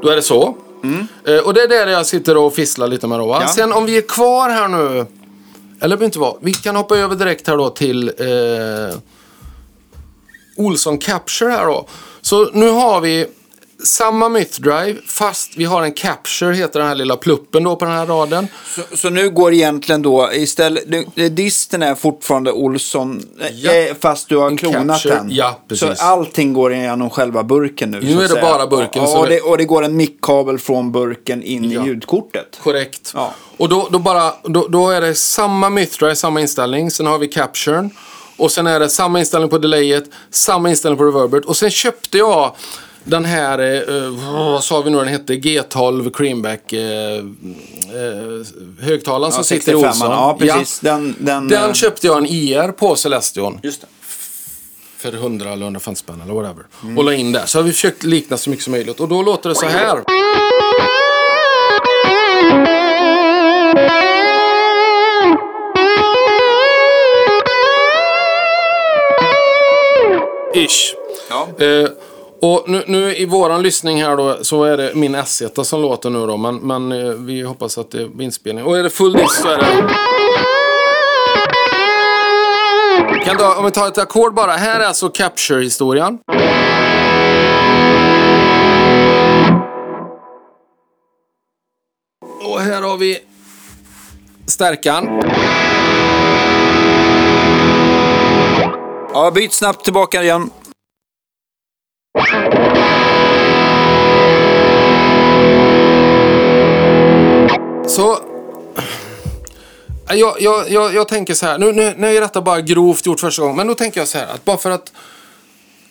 [0.02, 0.56] Då är det så.
[1.28, 3.38] Eh, och det är där jag sitter och fisslar lite med då.
[3.42, 3.48] Ja.
[3.48, 5.06] Sen om vi är kvar här nu.
[5.82, 6.36] Eller behöver inte vara.
[6.42, 8.96] Vi kan hoppa över direkt här då till eh,
[10.58, 11.88] Olsson Capture här då.
[12.22, 13.28] Så nu har vi
[13.84, 17.86] samma Myth Drive fast vi har en Capture heter den här lilla pluppen då på
[17.86, 18.48] den här raden.
[18.76, 20.84] Så, så nu går egentligen då istället,
[21.36, 23.22] disten är fortfarande Olsson,
[23.54, 23.72] Ja.
[23.74, 25.32] eh, fast du har En klonat capture, den.
[25.32, 25.98] ja, precis.
[26.00, 28.02] Så allting går igenom själva burken nu.
[28.02, 28.42] Nu är det säga.
[28.42, 31.84] bara burken, Ja, och, det- och det går en mickkabel från burken in Ja.
[31.84, 32.60] i ljudkortet.
[32.64, 33.12] Korrekt.
[33.16, 33.34] Ja.
[33.58, 36.92] Och då, då, bara, då, då är det samma Myth Drive, samma inställning.
[36.92, 37.90] Sen har vi Capturen.
[38.38, 41.46] Och sen är det samma inställning på delayet, samma inställning på reverbet.
[41.46, 42.56] Och sen köpte jag
[43.04, 46.82] den här, eh, vad sa vi nu den hette, G12 Creamback eh,
[47.18, 47.24] eh,
[48.82, 50.12] högtalaren som Ja, sitter i 65, Olsson.
[50.12, 50.80] ja precis.
[50.80, 53.60] Den, den, Den eh, köpte jag en IR på Celestion.
[53.64, 53.88] Just det.
[54.98, 56.64] För 100 eller 150 spänn eller whatever.
[56.98, 57.46] Och la in där.
[57.46, 59.00] Så har vi försökt likna så mycket som möjligt.
[59.00, 60.04] Och då låter det så här.
[70.56, 70.96] Ish.
[71.30, 71.48] Ja.
[71.66, 71.90] Eh,
[72.44, 76.10] och nu, nu i våran lyssning här då så är det min S1 som låter
[76.10, 76.38] nu då.
[76.38, 78.66] Men, men eh, vi hoppas att det blir inspelning.
[78.66, 79.66] Och är det full disk så är det...
[83.26, 84.52] Kan du, om vi tar ett ackord bara.
[84.52, 86.20] Här är alltså Capture-historien.
[92.44, 93.20] Och här har vi
[94.48, 95.22] stärkan.
[99.14, 100.50] Ja, byt snabbt tillbaka igen.
[107.88, 108.20] Så...
[110.08, 113.20] Jag, jag, jag, jag tänker så här, nu, nu, nu är detta bara grovt gjort
[113.20, 114.94] första gången, men då tänker jag så här att bara för att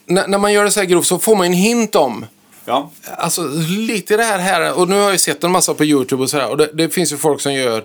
[0.06, 2.26] när, när man gör det så här grovt så får man en hint om
[2.64, 2.90] Ja.
[3.16, 6.22] Alltså lite det här, här och nu har jag ju sett en massa på YouTube
[6.22, 7.84] och så här och det, det finns ju folk som gör,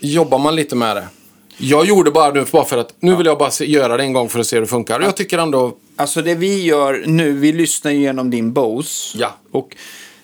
[0.00, 1.08] jobbar man lite med det.
[1.56, 4.12] Jag gjorde bara nu bara för att, nu vill jag bara se, göra det en
[4.12, 5.00] gång för att se hur det funkar.
[5.00, 9.18] Och jag tycker ändå, Alltså det vi gör nu, vi lyssnar ju igenom din Bose.
[9.18, 9.34] Ja.
[9.50, 9.76] Och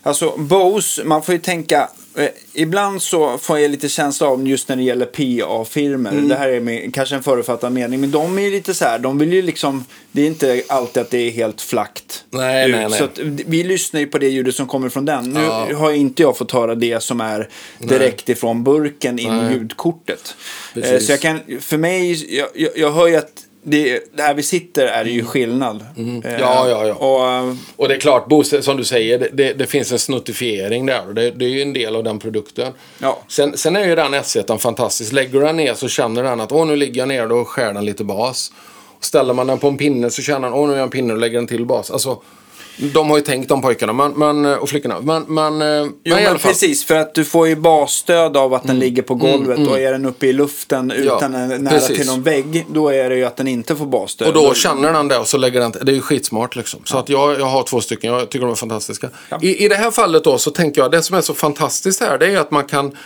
[0.03, 1.89] alltså Bose, man får ju tänka,
[2.53, 6.11] ibland så får jag lite känsla av just när det gäller PA-firmor.
[6.13, 6.29] Mm.
[6.29, 8.99] Det här är med, kanske en förutfattad mening, men de är ju lite så här,
[8.99, 12.25] de vill ju liksom, det är inte alltid att det är helt flackt.
[12.31, 12.77] Nej, ut.
[12.77, 12.99] nej, nej.
[12.99, 15.31] Så att, vi lyssnar ju på det ljudet som kommer från den.
[15.31, 15.69] Nu Ja.
[15.77, 17.49] har inte jag fått höra det som är
[17.79, 19.53] direkt ifrån burken in i Nej.
[19.53, 20.37] ljudkortet.
[20.77, 21.07] Eh, Precis.
[21.07, 23.33] Så jag kan, för mig, jag, jag, jag hör ju att
[23.63, 25.81] det, där vi sitter är det ju skillnad.
[25.97, 26.23] Eh, Mm.
[26.41, 26.95] Ja, ja, ja.
[26.95, 28.27] Och, eh, och det är klart,
[28.61, 31.63] som du säger, det, det, det finns en snuttifiering där och det, det är ju
[31.63, 32.73] en del av den produkten.
[32.99, 33.19] Ja.
[33.29, 35.13] Sen, sen är ju den S1 fantastisk.
[35.13, 37.73] Lägger du den ner så känner den att åh nu ligger jag ner då skär
[37.73, 38.53] den lite bas.
[38.99, 40.91] Och ställer man den på en pinne så känner den åh nu är jag en
[40.91, 41.91] pinne och lägger den till bas.
[41.91, 42.23] Alltså,
[42.81, 45.01] de har ju tänkt de pojkarna men, men, och flickorna.
[45.01, 48.63] Men, men, eh, jo, men men precis, för att du får ju basstöd av att
[48.63, 51.97] den ligger på golvet och är den uppe i luften utan en, nära precis.
[51.97, 54.29] till någon vägg, då är det ju att den inte får basstöd.
[54.29, 56.81] Och då känner den det och så lägger den Det är ju skitsmart liksom.
[56.85, 58.13] Så att jag, jag har två stycken.
[58.13, 59.09] Jag tycker de är fantastiska.
[59.43, 62.19] I, I det här fallet då så tänker jag det som är så fantastiskt här
[62.19, 62.97] det är att man kan.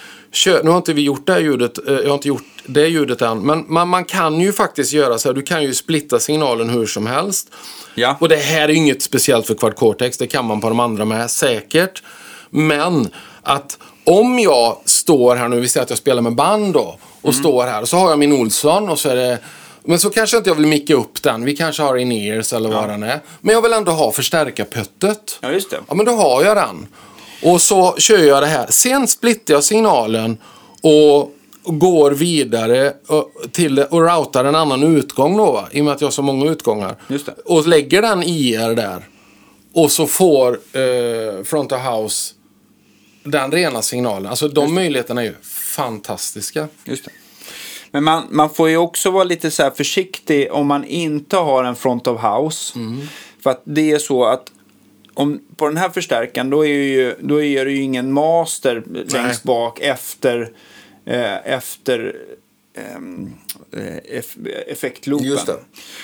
[0.62, 1.89] Nu har inte vi gjort det här ljudet.
[1.89, 3.39] eh, Jag har inte gjort det ljudet än.
[3.39, 5.35] Men man, man kan ju faktiskt göra så här.
[5.35, 7.48] Du kan ju splitta signalen hur som helst.
[7.94, 8.16] Ja.
[8.20, 10.19] Och det här är inget speciellt för Quad Cortex.
[10.19, 12.02] Det kan man på de andra med säkert.
[12.51, 13.09] Men
[13.43, 16.98] att om jag står här nu, vi säger att jag spelar med band då.
[17.23, 19.39] Och står här och så har jag min Olsson och så är det
[19.86, 21.44] men så kanske inte jag vill micka upp den.
[21.44, 23.20] Vi kanske har in-ears eller vad den är.
[23.40, 25.39] Men jag vill ändå ha förstärkarpöttet.
[25.40, 25.81] Ja, just det.
[25.89, 26.86] Ja, men då har jag den.
[27.44, 28.66] Och så kör jag det här.
[28.70, 30.38] Sen splittar jag signalen
[30.82, 31.34] och
[31.64, 32.92] går vidare
[33.52, 35.68] till, och routar en annan utgång då, va?
[35.72, 36.96] i och med att jag har så många utgångar.
[37.44, 39.08] Och lägger den IR där.
[39.72, 42.34] Och så får eh, front of house
[43.24, 44.30] den rena signalen.
[44.30, 45.34] Alltså de möjligheterna är ju
[45.76, 46.68] fantastiska.
[46.84, 47.10] Just det.
[47.90, 51.64] Men man, man får ju också vara lite så här försiktig om man inte har
[51.64, 52.78] en front of house.
[53.42, 54.50] För att det är så att
[55.14, 59.42] om, på den här förstärkaren då är, ju, då är det ju ingen master längst
[59.42, 60.52] bak efter,
[61.04, 62.16] eh, efter
[62.76, 63.00] eh,
[64.10, 64.36] eff,
[64.66, 65.26] effektloopen.
[65.26, 65.56] Just det.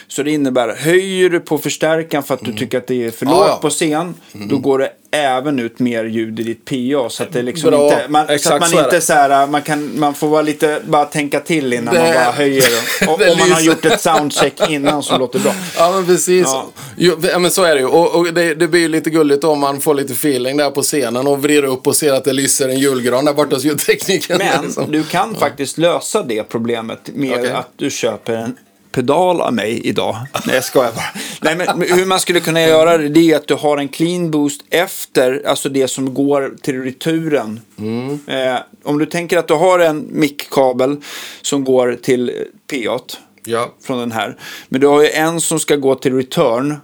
[0.09, 3.27] Så det innebär, höjer du på förstärkaren för att du tycker att det är för
[3.27, 3.59] Ja, lågt ja.
[3.62, 7.10] på scen, då går det även ut mer ljud i ditt PA.
[7.10, 7.85] Så att det liksom Bra.
[7.85, 10.81] inte, man, så att man så inte så här, man, kan, man får vara lite,
[10.85, 12.68] bara tänka till innan Det- man bara höjer.
[13.09, 15.52] Och, om man har gjort ett soundcheck innan som låter bra.
[15.77, 16.43] Ja, men precis.
[16.47, 16.66] Ja.
[16.97, 17.86] Jo, ja, men så är det ju.
[17.86, 20.82] Och, och det, det blir ju lite gulligt om man får lite feeling där på
[20.82, 24.39] scenen och vrider upp och ser att det lyser en julgran där borta hos ljudteknikern.
[24.39, 24.93] Men liksom.
[24.93, 27.52] du kan faktiskt lösa det problemet med Okej.
[27.52, 28.56] att du köper en
[28.92, 30.16] pedal av mig idag.
[30.46, 31.04] Nej, jag skojar bara.
[31.40, 34.60] Nej, men hur man skulle kunna göra det, är att du har en clean boost
[34.70, 37.60] efter, alltså det som går till returen.
[37.78, 38.20] Mm.
[38.26, 40.96] Eh, om du tänker att du har en mic-kabel
[41.42, 42.32] som går till
[42.70, 42.98] PA
[43.44, 43.74] Ja.
[43.82, 44.36] från den här.
[44.68, 46.76] Men du har ju en som ska gå till return.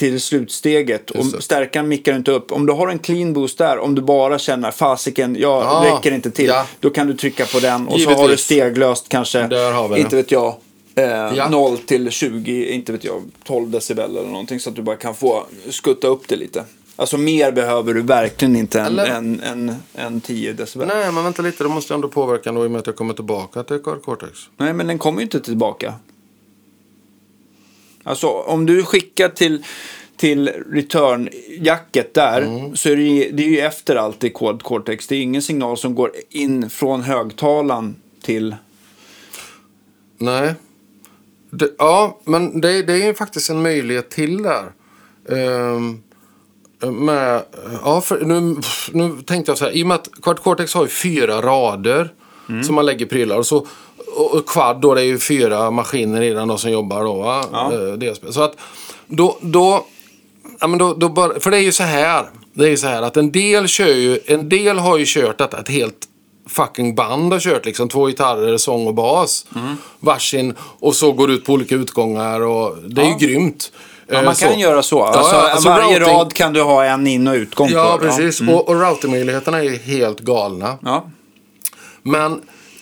[0.00, 1.10] Till slutsteget.
[1.14, 2.52] Just Och stärkan mickar inte upp.
[2.52, 6.12] Om du har en clean boost där, om du bara känner fasiken, jag Ja, räcker
[6.14, 6.46] inte till.
[6.46, 6.66] ja.
[6.80, 8.40] Då kan du trycka på den och så har du Givetvis.
[8.44, 9.48] steglöst kanske,
[9.96, 10.54] inte vet jag,
[10.94, 11.48] eh, Ja.
[11.50, 14.60] 0 till 20, inte vet jag, 12 decibel eller någonting.
[14.60, 16.64] Så att du bara kan få skutta upp det lite.
[16.96, 20.88] Alltså mer behöver du verkligen inte än, än, än, än 10 decibel.
[20.88, 20.96] Nej.
[20.96, 21.64] Nej, men vänta lite.
[21.64, 24.32] Det måste ändå påverka då i och med att jag kommer tillbaka till Cortex.
[24.56, 25.94] men den kommer ju inte tillbaka.
[28.04, 29.64] Alltså om du skickar till,
[30.16, 32.76] till return-jacket där Mm.
[32.76, 35.06] så är det, ju, det är ju efter allt i Quad Cortex.
[35.06, 38.56] Det är ingen signal som går in från högtalaren till...
[40.18, 40.54] Nej.
[41.50, 44.72] Det, ja, men det, det är ju faktiskt en möjlighet till där.
[45.28, 46.02] Ehm,
[46.92, 47.42] med,
[47.84, 48.56] ja, för nu,
[48.92, 49.72] nu tänkte jag så här.
[49.72, 52.12] I och med att Quad Cortex har ju fyra rader
[52.64, 53.36] som man lägger prylar.
[53.38, 53.66] Och, så,
[54.16, 57.14] och, Quad då, det är ju fyra maskiner i den då, som jobbar då.
[57.14, 57.44] Va?
[57.52, 57.72] Ja.
[57.72, 58.32] Eh, DSP.
[58.32, 58.54] Så att
[59.06, 59.84] då, då,
[60.60, 62.24] ja, men då, då bara, för det är ju så här.
[62.52, 65.38] Det är ju så här att en del kör ju, en del har ju kört
[65.38, 66.06] detta ett helt
[66.48, 67.88] fucking band har kört liksom.
[67.88, 69.46] Två gitarrer, sång och bas.
[70.00, 70.54] Varsin.
[70.80, 73.16] Och så går ut på olika utgångar och det är Ja.
[73.20, 73.72] ju grymt.
[74.06, 74.58] Ja, Eh, man kan så.
[74.60, 75.02] göra så.
[75.02, 78.04] Alltså, ja, alltså varje routing- rad kan du ha en in och utgång Ja, på.
[78.04, 78.40] precis.
[78.40, 80.78] Och, och routermöjligheterna är ju helt galna.
[80.82, 81.04] Ja.
[82.02, 82.40] Men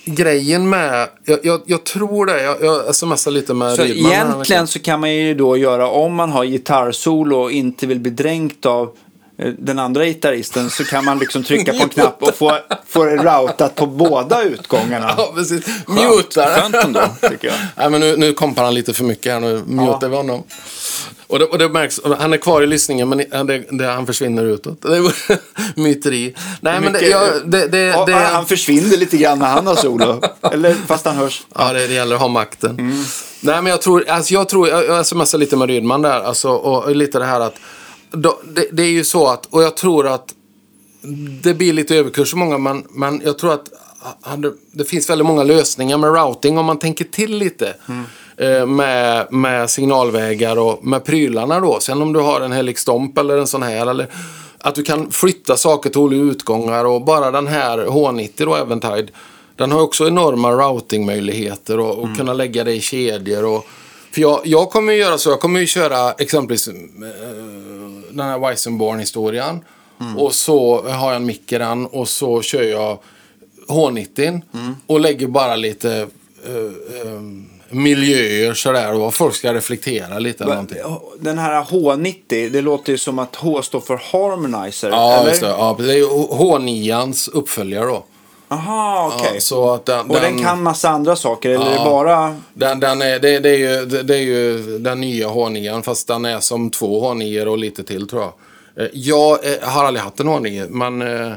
[0.08, 4.24] grejen med, jag, jag, jag tror det, jag, jag smsar lite med Så Rydman här
[4.24, 8.10] egentligen så kan man ju då göra, om man har gitarrsolo och inte vill bli
[8.10, 8.96] dränkt av
[9.38, 13.04] eh, den andra gitarristen så kan man liksom trycka på en knapp och få, få
[13.04, 15.14] det routat på båda utgångarna.
[15.16, 15.66] Ja, precis.
[15.86, 16.60] Mutar.
[16.60, 17.56] Skönt ändå, tycker jag.
[17.76, 19.40] Nej, men nu, nu kompar han lite för mycket här.
[19.40, 20.42] Nu mutar vi honom.
[21.28, 24.44] Och det, och det märks, han är kvar i lyssningen men det, det, han försvinner
[24.44, 24.82] utåt.
[24.82, 25.12] Det är
[25.80, 26.34] myteri.
[26.60, 30.20] Nej, men det, Mycket- ja, det, Ja, Han försvinner lite grann när han har solo.
[30.52, 31.46] Eller fast han hörs.
[31.54, 32.76] Ja, det, gäller att ha makten.
[33.40, 36.48] Nej, men jag tror, alltså, jag tror, jag, jag smsar lite med Rydman där, alltså,
[36.50, 37.54] och lite det här att,
[38.10, 38.40] då,
[38.72, 40.34] det, är ju så att, och jag tror att
[41.42, 43.64] det blir lite överkurs för många, men, men jag tror att
[44.20, 47.68] hade, det finns väldigt många lösningar med routing om man tänker till lite.
[47.88, 48.00] Eh,
[48.66, 51.80] med, med signalvägar och med prylarna då.
[51.80, 53.86] Sen om du har en Helix Stomp eller en sån här.
[53.86, 54.06] Eller
[54.58, 56.84] att du kan flytta saker till olika utgångar.
[56.84, 59.08] Och bara den här H90 då, Eventide.
[59.56, 63.44] Den har också enorma routingmöjligheter och, och kunna lägga det i kedjor.
[63.44, 63.66] Och,
[64.12, 65.30] för jag, jag kommer ju göra så.
[65.30, 66.74] Jag kommer ju köra exempelvis eh,
[68.10, 69.64] den här Weissenborn-historien.
[70.16, 72.98] Och så har jag en mick i den och så kör jag
[73.68, 74.40] H90
[74.86, 76.08] och lägger bara lite
[76.46, 77.20] eh, eh,
[77.70, 80.78] miljöer sådär och vad folk ska reflektera lite någonting.
[81.20, 84.90] Den här H90, det låter ju som att H står för Harmonizer.
[84.90, 85.48] Ja, eller?
[85.48, 88.04] Ja, det är ju H9ans uppföljare då.
[88.50, 89.30] Aha, okej.
[89.34, 91.84] Ja, så att den, Och den kan massa andra saker, eller är det Ja.
[91.84, 92.36] bara...
[92.54, 96.08] Den, den är, det, det, är ju, det, det är ju den nya H9 fast
[96.08, 98.32] den är som två H9 och lite till tror jag.
[98.84, 101.32] Eh, Jag eh, har aldrig haft en H9 men eh,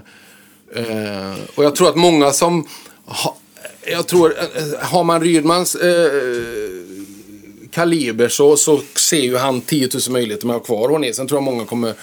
[0.75, 2.67] eh, och jag tror att många som
[3.05, 3.35] ha,
[3.85, 6.11] jag tror, eh, har man Rydmans eh,
[7.71, 11.11] kaliber så, så ser ju han 10 000 möjligheter med att ha kvar H9.
[11.11, 11.93] Sen tror jag många kommer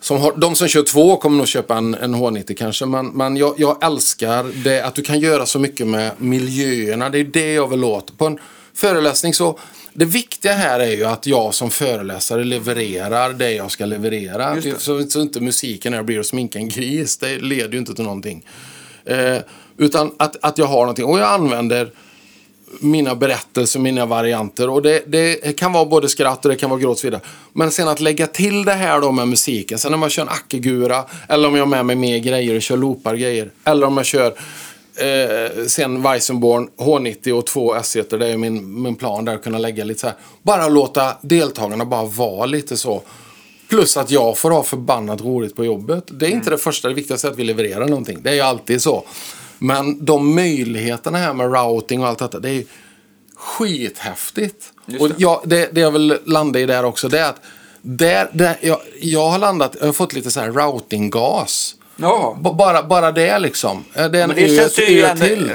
[0.00, 2.86] som har, de som kör två kommer nog köpa en, en H90 kanske.
[2.86, 7.10] Men, men jag, jag älskar det att du kan göra så mycket med miljöerna.
[7.10, 8.18] Det är det jag vill åt.
[8.18, 8.38] På en
[8.74, 9.58] föreläsning så...
[9.92, 14.62] Det viktiga här är ju att jag som föreläsare levererar det jag ska leverera.
[14.78, 17.16] Så, så inte musiken här blir att sminka en gris.
[17.16, 18.46] Det leder ju inte till någonting.
[19.04, 19.36] Eh,
[19.80, 21.04] utan att, att jag har någonting.
[21.04, 21.92] Och jag använder
[22.80, 24.68] mina berättelser, mina varianter.
[24.68, 27.20] Och det, det kan vara både skratt och det kan vara gråt och så vidare.
[27.52, 29.78] Men sen att lägga till det här då med musiken.
[29.78, 32.62] Sen om jag kör en ackegura, eller om jag har med mig mer grejer och
[32.62, 33.50] kör loopar grejer.
[33.64, 38.94] Eller om jag kör eh, sen Weissenborn H90 och två s Det är min, min
[38.94, 40.16] plan där att kunna lägga lite så här.
[40.42, 43.02] Bara låta deltagarna bara vara lite så.
[43.68, 46.04] Plus att jag får ha förbannat roligt på jobbet.
[46.10, 48.18] Det är inte det första, det viktigaste är att vi levererar någonting.
[48.22, 49.04] Det är ju alltid så.
[49.60, 52.64] Men de möjligheterna här med routing och allt detta, det är ju
[53.36, 54.72] skithäftigt.
[54.86, 55.14] Just Och det.
[55.18, 57.40] jag, det, det jag vill landa i där också, det är att
[57.82, 61.74] där, där, jag, jag har landat, jag har fått lite så här routinggas.
[61.96, 62.38] Ja.
[62.44, 63.84] B- Bara, bara det liksom.
[63.94, 65.52] Det är en Men det ö- känns ju ändå, till.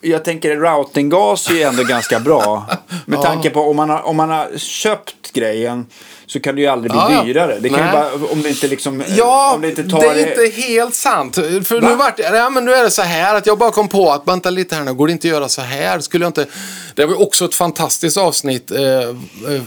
[0.00, 2.66] Jag tänker routinggas är ju ändå ganska bra.
[3.06, 5.86] Med tanke på om man, har, om man har köpt grejen
[6.26, 7.58] så kan det ju aldrig bli Ja, dyrare.
[7.60, 9.02] Det kan bara, om det inte liksom...
[9.16, 11.34] Ja, om det inte tar det är inte helt sant.
[11.34, 11.88] För Va?
[11.88, 14.28] nu, vart, ja, men nu är det så här att jag bara kom på att
[14.28, 16.00] vänta lite här nu, går det inte att göra så här?
[16.00, 16.46] Skulle jag inte...
[16.94, 19.12] Det var också ett fantastiskt avsnitt, eh, eh,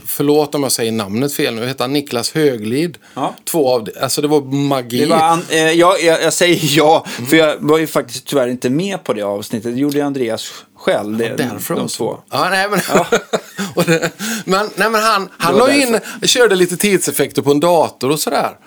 [0.06, 2.98] förlåt om jag säger namnet fel nu, heter han Niklas Höglid.
[3.14, 3.36] Ja.
[3.46, 5.00] Två av det, alltså det var magi.
[5.00, 8.48] Det var an, eh, jag, jag, jag säger ja, för jag var ju faktiskt tyvärr
[8.48, 9.74] inte med på det avsnittet.
[9.74, 11.18] Det gjorde Andreas själv.
[11.18, 12.20] Det, Därför de två.
[12.30, 12.80] Ja, nej, men,
[13.76, 14.12] och det,
[14.46, 18.58] men, nej, men han, han la in, körde lite tidseffekter på en dator och sådär.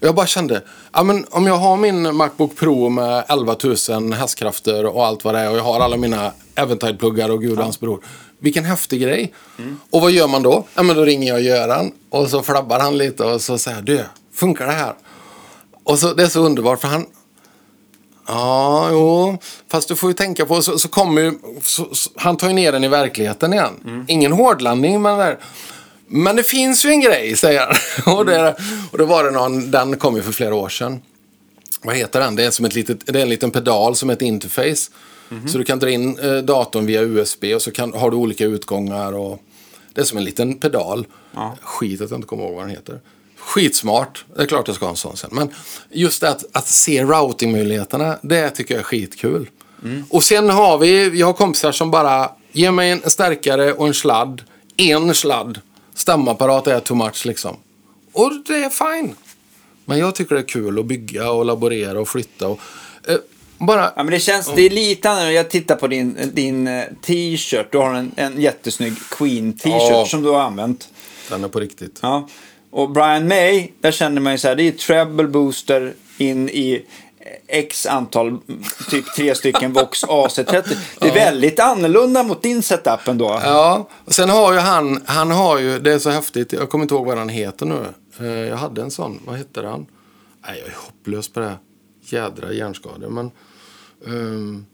[0.00, 3.56] Och jag bara kände, ja, men om jag har min Macbook Pro med 11
[3.88, 7.58] 000 hästkrafter och allt vad det är och jag har alla mina Eventide-pluggar och gud
[7.58, 8.00] och hans bror.
[8.38, 9.34] Vilken häftig grej.
[9.58, 9.80] Mm.
[9.90, 10.64] Och vad gör man då?
[10.74, 14.04] Ja, men då ringer jag Göran och så flabbar han lite och så säger du,
[14.34, 14.94] funkar det här?
[15.84, 17.06] Och så, det är så underbart för han,
[18.26, 19.38] Ja, jo.
[19.68, 21.32] Fast du får ju tänka på, så, så kommer ju,
[21.62, 24.04] så, så, han tar ju ner den i verkligheten igen.
[24.08, 25.38] Ingen hårdlandning, men där.
[26.06, 28.16] Men det finns ju en grej, säger han.
[28.16, 28.56] och, det,
[28.90, 31.00] och då var det någon, den kom ju för flera år sedan.
[31.82, 32.36] Vad heter den?
[32.36, 34.90] Det är, som ett litet, det är en liten pedal som ett interface.
[35.48, 38.44] Så du kan dra in eh, datorn via USB och så kan, har du olika
[38.44, 39.12] utgångar.
[39.12, 39.42] Och,
[39.92, 41.06] det är som en liten pedal.
[41.62, 43.00] Skit att jag inte kommer ihåg vad den heter.
[43.40, 44.24] Skitsmart.
[44.36, 45.30] Det är klart jag ska ha en sån sen.
[45.32, 45.54] Men
[45.90, 49.50] just att, att se routingmöjligheterna, det tycker jag är skitkul.
[50.10, 53.94] Och sen har vi, jag har kompisar som bara, ger mig en stärkare och en
[53.94, 54.42] sladd.
[54.76, 55.60] En sladd.
[55.94, 57.56] Stämapparat är too much liksom.
[58.12, 59.14] Och det är fine.
[59.84, 62.48] Men jag tycker det är kul att bygga och laborera och flytta.
[62.48, 62.60] Och,
[63.08, 63.16] eh,
[63.58, 65.32] bara, Ja, men det känns, det är lite annorlunda.
[65.32, 67.72] Jag tittar på din, din eh, t-shirt.
[67.72, 70.06] Du har en, en jättesnygg Queen-t-shirt Ja.
[70.06, 70.88] som du har använt.
[71.30, 71.98] den är på riktigt.
[72.02, 72.28] Ja.
[72.70, 76.86] Och Brian May, där känner man ju så här, det är treble booster in i
[77.46, 78.38] X antal,
[78.90, 80.76] typ tre stycken Vox AC30.
[81.00, 83.40] Det är väldigt annorlunda mot din setup ändå.
[83.44, 86.82] Ja, och sen har ju han, han har ju, det är så häftigt, jag kommer
[86.84, 87.84] inte ihåg vad han heter nu.
[88.20, 89.86] Eh, Jag hade en sån, vad hette han?
[90.46, 91.46] Nej, jag är hopplös på det.
[91.46, 91.58] här.
[92.04, 93.30] Jädra hjärnskador, men...
[94.06, 94.66] ehm,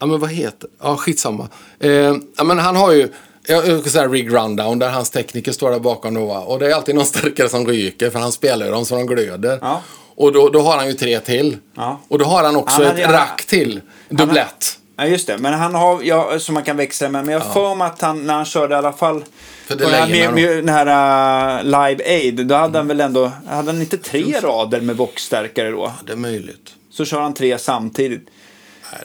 [0.00, 0.70] ja, men vad heter...
[0.82, 1.48] Ja, skitsamma.
[1.84, 3.08] Uh, ja, men han har ju...
[3.48, 6.26] Jag jag ska säga Rig Rundown där hans tekniker står där bakom då.
[6.26, 6.38] va?
[6.38, 9.06] Och det är alltid någon starkare som ryker för han spelar ju dem så de
[9.06, 9.58] glöder.
[9.62, 9.82] Ja.
[10.16, 11.56] Och då, då har han ju tre till.
[11.76, 12.00] Ja.
[12.08, 13.80] Och då har han också Han ett gärna- rack till.
[14.08, 14.78] Dubblett.
[14.96, 15.38] Ja, just det.
[15.38, 17.24] Men han har, ja, som man kan växla med.
[17.24, 19.24] Men jag har för mig att han, när han körde i alla fall
[19.66, 23.32] För på den här, med, den här uh, Live Aid, då hade han väl ändå,
[23.48, 25.92] hade han inte tre rader med boxstärkare då?
[26.06, 26.74] Det är möjligt.
[26.90, 28.28] Så kör han tre samtidigt.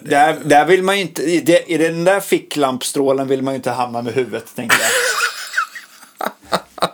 [0.01, 4.01] Där, där vill man inte, i, det, den där ficklampstrålen vill man ju inte hamna
[4.01, 4.89] med huvudet, tänker jag.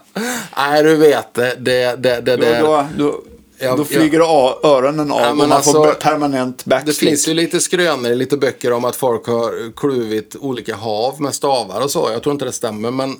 [0.57, 1.55] Nej, du vet det.
[1.59, 2.59] det, det, det, det.
[2.59, 2.65] Då,
[2.97, 3.21] då, då,
[3.59, 5.55] Ja, flyger a- öronen av Ja, och man får
[5.87, 6.97] alltså, permanent Det backslip.
[6.97, 11.35] finns ju lite skrönor i lite böcker om att folk har kluvit olika hav med
[11.35, 12.09] stavar och så.
[12.11, 13.15] Jag tror inte det stämmer, men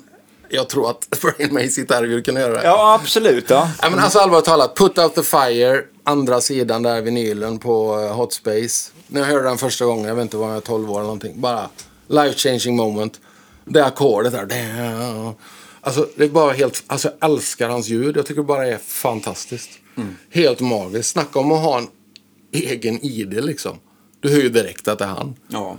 [0.48, 2.60] jag tror att Brian Mays gitarrljud kan göra det.
[2.64, 3.50] Ja, absolut.
[3.50, 3.70] Ja.
[3.82, 8.16] Nej, men alltså allvarligt talat, Put Out The Fire, andra sidan där vinylen på eh,
[8.16, 8.90] Hot Space.
[9.08, 11.02] När jag hörde den första gången, jag vet inte vad jag var 12 år eller
[11.02, 11.40] någonting.
[11.40, 11.68] Bara
[12.08, 13.20] life changing moment.
[13.64, 15.32] Det ackordet där.
[15.80, 18.16] Alltså det är bara helt, alltså jag älskar hans ljud.
[18.16, 19.70] Jag tycker det bara är fantastiskt.
[20.30, 21.08] Helt magiskt.
[21.10, 21.86] Snacka om att ha en
[22.52, 23.76] egen ID liksom.
[24.20, 25.36] Du hör ju direkt att det är han.
[25.48, 25.76] Ja.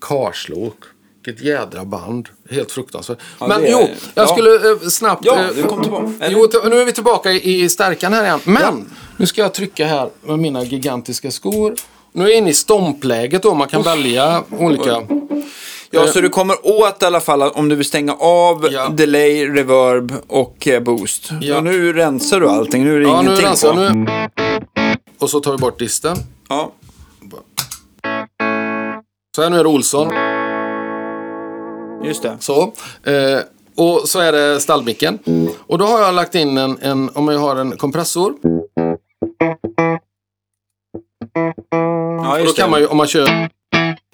[0.00, 0.76] Karslok.
[1.24, 2.28] Vilket jädra band.
[2.50, 3.18] Helt fruktansvärt.
[3.40, 4.26] Ja, Men är- jo, jag ja.
[4.26, 5.24] skulle eh, snabbt...
[5.24, 6.12] Ja, eh, du kom tillbaka.
[6.20, 6.30] Eller?
[6.30, 8.40] Jo, nu är vi tillbaka i, i stärkan här igen.
[8.44, 11.74] Men nu ska jag trycka här med mina gigantiska skor.
[12.12, 13.54] Nu är jag inne i stompläget då.
[13.54, 15.02] Man kan välja olika...
[15.90, 18.88] Ja, så du kommer åt i alla fall om du vill stänga av Ja.
[18.88, 21.30] delay, reverb och eh, boost.
[21.40, 21.56] Ja.
[21.56, 23.80] Och nu rensar du allting, nu är det Ja, nu ingenting rensar på.
[23.80, 24.06] Nu...
[25.18, 26.16] Och så tar vi bort disten.
[26.48, 26.72] Ja.
[29.36, 30.08] Så här, nu är det Olsson.
[32.08, 32.36] Just det.
[32.40, 32.62] Så.
[33.10, 33.38] Eh,
[33.76, 35.18] och så är det stallmicken.
[35.66, 38.34] Och då har jag lagt in en, en om jag har en kompressor.
[42.22, 43.48] Ja, då kan man ju, om man kör...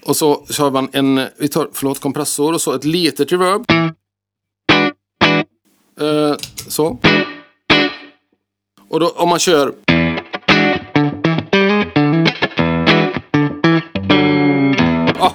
[0.05, 3.65] Och så kör man en, vi tar, förlåt, kompressor och så ett litet reverb.
[6.01, 6.37] Eh,
[6.69, 6.99] så.
[8.89, 9.73] Och då om man kör...
[15.21, 15.31] Ah.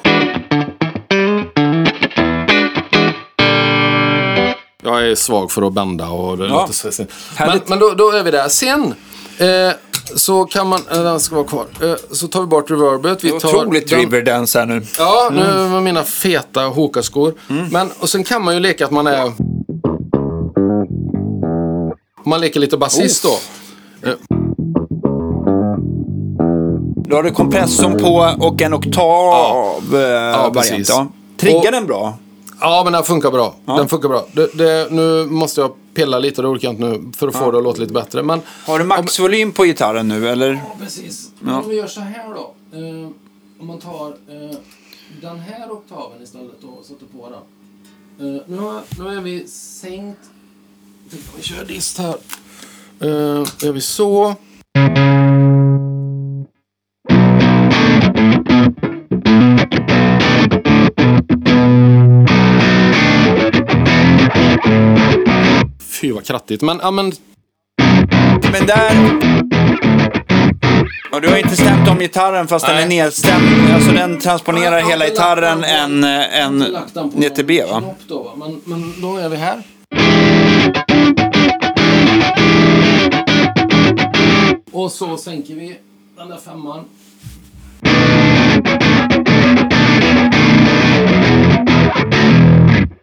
[4.84, 6.50] Jag är svag för att bända och det Ja.
[6.62, 7.04] låter så.
[7.40, 8.48] Men, men då, då är vi där.
[8.48, 8.94] Sen
[9.38, 9.72] eh,
[10.16, 11.66] så kan man, eh, den ska vara kvar.
[11.84, 13.24] Eh, så tar vi bort reverbet.
[13.24, 14.82] Vi tar Otroligt den- Riverdance här nu.
[14.98, 17.34] Ja, nu med mina feta Hoka-skor.
[17.72, 19.32] Men, och sen kan man ju leka att man är...
[22.26, 23.38] Man leker lite basist då.
[24.10, 24.16] Eh,
[27.10, 30.54] Då har du kompressorn på och en oktav eh, variant.
[30.54, 30.90] precis.
[30.90, 31.08] Ja.
[31.40, 32.14] Triggar Och- den bra?
[32.62, 33.56] Ja, men den funkar bra.
[33.66, 34.26] Den funkar bra.
[34.34, 37.82] Det, det, nu måste jag pilla lite, inte nu, för att få det att låta
[37.82, 38.24] lite bättre.
[38.24, 40.54] Men, Har du maxvolym på gitarren nu eller?
[40.54, 41.32] Ja, precis.
[41.40, 42.56] Men om vi gör så här då.
[42.78, 43.10] Eh,
[43.60, 44.58] om man tar eh,
[45.22, 48.36] den här oktaven istället och sätter på den.
[48.36, 50.30] Eh, nu, har, nu är vi sänkt.
[51.38, 52.16] Vi kör dist här.
[53.04, 54.36] Uh, gör vi så.
[66.32, 66.62] Krattigt.
[66.62, 67.12] Men, ja, men
[68.52, 68.92] Men där...
[71.12, 72.84] Ja, du har inte stämt om gitarren fast den Nej.
[72.84, 73.74] är nedstämd.
[73.76, 77.64] Alltså den transponerar Ja, hela gitarren den en, en lagt den på ner till B
[77.72, 77.94] någon va?
[78.08, 78.32] Då, va?
[78.36, 79.64] Men, men då är vi här.
[84.72, 85.78] Och så sänker vi
[86.18, 86.86] den där femman.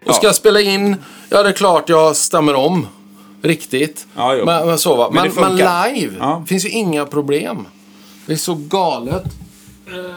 [0.06, 0.96] Och ska jag spela in,
[1.28, 2.86] ja det är klart jag stämmer om.
[3.42, 4.06] Riktigt.
[4.16, 4.44] Ja, jo.
[4.44, 5.10] men, men så va.
[5.12, 6.44] Men Men, men, live Ja.
[6.46, 7.66] finns ju inga problem.
[8.26, 9.24] Det är så galet.
[9.86, 10.14] Eh,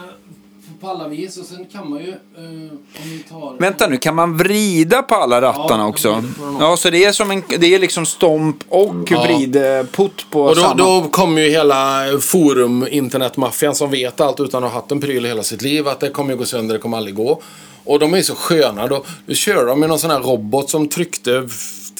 [0.80, 1.36] på alla vis.
[1.38, 2.72] Och sen kan man ju, eh,
[3.02, 3.56] om vi tar...
[3.60, 6.22] Vänta nu, kan man vrida på alla rattarna Ja, också?
[6.60, 9.22] Ja, så det är som en, det är liksom stomp och Ja.
[9.22, 10.74] vridputt på Och då, samma.
[10.74, 15.24] då kommer ju hela forum, internetmaffian som vet allt utan att ha haft en pryl
[15.24, 15.88] hela sitt liv.
[15.88, 17.42] Att det kommer ju gå sönder, det kommer aldrig gå.
[17.84, 18.86] Och de är så sköna.
[18.86, 21.48] Då, då kör de med någon sån här robot som tryckte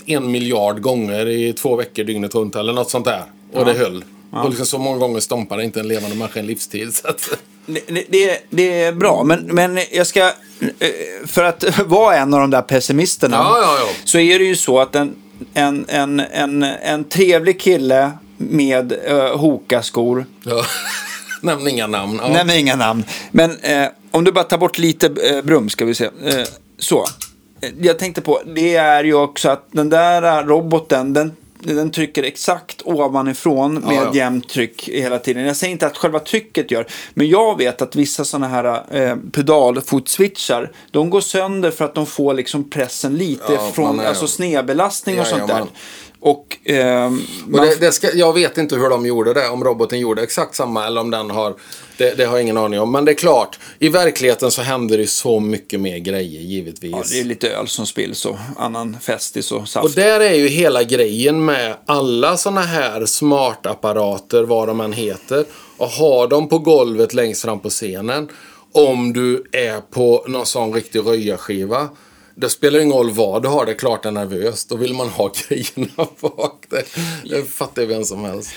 [0.06, 3.22] en miljard gånger i två veckor dygnet runt eller något sånt där.
[3.52, 4.04] Och det höll.
[4.30, 6.94] Och liksom så många gånger stompade inte en levande människa en livstid.
[6.94, 7.28] Så att,
[7.66, 10.20] Det, det, det är bra, men, men jag ska...
[10.60, 10.88] eh,
[11.26, 13.36] För att vara en av de där pessimisterna.
[13.36, 13.86] Ja, ja, ja.
[14.04, 15.14] Så är det ju så att en,
[15.54, 20.26] en, en, en, en trevlig kille med uh, Hoka-skor.
[20.44, 20.64] ja.
[21.42, 22.20] Nämn inga namn.
[22.22, 22.28] Ja.
[22.28, 23.04] Nämn inga namn.
[23.30, 26.04] Men eh, om du bara tar bort lite eh, brum ska vi se.
[26.04, 26.10] Eh,
[26.78, 27.04] så.
[27.60, 31.90] Eh, Jag tänkte på, det är ju också att den där eh, roboten, den, den
[31.90, 34.14] trycker exakt ovanifrån med Ja, ja.
[34.14, 35.44] jämnt tryck hela tiden.
[35.46, 39.16] Jag säger inte att själva trycket gör, men jag vet att vissa sådana här eh,
[39.32, 44.08] pedalfotswitchar, de går sönder för att de får liksom pressen lite Ja, från man är-
[44.08, 45.48] alltså snedbelastning och sånt där.
[45.48, 45.68] Jajamän.
[46.24, 50.00] Och, ehm, Och det, det ska, jag vet inte hur de gjorde det, om roboten
[50.00, 51.54] gjorde exakt samma eller om den har...
[51.96, 52.92] Det, det har jag ingen aning om.
[52.92, 56.92] Men det är klart, i verkligheten så händer det så mycket mer grejer givetvis.
[56.92, 59.84] ja, det är lite öl som spills och annan festis och saft.
[59.84, 65.44] Och där är ju hela grejen med alla såna här smartapparater, vad de än heter.
[65.76, 68.28] Och ha dem på golvet längst fram på scenen.
[68.72, 71.88] Om du är på någon sån riktig röjarskiva.
[72.34, 74.68] Det spelar ingen roll vad du har, det är klart det är nervöst.
[74.68, 76.64] Då vill man ha grejerna bak.
[76.68, 76.84] Det,
[77.30, 78.50] det fattar vem som helst.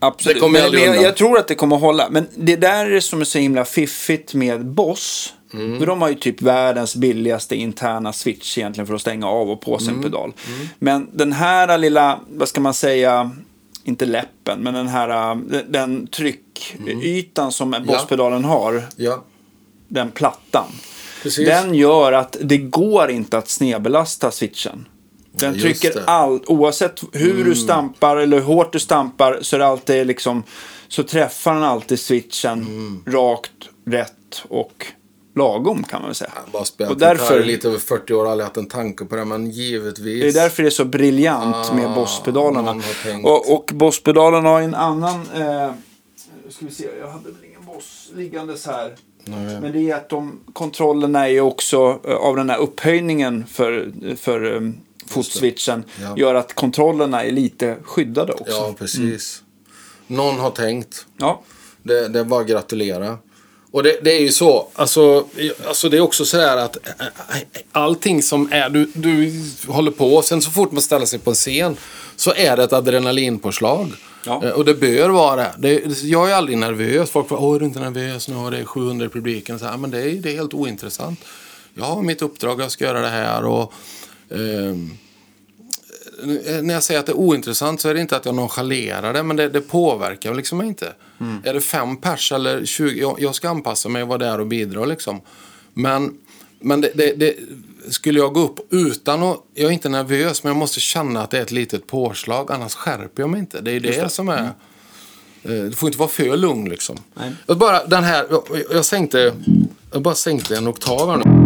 [0.00, 0.36] Absolut.
[0.36, 2.08] Det kommer men aldrig jag, jag tror att det kommer att hålla.
[2.10, 5.34] Men det där är det som är så himla fiffigt med Boss.
[5.54, 5.78] Mm.
[5.78, 9.60] För de har ju typ världens billigaste interna switch egentligen för att stänga av och
[9.60, 10.02] på sin Mm.
[10.02, 10.32] pedal.
[10.78, 13.30] Men den här lilla, vad ska man säga,
[13.84, 15.34] inte läppen, men den här
[15.68, 19.24] den- tryckytan som Boss-pedalen har, Ja,
[19.88, 20.66] den plattan.
[21.22, 21.48] Precis.
[21.48, 24.88] Den gör att det går inte att snedbelasta switchen.
[25.32, 26.00] Den just trycker det.
[26.00, 26.04] Mm.
[26.14, 30.42] all, oavsett hur du stampar eller hur hårt du stampar så är det alltid liksom
[30.88, 33.02] så träffar den alltid switchen Mm.
[33.06, 33.52] rakt,
[33.86, 34.86] rätt och
[35.36, 36.30] lagom kan man väl säga.
[36.44, 39.16] Jag bara spelat och därför, lite över 40 år och aldrig haft en tanke på
[39.16, 40.22] det, men givetvis.
[40.22, 42.72] det är därför det är så briljant med Ah, Boss-pedalerna.
[42.72, 43.26] har tänkt.
[43.26, 45.70] Och, och Boss-pedalen har en annan, eh,
[46.50, 48.94] ska vi se, jag hade väl ingen Boss liggandes här.
[49.30, 49.60] Nej.
[49.60, 53.92] Men det är att de kontrollerna är ju också eh, av den här upphöjningen för,
[54.16, 55.84] för um, fotswitchen.
[56.02, 56.14] Ja.
[56.16, 58.52] Gör att kontrollerna är lite skyddade också.
[58.52, 59.42] Ja, precis.
[60.06, 61.06] Någon har tänkt.
[61.16, 61.42] Ja.
[61.82, 63.18] Det, det är bara att gratulera.
[63.70, 65.26] Och det, det är ju så, alltså,
[65.66, 67.06] alltså det är också så här att äh,
[67.72, 71.36] allting som är, du, du håller på, sen så fort man ställer sig på en
[71.36, 71.76] scen
[72.16, 73.92] så är det ett adrenalinpåslag.
[74.28, 74.44] Ja.
[74.44, 76.02] Eh, Och det bör vara det.
[76.02, 77.10] Jag är aldrig nervös.
[77.10, 78.36] Folk frågar, är du inte nervös nu?
[78.36, 79.58] Och det är 700 i publiken.
[79.58, 81.24] Så här, men det är, det är helt ointressant.
[81.74, 83.44] Jag har mitt uppdrag, jag ska göra det här.
[83.44, 83.72] Och,
[84.30, 84.90] ehm,
[86.46, 89.12] eh, när jag säger att det är ointressant så är det inte att jag nonchalerar
[89.12, 90.92] det, men det, det påverkar liksom inte.
[91.44, 94.46] Är det fem pers eller 20, jag, jag ska anpassa mig och vara där och
[94.46, 95.20] bidra liksom.
[95.74, 96.18] Men,
[96.60, 97.34] men det, det, det,
[97.88, 101.30] skulle jag gå upp utan att, jag är inte nervös, men jag måste känna att
[101.30, 103.60] det är ett litet påslag, annars skärper jag mig inte.
[103.60, 104.42] Det är det, som är...
[104.42, 106.96] eh, Du får inte vara för lugn liksom.
[107.14, 107.32] Nej.
[107.46, 109.34] Jag bara den här, jag, jag sänkte,
[109.92, 111.37] jag bara sänkte en oktav här nu.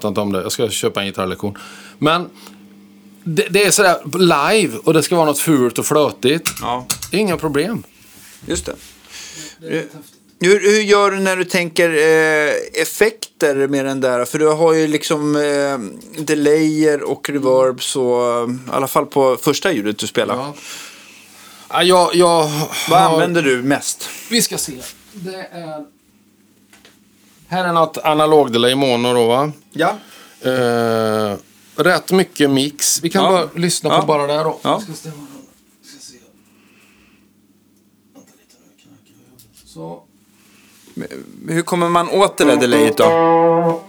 [0.00, 0.42] Pratar inte om det.
[0.42, 1.58] Jag ska köpa en gitarrlektion.
[1.98, 2.30] Men
[3.24, 6.50] det, det är sådär live och det ska vara något fult och flötigt.
[6.60, 7.82] Ja, Inga problem.
[8.46, 8.74] just det.
[10.42, 14.24] Hur, hur gör du när du tänker eh, effekter med den där?
[14.24, 15.78] För du har ju liksom eh,
[16.22, 20.34] delayer och reverbs och eh, i alla fall på första ljudet du spelar.
[20.36, 20.54] Ja.
[21.72, 22.50] Ja, jag, jag
[22.90, 24.08] Vad har- använder du mest?
[24.30, 24.72] Vi ska se.
[25.12, 25.99] Det är...
[27.50, 29.52] Här är något analogdelay mono då va?
[29.72, 29.96] Ja.
[30.50, 31.36] Eh,
[31.76, 33.02] rätt mycket mix.
[33.02, 33.30] Vi kan Ja.
[33.30, 34.00] bara lyssna Ja.
[34.00, 34.58] på bara det då.
[34.62, 34.82] Ja.
[39.64, 40.02] Så.
[41.48, 43.80] Hur kommer man åt det där delayet då?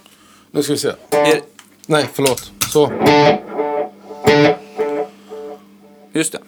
[0.51, 0.91] Nu ska vi se.
[1.09, 1.41] Är,
[1.85, 2.51] Nej, förlåt.
[2.71, 2.91] Så.
[6.13, 6.39] just det.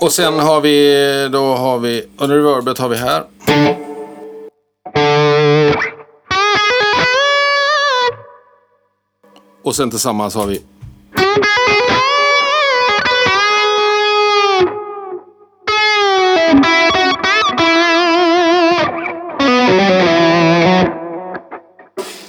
[0.00, 3.24] Och sen har vi, då har vi, och reverbet har vi här.
[9.62, 10.62] Och sen tillsammans har vi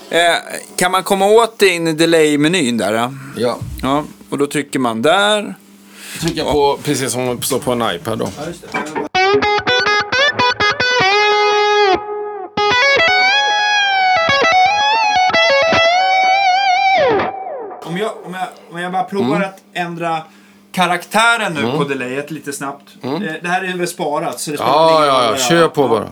[0.10, 0.36] Eh,
[0.76, 2.94] kan man komma åt det in i delay-menyn där?
[2.94, 3.12] Ja?
[3.38, 3.58] Ja.
[3.82, 5.56] ja, och då trycker man där.
[6.22, 8.26] Trycka på, precis som står på en iPad då.
[8.26, 8.32] Om
[18.74, 20.22] om jag, bara provar att ändra
[20.72, 22.84] karaktären nu på delayet lite snabbt.
[23.04, 25.30] Eh, Det här är väl sparat så det spelar Ja, ingen ja, roll ja.
[25.32, 25.88] jag- Kör på Ja.
[25.88, 26.08] bara.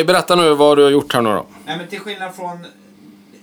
[0.00, 1.46] Okej, berätta nu vad du har gjort här nu då.
[1.66, 2.66] Nej, men till skillnad från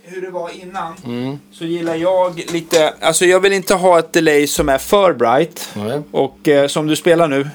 [0.03, 1.39] hur det var innan Mm.
[1.51, 2.93] så gillar jag lite...
[3.01, 5.69] Alltså jag vill inte ha ett delay som är för bright.
[5.75, 6.01] Nej.
[6.11, 7.49] Och eh, som du spelar nu.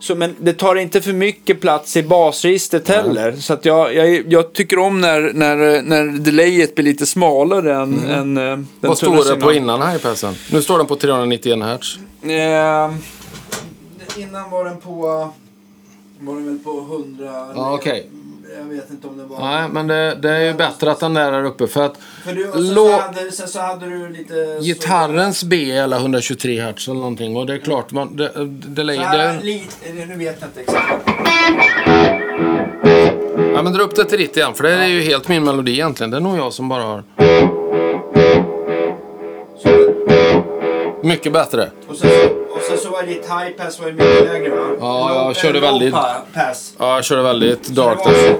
[0.00, 3.32] Så, men det tar inte för mycket plats i basregistret heller.
[3.32, 8.04] Så att jag, jag, jag tycker om när, när, när delayet blir lite smalare än,
[8.08, 8.66] än eh, den Mm.
[8.80, 10.34] Vad står det på innan här i pressen?
[10.52, 11.98] Nu står den på 391 Hz.
[12.30, 12.90] Eh,
[14.16, 15.30] innan var den på...
[16.20, 17.24] Var den väl på 100?
[17.54, 18.10] Ja, okej.
[18.58, 19.38] Jag vet inte om det var...
[19.40, 22.32] Nej, men det, det är ju bättre att den där är uppe för att För
[22.32, 24.58] du, sen, så hade, sen så hade du lite...
[24.60, 28.34] gitarrens B är alla 123 Hz eller någonting och det är klart, man, det, Så,
[28.34, 29.40] så här,
[29.94, 31.08] det, nu vet jag inte exakt.
[33.54, 35.72] ja, men dra upp det till ditt igen för det är ju helt min melodi
[35.72, 36.10] egentligen.
[36.10, 37.04] Det är nog jag som bara har
[39.62, 39.68] Så,
[41.06, 41.70] mycket bättre.
[41.88, 42.39] och, sen så,
[42.70, 44.66] sen så var ditt high pass var ju mycket lägre va?
[44.80, 46.72] Ja, jag körde low väldigt- pa- Pass.
[46.78, 48.36] Ja, jag körde väldigt dark där.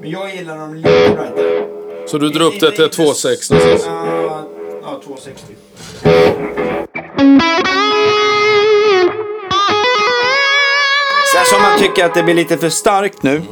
[0.00, 1.64] Men jag gillar dem lite brightare.
[2.06, 3.82] Så du drar upp det till 2,6 någonstans.
[3.86, 4.42] Ja,
[4.82, 5.54] ja, 260.
[11.34, 13.42] Sen så om man tycker att det blir lite för starkt nu.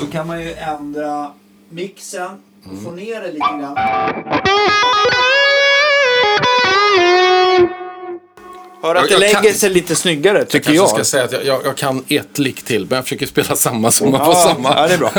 [0.00, 1.26] Då kan man ju ändra
[1.70, 2.28] mixen
[2.64, 3.76] och få ner det lite grann.
[8.86, 10.88] Hör att Jag- det jag kan- lägger sig lite snyggare tycker Kanske jag.
[10.88, 13.90] ska säga att jag, jag, jag kan ett lick till, men jag försöker spela samma
[13.90, 14.74] så man får Ja, samma.
[14.76, 15.12] ja, det är bra.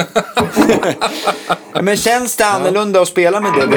[1.81, 3.67] Men känns det annorlunda att spela med det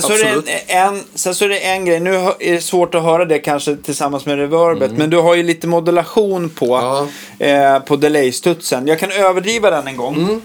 [0.00, 2.60] Sen så, är det en, en, sen så är det en grej, nu är det
[2.60, 6.66] svårt att höra det kanske tillsammans med reverbet, men du har ju lite modulation på,
[6.66, 7.06] Ja.
[7.46, 8.86] eh, på delay-studsen.
[8.86, 10.40] Jag kan överdriva den en gång.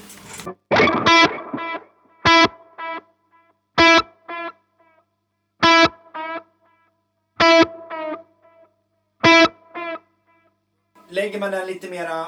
[11.09, 12.25] Lägger man den lite mera...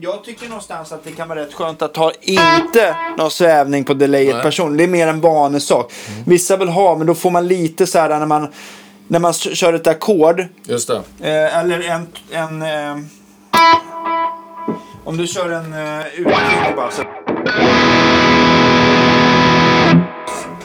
[0.00, 3.94] jag, tycker någonstans att det kan vara rätt skönt att ha inte någon svävning på
[3.94, 4.42] delayet Nej.
[4.42, 4.76] person.
[4.76, 5.92] Det är mer en vanesak.
[6.26, 8.52] Vissa vill ha, men då får man lite så här när man,
[9.08, 10.44] när man kör ett ackord.
[10.62, 10.96] Just det.
[11.20, 12.06] Eh, eller en...
[12.30, 13.04] en eh,
[15.04, 17.02] om du kör en eh, utbildning bara så...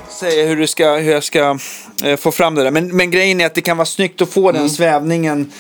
[0.10, 1.58] Säga hur, du ska, hur jag ska
[2.04, 2.72] eh, få fram det där.
[2.72, 5.52] Men, men grejen är att det kan vara snyggt att få den svävningen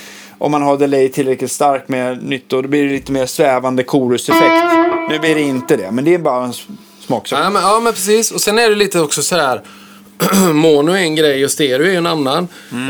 [0.41, 3.83] om man har delay tillräckligt stark med nytt och då blir det lite mer svävande
[3.83, 4.63] choruseffekt.
[5.09, 6.53] Nu blir det inte det, men det är bara en
[6.99, 7.39] smaksak.
[7.39, 8.31] Ja men, ja men precis.
[8.31, 9.61] Och sen är det lite också så här.
[10.53, 12.47] Mono är en grej och stereo är en annan.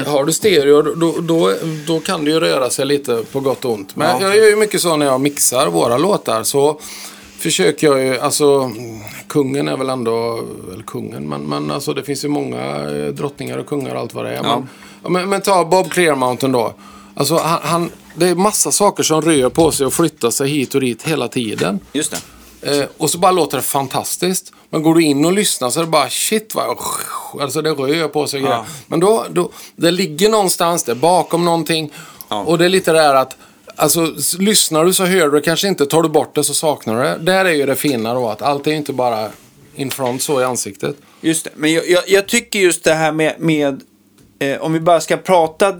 [0.07, 1.53] Har du stereo då, då,
[1.87, 3.95] då, kan det ju röra sig lite på gott och ont.
[3.95, 4.27] Men Ja.
[4.27, 6.43] jag gör ju mycket så när jag mixar våra låtar.
[6.43, 6.79] Så
[7.37, 12.03] försöker jag ju, alltså mm, kungen är väl ändå, eller kungen, men, men alltså det
[12.03, 14.43] finns ju många eh, drottningar och kungar och allt vad det är.
[14.43, 14.67] Men,
[15.03, 16.73] ja, men, men ta Bob Clearmountain då.
[17.21, 20.75] Alltså han, han, det är massa saker som rör på sig och flyttar sig hit
[20.75, 21.79] och dit hela tiden.
[21.93, 22.15] Just
[22.61, 22.79] det.
[22.79, 24.53] Eh, och så bara låter det fantastiskt.
[24.69, 26.77] Men går du in och lyssnar så är det bara shit vad
[27.41, 28.57] Alltså det rör på sig och grejer.
[28.57, 28.65] Ja.
[28.87, 31.93] Men då, då, det ligger någonstans där bakom någonting.
[32.27, 33.37] Och det är lite det här att
[33.75, 35.85] Alltså, lyssnar du så hör du kanske inte.
[35.85, 37.17] Tar du bort det så saknar du det.
[37.17, 38.29] Där är ju det fina då.
[38.29, 39.29] Att allt är inte bara
[39.75, 40.95] in front så i ansiktet.
[41.21, 41.51] Just det.
[41.55, 43.81] Men jag, jag, jag tycker just det här med, med
[44.39, 45.75] eh, om vi bara ska prata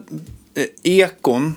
[0.56, 1.56] eh, ekon.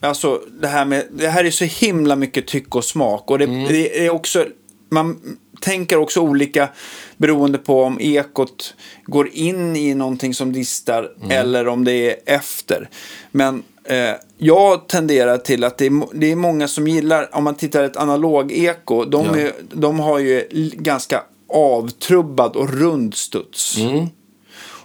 [0.00, 3.30] Alltså det här med, det här är så himla mycket tycke och smak.
[3.30, 4.46] Och det, det är också,
[4.90, 6.68] man tänker också olika
[7.16, 12.88] beroende på om ekot går in i någonting som distar eller om det är efter.
[13.30, 17.54] Men eh, jag tenderar till att det är, det är många som gillar, om man
[17.54, 19.36] tittar ett analog-eko, de, Ja.
[19.38, 21.22] är, de har ju ganska
[21.52, 23.76] avtrubbad och rund studs.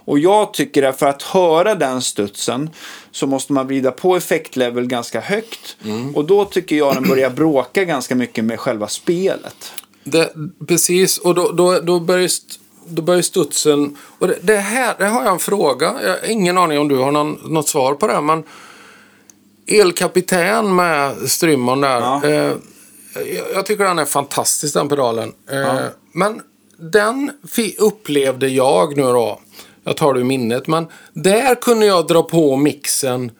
[0.08, 2.70] Och jag tycker att för att höra den studsen
[3.16, 5.76] så måste man vrida på effektlevel ganska högt.
[6.14, 9.72] Och då tycker jag den börjar bråka ganska mycket med själva spelet.
[10.04, 10.32] Det,
[10.68, 12.30] precis, och då, då, då börjar
[12.88, 13.96] då börjar studsen...
[14.18, 15.94] Och det, det här det har jag en fråga.
[16.02, 18.20] Jag har ingen aning om du har någon, något svar på det.
[18.20, 18.44] Men
[19.66, 22.00] Elkapitän med Strymon där.
[22.00, 22.24] Ja.
[22.24, 22.52] Eh,
[23.54, 25.32] jag, tycker den är fantastisk den pedalen.
[25.50, 26.42] Eh, Men
[26.76, 27.30] den
[27.78, 29.40] upplevde jag nu då.
[29.86, 30.66] Jag tar det ur minnet.
[30.66, 33.30] Men där kunde jag dra på mixen.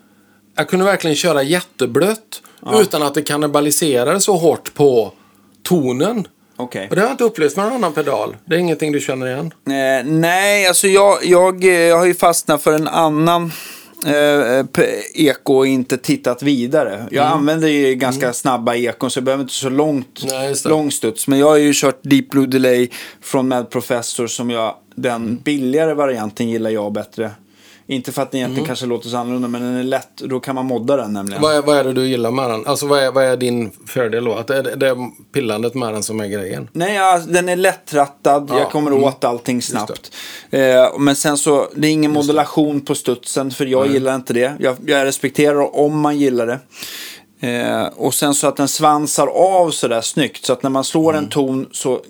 [0.57, 2.43] Jag kunde verkligen köra jätteblött.
[2.75, 5.13] Utan att det kannibaliserade så hårt på
[5.63, 6.29] tonen.
[6.57, 6.87] Okej.
[6.91, 8.37] Och det har jag inte upplevt med någon annan pedal.
[8.45, 9.53] Det är ingenting du känner igen.
[9.67, 13.53] Eh, nej, alltså jag, jag, eh, jag har ju fastnat för en annan
[15.15, 17.09] eko och inte tittat vidare.
[17.11, 21.29] Jag använder ju ganska snabba ekon så jag behöver inte så långt, Nej, lång studs.
[21.29, 22.89] Men jag har ju kört Deep Blue Delay
[23.21, 27.31] från Mad Professor som jag, den billigare varianten gillar jag bättre.
[27.89, 30.55] Inte för att den egentligen kanske låter så annorlunda men den är lätt, då kan
[30.55, 31.43] man modda den nämligen.
[31.43, 32.67] Vad är, vad är det du gillar med den?
[32.67, 34.35] Alltså vad är, vad är din fördel då?
[34.35, 34.97] Att det, är, det
[35.33, 36.69] pillandet med den som är grejen?
[36.73, 38.47] Nej, ja, den är lättrattad.
[38.51, 39.05] Ja, Jag kommer mm.
[39.05, 40.13] åt allting snabbt.
[40.51, 44.53] Eh, men sen så, det är ingen modulation på studsen för jag gillar inte det.
[44.61, 46.59] Jag, jag respekterar om man gillar det.
[47.49, 50.45] Eh, och sen så att den svansar av sådär snyggt.
[50.45, 51.25] Så att när man slår Mm.
[51.25, 52.01] en ton så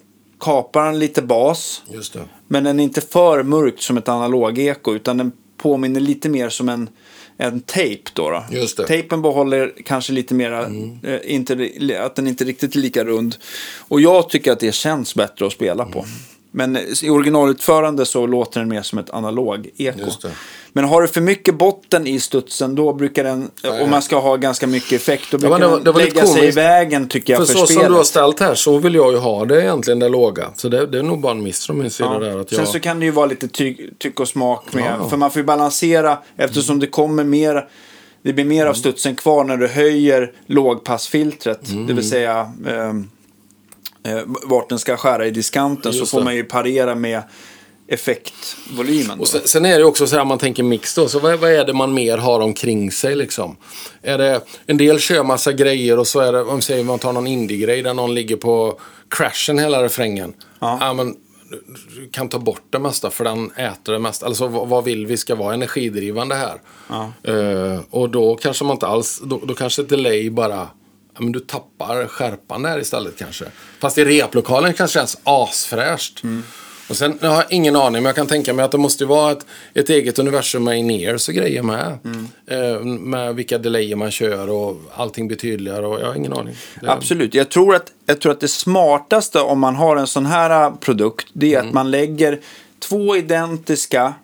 [0.40, 1.82] kapar den lite bas.
[1.88, 2.20] Just det.
[2.48, 6.68] Men den är inte för mörkt som ett analog-eko utan den påminner lite mer som
[6.68, 6.88] en,
[7.36, 8.30] en tejp då.
[8.30, 8.44] då.
[8.50, 8.66] Mm.
[8.86, 10.66] Tejpen behåller kanske lite mera,
[11.02, 11.70] eh, inte,
[12.00, 13.36] att den inte riktigt är lika rund.
[13.78, 15.98] Och jag tycker att det känns bättre att spela på.
[15.98, 16.10] Mm.
[16.56, 19.98] Men i originalutförande så låter den mer som ett analog-eko.
[19.98, 20.30] Just det.
[20.72, 23.82] Men har du för mycket botten i studsen då brukar den, Nej.
[23.82, 26.26] om man ska ha ganska mycket effekt, då Ja, brukar men det den det lägga
[26.26, 27.82] sig i vägen tycker jag För för, så spelet.
[27.82, 30.46] som du har ställt här så vill jag ju ha det egentligen det låga.
[30.56, 32.18] Så det, det är nog bara en miss från min sida Ja.
[32.18, 32.40] där.
[32.40, 32.68] Att Sen jag...
[32.68, 34.84] så kan det ju vara lite ty tyck och smak med.
[34.84, 34.94] Ja.
[34.94, 35.08] Mm.
[35.10, 37.68] För man får ju balansera eftersom det kommer mer.
[38.22, 41.70] Det blir mer av studsen kvar när du höjer lågpassfiltret.
[41.70, 41.86] Mm.
[41.86, 43.10] Det vill säga ehm,
[44.06, 45.92] eh, vart den ska skära i diskanten.
[45.92, 46.24] Just så får det.
[46.24, 47.22] man ju parera med
[47.88, 49.20] effektvolymen.
[49.20, 51.38] Och sen, sen är det också så här, om man tänker mix då, så vad,
[51.38, 53.56] vad är det man mer har omkring sig liksom?
[54.02, 57.12] Är det, en del kör massa grejer och så är det, om säger man tar
[57.12, 60.34] någon indie-grej där någon ligger på crashen hela refrängen.
[60.58, 60.92] Ja.
[60.92, 61.16] men,
[61.96, 64.26] du kan ta bort det mesta för den äter det mesta.
[64.26, 66.60] Alltså vad, vill vi ska vara energidrivande här?
[66.88, 67.12] Ja.
[67.32, 70.68] Eh, och då kanske man inte alls, då, då kanske delay bara,
[71.18, 73.44] men du tappar skärpan där istället kanske.
[73.80, 76.22] Fast i replokalen kanske känns asfräscht.
[76.90, 79.32] Och sen, jag har ingen aning, men jag kan tänka mig att det måste vara
[79.32, 81.98] ett, ett eget universum med in-ears och grejer med.
[82.46, 86.56] Eh, med vilka delayer man kör och allting blir tydligare och jag har ingen aning.
[86.80, 87.34] Det- Absolut.
[87.34, 91.26] Jag tror, att, jag tror att det smartaste om man har en sån här produkt
[91.32, 91.68] det är Mm.
[91.68, 92.40] att man lägger
[92.78, 94.14] två identiska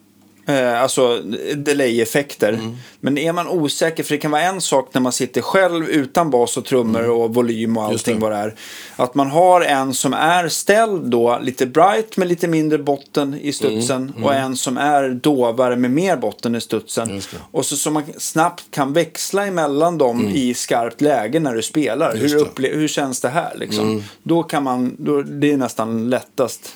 [0.47, 1.19] eh, alltså
[1.57, 2.53] delay-effekter.
[2.53, 2.77] Mm.
[3.01, 6.31] Men är man osäker, för det kan vara en sak när man sitter själv utan
[6.31, 7.93] bas och trummor och volym och Mm.
[7.93, 8.55] Allting vad det är.
[8.97, 13.53] Att man har en som är ställd då lite bright med lite mindre botten i
[13.53, 17.11] studsen och en som är dovare med mer botten i studsen.
[17.11, 17.23] Mm.
[17.51, 22.11] Och så, så man snabbt kan växla emellan dem i skarpt läge när du spelar.
[22.11, 22.21] Mm.
[22.23, 22.33] Hur.
[22.37, 22.45] Mm.
[22.45, 24.05] upple- hur känns det här liksom?
[24.23, 26.75] Då kan man, då, det är nästan lättast.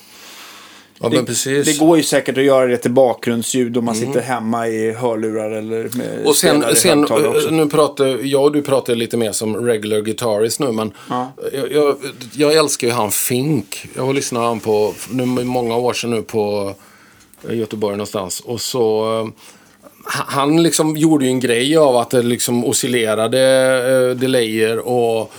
[1.01, 4.69] Ja, Det, det går ju säkert att göra det till bakgrundsljud om man sitter hemma
[4.69, 6.27] i hörlurar eller med Mm.
[6.27, 7.47] Och sen, sen också.
[7.49, 11.33] eh, nu pratar jag och du pratar lite mer som regular guitarist nu, men Ja.
[11.53, 11.97] jag, jag,
[12.37, 13.87] jag älskar ju han Fink.
[13.95, 16.75] Jag har lyssnat på han på, nu, många år sedan nu på
[17.49, 18.41] eh, Göteborg någonstans.
[18.41, 19.29] Och så, eh,
[20.05, 23.41] han- han liksom gjorde ju en grej av att det liksom oscillerade
[24.11, 25.33] eh, delayer och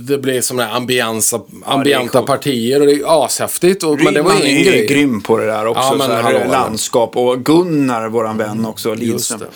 [0.00, 2.26] det blev som där ambiansa, ambienta coolt.
[2.26, 3.82] partier och det är ashäftigt.
[3.82, 4.86] Och, men det var Rydman ju är grej.
[4.86, 5.82] grym på det där också.
[5.82, 9.40] Ja, men så här, landskap och Gunnar, våran vän också, Lidström.
[9.40, 9.46] det.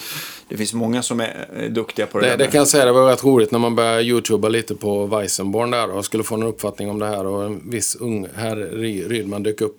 [0.48, 0.56] Det.
[0.56, 2.38] finns många som är är duktiga på det, Det, där.
[2.38, 5.70] det kan jag säga, det var rätt roligt när man började youtuba lite på Weissenborn
[5.70, 9.08] där och skulle få en uppfattning om det här och en viss ung herr Ry-
[9.08, 9.78] Rydman dök upp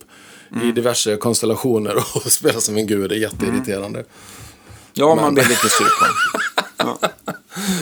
[0.55, 0.69] Mm.
[0.69, 3.09] i diverse konstellationer och spelade som en gud.
[3.09, 4.03] Det är jätteirriterande.
[4.93, 7.09] Ja, man blir lite sur på den.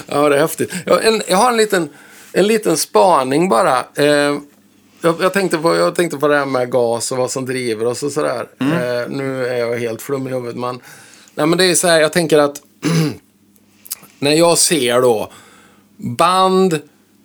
[0.08, 0.74] Ja, det är häftigt.
[0.86, 1.90] Jag, en, jag har en liten,
[2.34, 3.80] en liten spaning bara.
[3.96, 4.38] Eh,
[5.02, 7.86] jag, jag, tänkte på, jag tänkte på det här med gas och vad som driver
[7.86, 8.48] oss och sådär.
[8.60, 10.56] Eh, nu är jag helt flum i huvudet.
[10.56, 10.80] Men,
[11.36, 12.62] nej, men det är så här, jag tänker att
[14.20, 15.32] när jag ser då
[15.98, 16.80] band,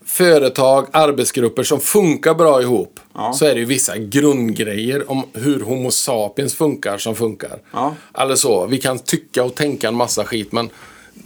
[0.04, 3.00] företag, arbetsgrupper som funkar bra ihop.
[3.14, 3.32] Ja.
[3.32, 7.58] Så är det ju vissa grundgrejer om hur Homo sapiens funkar som funkar.
[7.72, 7.94] Ja.
[8.18, 10.70] Eller så, vi kan tycka och tänka en massa skit men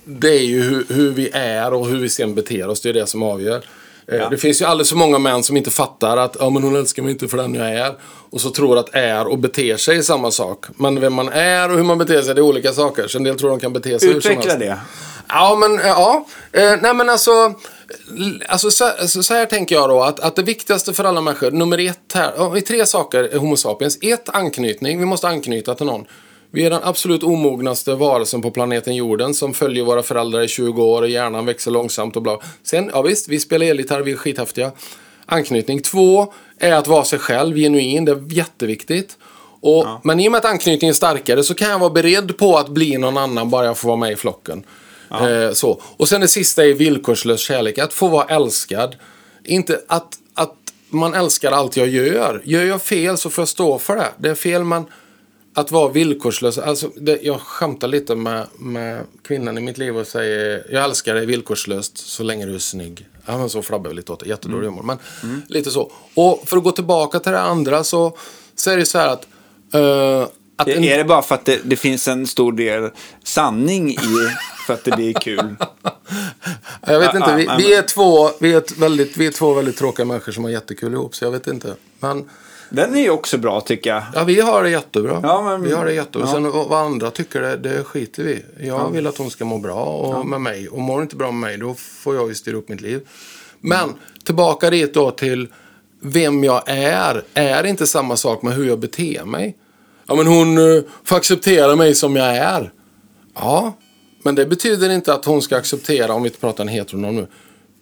[0.09, 2.93] det är ju hur, hur vi är och hur vi sen beter oss, det är
[2.93, 3.56] det som avgör.
[3.56, 4.28] Eh, Ja.
[4.28, 7.02] Det finns ju alldeles för många män som inte fattar att ja, men hon älskar
[7.02, 7.94] mig inte för den jag är.
[8.30, 10.64] Och så tror att är och beter sig är samma sak.
[10.76, 13.09] Men vem man är och hur man beter sig det är olika saker.
[13.09, 14.59] Så en del tror de kan bete sig hur som Utveckla helst.
[14.59, 14.78] det.
[15.28, 16.26] Ja, men eh, ja.
[16.52, 17.55] Eh, nej, men alltså.
[18.48, 21.51] Alltså så, så, så här tänker jag då att, att det viktigaste för alla människor,
[21.51, 23.98] nummer ett här, är tre saker är Homo sapiens.
[24.02, 24.98] Ett, anknytning.
[24.98, 26.05] Vi måste anknyta till någon.
[26.50, 30.82] Vi är den absolut omognaste varelsen på planeten jorden som följer våra föräldrar i 20
[30.82, 32.38] år och hjärnan växer långsamt och bla.
[32.62, 34.72] Sen, ja visst, vi spelar elgitarr, vi är skithäftiga.
[35.26, 35.82] Anknytning.
[35.82, 39.16] Två är att vara sig själv, genuin, det är jätteviktigt.
[39.60, 42.56] Och, Men i och med att anknytningen är starkare så kan jag vara beredd på
[42.56, 44.64] att bli någon annan bara jag får vara med i flocken.
[45.10, 45.80] Eh, så.
[45.96, 48.96] Och sen det sista är villkorslös kärlek, att få vara älskad.
[49.44, 50.54] Inte att, att
[50.88, 52.42] man älskar allt jag gör.
[52.44, 54.08] Gör jag fel så får jag stå för det.
[54.18, 54.86] Det är fel men
[55.54, 56.58] att vara villkorslös.
[56.58, 61.14] Alltså, det, jag skämtar lite med, med kvinnan i mitt liv och säger jag älskar
[61.14, 63.06] dig villkorslöst så länge du är snygg.
[63.26, 64.28] Ja, men så flabbar jag lite åt det.
[64.28, 64.82] Jättedålig humor.
[64.82, 64.98] Men
[65.48, 65.92] lite så.
[66.14, 68.16] Och för att gå tillbaka till det andra så,
[68.54, 69.26] så är det så här att...
[70.56, 72.90] att en, Är det bara för att det, det finns en stor del
[73.24, 73.96] sanning i
[74.66, 75.56] för att det blir kul?
[76.86, 77.34] jag vet inte.
[77.36, 80.50] Vi, vi, är två, vi, är väldigt, vi är två väldigt tråkiga människor som har
[80.50, 81.14] jättekul ihop.
[81.14, 81.74] Så jag vet inte.
[82.00, 82.28] Men
[82.70, 84.03] Den är ju också bra tycker jag.
[84.15, 85.20] ja, vi har det jättebra.
[85.23, 86.28] Ja, men- vi har det jättebra.
[86.28, 86.32] ja.
[86.35, 88.45] Sen vad andra tycker, det, det skiter vi.
[88.66, 90.69] Jag vill att hon ska må bra och med mig.
[90.69, 93.09] Och mår hon inte bra med mig, då får jag ju styra upp mitt liv.
[93.61, 95.49] Men tillbaka dit då till
[96.01, 97.23] vem jag är.
[97.35, 99.57] Är inte samma sak med hur jag beter mig.
[100.07, 102.73] Ja, men hon uh, får acceptera mig som jag är.
[103.35, 103.77] Ja,
[104.23, 107.27] men det betyder inte att hon ska acceptera, om vi inte pratar en heteronorm nu,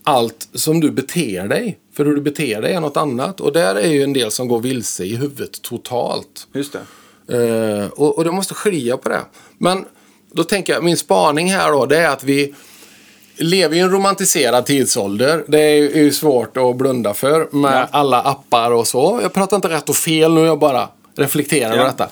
[0.06, 1.78] allt som du beter dig.
[1.96, 3.40] För hur du beter dig är något annat.
[3.40, 6.46] Och där är ju en del som går vilse i huvudet totalt.
[6.54, 7.38] Just det.
[7.38, 9.20] Eh, och, och det måste skilja på det.
[9.58, 9.84] Men
[10.32, 12.54] då tänker jag, min spaning här då, det är att vi
[13.36, 15.44] lever i en romantiserad tidsålder.
[15.48, 17.88] Det är ju, svårt att blunda för med Ja.
[17.90, 19.18] alla appar och så.
[19.22, 21.74] Jag pratar inte rätt och fel nu, jag bara reflekterar Ja.
[21.76, 22.08] över detta.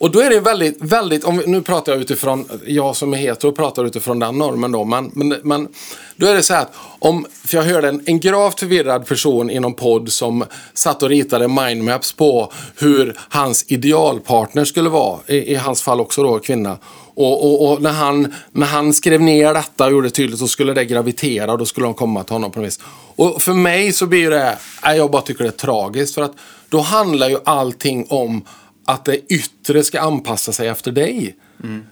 [0.00, 3.18] Och då är det väldigt, väldigt, om vi, nu pratar jag utifrån, jag som är
[3.18, 5.68] hetero pratar utifrån den normen då, men, men, men
[6.16, 9.50] då är det så här att om, för jag hörde en, en gravt förvirrad person
[9.50, 10.44] i någon podd som
[10.74, 16.22] satt och ritade mindmaps på hur hans idealpartner skulle vara, i, i hans fall också
[16.22, 16.78] då kvinna.
[17.14, 20.48] Och, och, och, när, han, när han skrev ner detta och gjorde det tydligt så
[20.48, 22.80] skulle det gravitera och då skulle de komma till honom på något vis.
[23.16, 26.34] Och för mig så blir det, jag bara tycker det är tragiskt för att
[26.68, 28.44] då handlar ju allting om
[28.90, 31.36] att det yttre ska anpassa sig efter dig.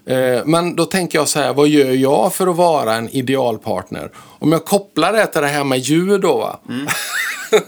[0.05, 4.11] Eh, Men då tänker jag så här, vad gör jag för att vara en idealpartner?
[4.15, 6.59] Om jag kopplar det till det här med ljud då?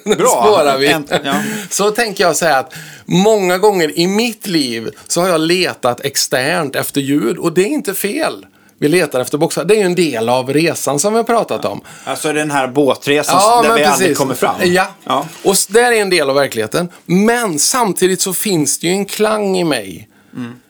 [0.06, 0.28] Nu Bra.
[0.28, 0.96] spårar vi.
[1.24, 1.36] Ja.
[1.70, 2.74] Så tänker jag säga att
[3.06, 7.68] många gånger i mitt liv så har jag letat externt efter ljud och det är
[7.68, 8.46] inte fel.
[8.82, 9.66] Vi letar efter boxar.
[9.66, 11.82] Det är ju en del av resan som vi har pratat om.
[12.04, 14.56] Alltså den här båtresan där vi aldrig kommer fram.
[14.64, 14.88] Ja.
[15.04, 15.28] Ja.
[15.44, 16.90] och där är en del av verkligheten.
[17.06, 20.10] Men samtidigt så finns det ju en klang i mig.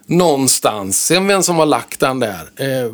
[0.05, 1.05] Någonstans.
[1.05, 2.51] Sen vem som har lagt den där.
[2.55, 2.91] Eh,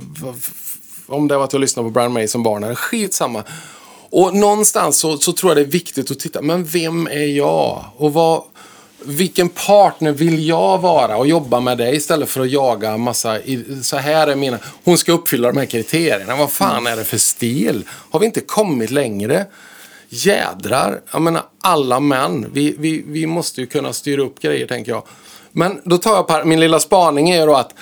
[1.08, 2.76] om det var att jag lyssnade på Brian May som barn.
[2.76, 3.44] Skitsamma.
[4.10, 6.42] Och någonstans så, så tror jag det är viktigt att titta.
[6.42, 7.86] Men vem är jag?
[7.98, 8.44] Och vad,
[9.06, 13.38] vilken partner vill jag vara och jobba med det istället för att jaga massa,
[13.82, 16.36] så här är mina, hon ska uppfylla de här kriterierna.
[16.36, 17.86] Vad fan är det för stil?
[17.90, 19.46] Har vi inte kommit längre?
[20.10, 24.92] Jädrar, jag menar alla män, vi, vi, vi måste ju kunna styra upp grejer tänker
[24.92, 25.04] jag.
[25.52, 27.74] Men då tar jag, par- min lilla spaning är ju då att,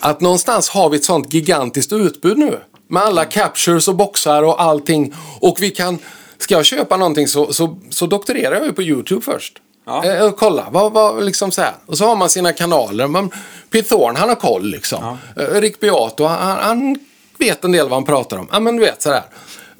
[0.00, 2.58] att någonstans har vi ett sånt gigantiskt utbud nu.
[2.88, 5.14] Med alla captures och boxar och allting.
[5.40, 5.98] Och vi kan,
[6.38, 9.58] ska jag köpa någonting så, så, så doktorerar jag ju på YouTube först.
[9.84, 10.04] Ja.
[10.04, 11.74] Eh, och kolla, vad, vad, liksom så här.
[11.86, 13.06] Och så har man sina kanaler.
[13.06, 13.30] Man,
[13.70, 15.18] Pete Thorne, han har koll liksom.
[15.36, 16.98] Eh, Rick Beato, han, han
[17.38, 18.48] vet en del vad han pratar om.
[18.52, 19.22] Ja, men du vet sådär.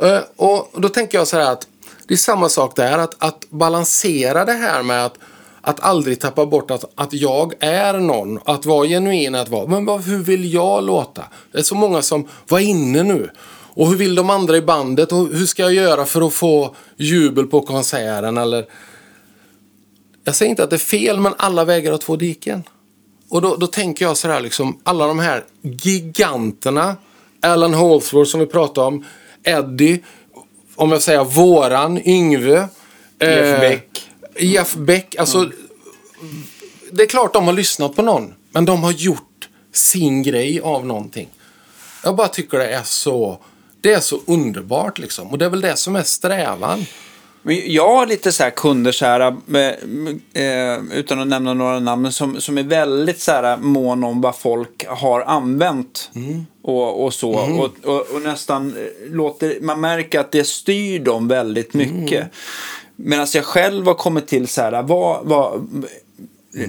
[0.03, 1.67] Eh, och då tänker jag så här att
[2.07, 2.99] det är samma sak där.
[2.99, 5.19] Att, att balansera det här med att,
[5.61, 8.39] att aldrig tappa bort att, att jag är någon.
[8.45, 9.67] Att vara genuin, att vara.
[9.67, 11.23] Men vad, hur vill jag låta?
[11.53, 13.31] Det är så många som, var inne nu.
[13.75, 15.13] Och hur vill de andra i bandet?
[15.13, 18.39] Och hur ska jag göra för att få jubel på konserten?
[18.39, 18.67] Eller
[20.25, 22.63] jag säger inte att det är fel, men alla vägar har två diken.
[23.29, 26.97] Och då, då tänker jag så här, liksom, alla de här giganterna,
[27.43, 29.05] Alan Holdsworth som vi pratade om,
[29.45, 30.01] Eddie,
[30.75, 32.69] om jag säger våran, Yngve,
[33.21, 34.11] Jeff eh, Beck.
[34.39, 35.51] Jeff Beck, alltså,
[36.93, 40.87] det är klart de har lyssnat på någon, men de har gjort sin grej av
[40.87, 41.29] någonting.
[42.05, 43.39] Jag bara tycker det är så,
[43.81, 45.29] det är så underbart liksom.
[45.29, 46.87] Och det är väl det som är strävan.
[47.45, 49.21] Jag har lite så här kunder så här,
[50.33, 54.37] eh, utan att nämna några namn, som, som är väldigt så här mån om vad
[54.37, 56.11] folk har använt.
[56.63, 57.31] Och, och så.
[57.31, 62.31] Och, och, och nästan eh, låter, man märker att det styr dem väldigt mycket.
[62.97, 65.69] Medan jag själv har kommit till så här, vad, vad,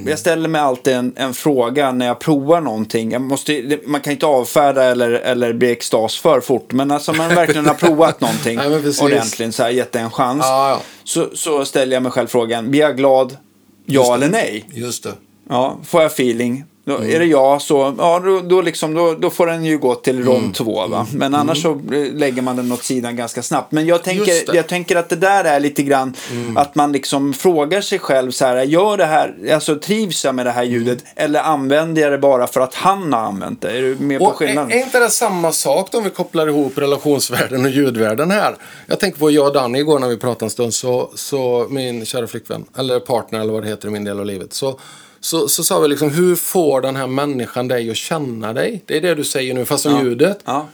[0.05, 3.11] Jag ställer mig alltid en, en fråga när jag provar någonting.
[3.11, 6.73] Jag måste, man kan inte avfärda eller, eller bli extas för fort.
[6.73, 8.68] Men alltså man verkligen har provat någonting Nej,
[9.01, 10.41] ordentligt, så här, gett det en chans.
[10.43, 10.81] Ja, ja.
[11.03, 13.38] Så, så ställer jag mig själv frågan, blir jag glad?
[13.85, 14.65] Ja eller nej?
[14.73, 15.14] Just det.
[15.49, 16.64] Ja, får jag feeling?
[16.85, 17.15] Då Mm.
[17.15, 20.23] Är det ja så, ja då, då, liksom, då, då får den ju gå till
[20.26, 20.53] rond Mm.
[20.53, 20.88] två.
[20.88, 21.07] Va?
[21.14, 21.81] Men annars så
[22.14, 23.72] lägger man den åt sidan ganska snabbt.
[23.72, 24.31] Men jag tänker.
[24.43, 24.55] Mm.
[24.55, 26.14] jag tänker att det där är lite grann
[26.55, 30.45] att man liksom frågar sig själv så här, gör det här, alltså trivs jag med
[30.45, 31.11] det här ljudet Mm.
[31.15, 33.72] eller använder jag det bara för att han har använt det?
[33.77, 34.72] Är du med på Och är, skillnaden?
[34.72, 38.55] är inte det samma sak då om vi kopplar ihop relationsvärlden och ljudvärlden här?
[38.88, 42.05] Jag tänker på jag och Danny igår när vi pratade en stund, så, så min
[42.05, 44.80] kära flickvän, eller partner eller vad det heter i min del av livet, så,
[45.23, 48.83] så, så sa vi liksom, hur får den här människan dig att känna dig?
[48.85, 50.03] Det är det du säger nu, fast som Ja.
[50.03, 50.39] ljudet.
[50.45, 50.67] Ja.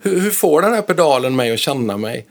[0.00, 2.26] Hur, hur får den här pedalen mig att känna mig?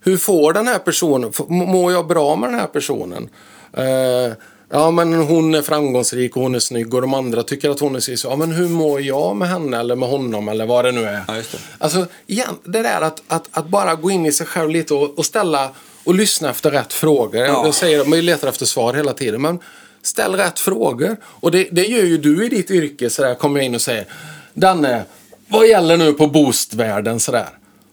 [0.00, 3.28] Hur får den här personen, mår jag bra med den här personen?
[3.72, 4.32] Eh,
[4.70, 7.96] ja, men hon är framgångsrik och hon är snygg och de andra tycker att hon
[7.96, 8.28] är så.
[8.28, 11.24] Ja, men hur mår jag med henne eller med honom eller vad det nu är?
[11.28, 11.44] Ja, det.
[11.78, 15.18] Alltså, igen, det där att, att, att bara gå in i sig själv lite och,
[15.18, 15.70] och ställa
[16.04, 17.40] och lyssna efter rätt frågor.
[17.40, 17.64] Ja.
[17.64, 19.58] Jag säger man letar efter svar hela tiden, men
[20.06, 21.16] ställ rätt frågor.
[21.24, 23.80] Och det, det gör ju du i ditt yrke, så där kommer jag in och
[23.80, 24.06] säger
[24.54, 25.04] Danne,
[25.48, 27.48] vad gäller nu på boostvärlden sådär?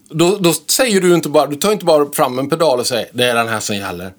[0.08, 3.08] Då, då säger du inte bara, du tar inte bara fram en pedal och säger
[3.12, 4.12] det är den här som gäller.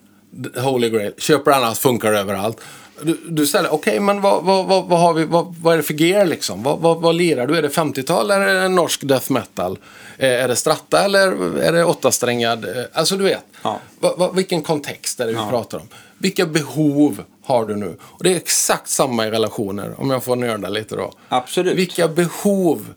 [0.56, 1.14] Holy Grail.
[1.18, 2.58] Köper den annars funkar överallt.
[3.02, 5.84] Du, du ställer, okej men vad, vad, vad, vad, har vi, vad, vad är det
[5.84, 6.64] för gear liksom?
[6.64, 7.58] Vad, vad, vad lirar du?
[7.58, 9.78] Är det 50-tal eller är det norsk death metal?
[10.18, 12.66] Eh, är det stratta eller är det åttasträngad?
[12.66, 13.46] Eh, alltså du vet.
[13.62, 13.80] Ja.
[14.00, 15.88] Va, va, vilken kontext är det vi pratar om?
[16.24, 17.98] Vilka behov har du nu?
[18.02, 21.12] Och det är exakt samma i relationer, om jag får nörda lite då.
[21.30, 21.78] Absolut.
[21.78, 22.94] Vilka behov?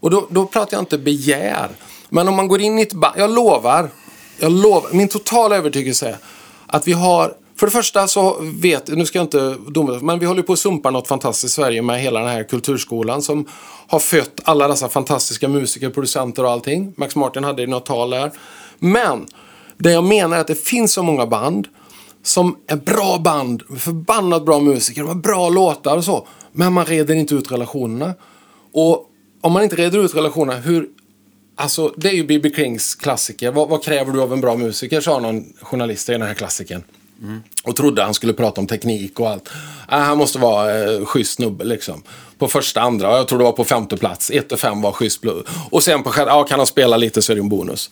[0.00, 1.68] Och då, då pratar jag inte begär.
[2.08, 3.90] Men om man går in i ett band, jag lovar,
[4.38, 6.16] jag lovar, min totala övertygelse är
[6.66, 10.26] att vi har För det första så vet, nu ska jag inte doma, men vi
[10.26, 13.46] håller på att sumpa något fantastiskt i Sverige med hela den här kulturskolan som
[13.88, 16.92] har fött alla dessa fantastiska musiker, producenter och allting.
[16.96, 18.32] Max Martin hade ju något tal där.
[18.78, 19.26] Men
[19.78, 21.68] det jag menar är att det finns så många band
[22.22, 26.26] som är bra band, förbannat bra musiker, de har bra låtar och så.
[26.52, 28.14] Men man reder inte ut relationerna.
[28.72, 30.88] Och om man inte reder ut relationerna, hur...
[31.56, 32.50] Alltså, det är ju B.B.
[32.56, 33.50] Kings klassiker.
[33.50, 36.82] Vad, vad kräver du av en bra musiker, sa någon journalist i den här klassiken.
[37.64, 39.48] Och trodde han skulle prata om teknik och allt.
[39.92, 42.02] Äh, han måste vara eh, schysst snubbe liksom.
[42.38, 44.30] På första, andra, jag tror det var på femte plats.
[44.30, 45.20] Ett och fem var schysst.
[45.20, 45.42] blå.
[45.70, 47.90] Och sen på sjätte, ja kan han spela lite så är det en bonus.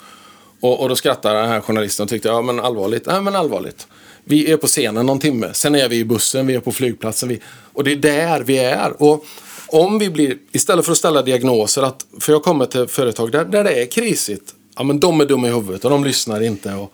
[0.61, 3.07] Och, och då skrattade den här journalisten och tyckte, ja men allvarligt.
[3.07, 3.87] Nej men allvarligt.
[4.29, 7.29] Vi är på scenen någon timme, sen är vi i bussen, vi är på flygplatsen.
[7.29, 7.41] Vi,
[7.73, 9.03] och det är där vi är.
[9.03, 9.25] Och
[9.67, 13.45] om vi blir, istället för att ställa diagnoser, att, för jag kommer till företag där,
[13.45, 14.55] där det är krisigt.
[14.77, 16.75] Ja men de är dumma i huvudet och de lyssnar inte.
[16.75, 16.93] Och,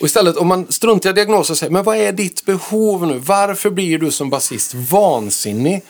[0.00, 3.18] och istället om man struntar i diagnoser och säger, men vad är ditt behov nu?
[3.18, 5.82] Varför blir du som basist vansinnig?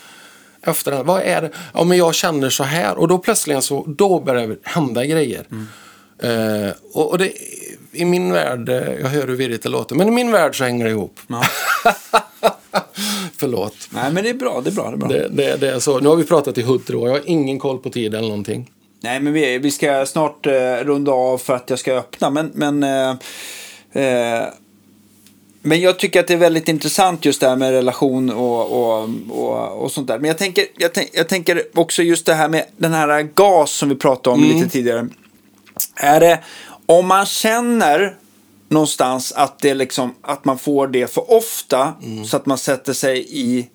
[0.62, 1.02] Efter det?
[1.02, 1.50] Vad är det?
[1.74, 2.98] Ja, men jag känner så här.
[2.98, 5.46] Och då plötsligt så, då börjar det hända grejer.
[6.22, 7.32] Eh, och, och det,
[7.94, 10.64] i min värld, eh, jag hör hur virrigt det låter, men i min värld så
[10.64, 11.20] hänger det ihop.
[13.36, 13.76] Förlåt.
[13.90, 14.60] Nej, men det är bra.
[14.64, 14.90] Det är bra.
[14.90, 15.08] Det är bra.
[15.08, 16.00] Det, det, det är så.
[16.00, 18.70] Nu har vi pratat i hundra år, jag har ingen koll på tid eller någonting.
[19.04, 20.52] Nej, men vi, vi ska snart eh,
[20.84, 22.30] runda av för att jag ska öppna.
[22.30, 23.10] Men, men, eh,
[24.04, 24.44] eh,
[25.62, 29.08] men jag tycker att det är väldigt intressant just det här med relation och, och,
[29.30, 30.18] och, och sånt där.
[30.18, 33.70] Men jag tänker, jag, tänk, jag tänker också just det här med den här gas
[33.70, 35.08] som vi pratade om lite tidigare.
[35.94, 36.40] Är det,
[36.86, 38.16] om man känner
[38.68, 41.92] någonstans att, det liksom, att man får det för ofta
[42.26, 43.68] så att man sätter sig i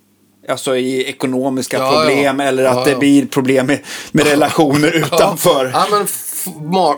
[0.49, 2.45] Alltså i ekonomiska Ja, problem ja.
[2.45, 3.79] eller att Ja, det blir problem med,
[4.11, 5.71] med relationer utanför.
[5.73, 6.05] Ja, men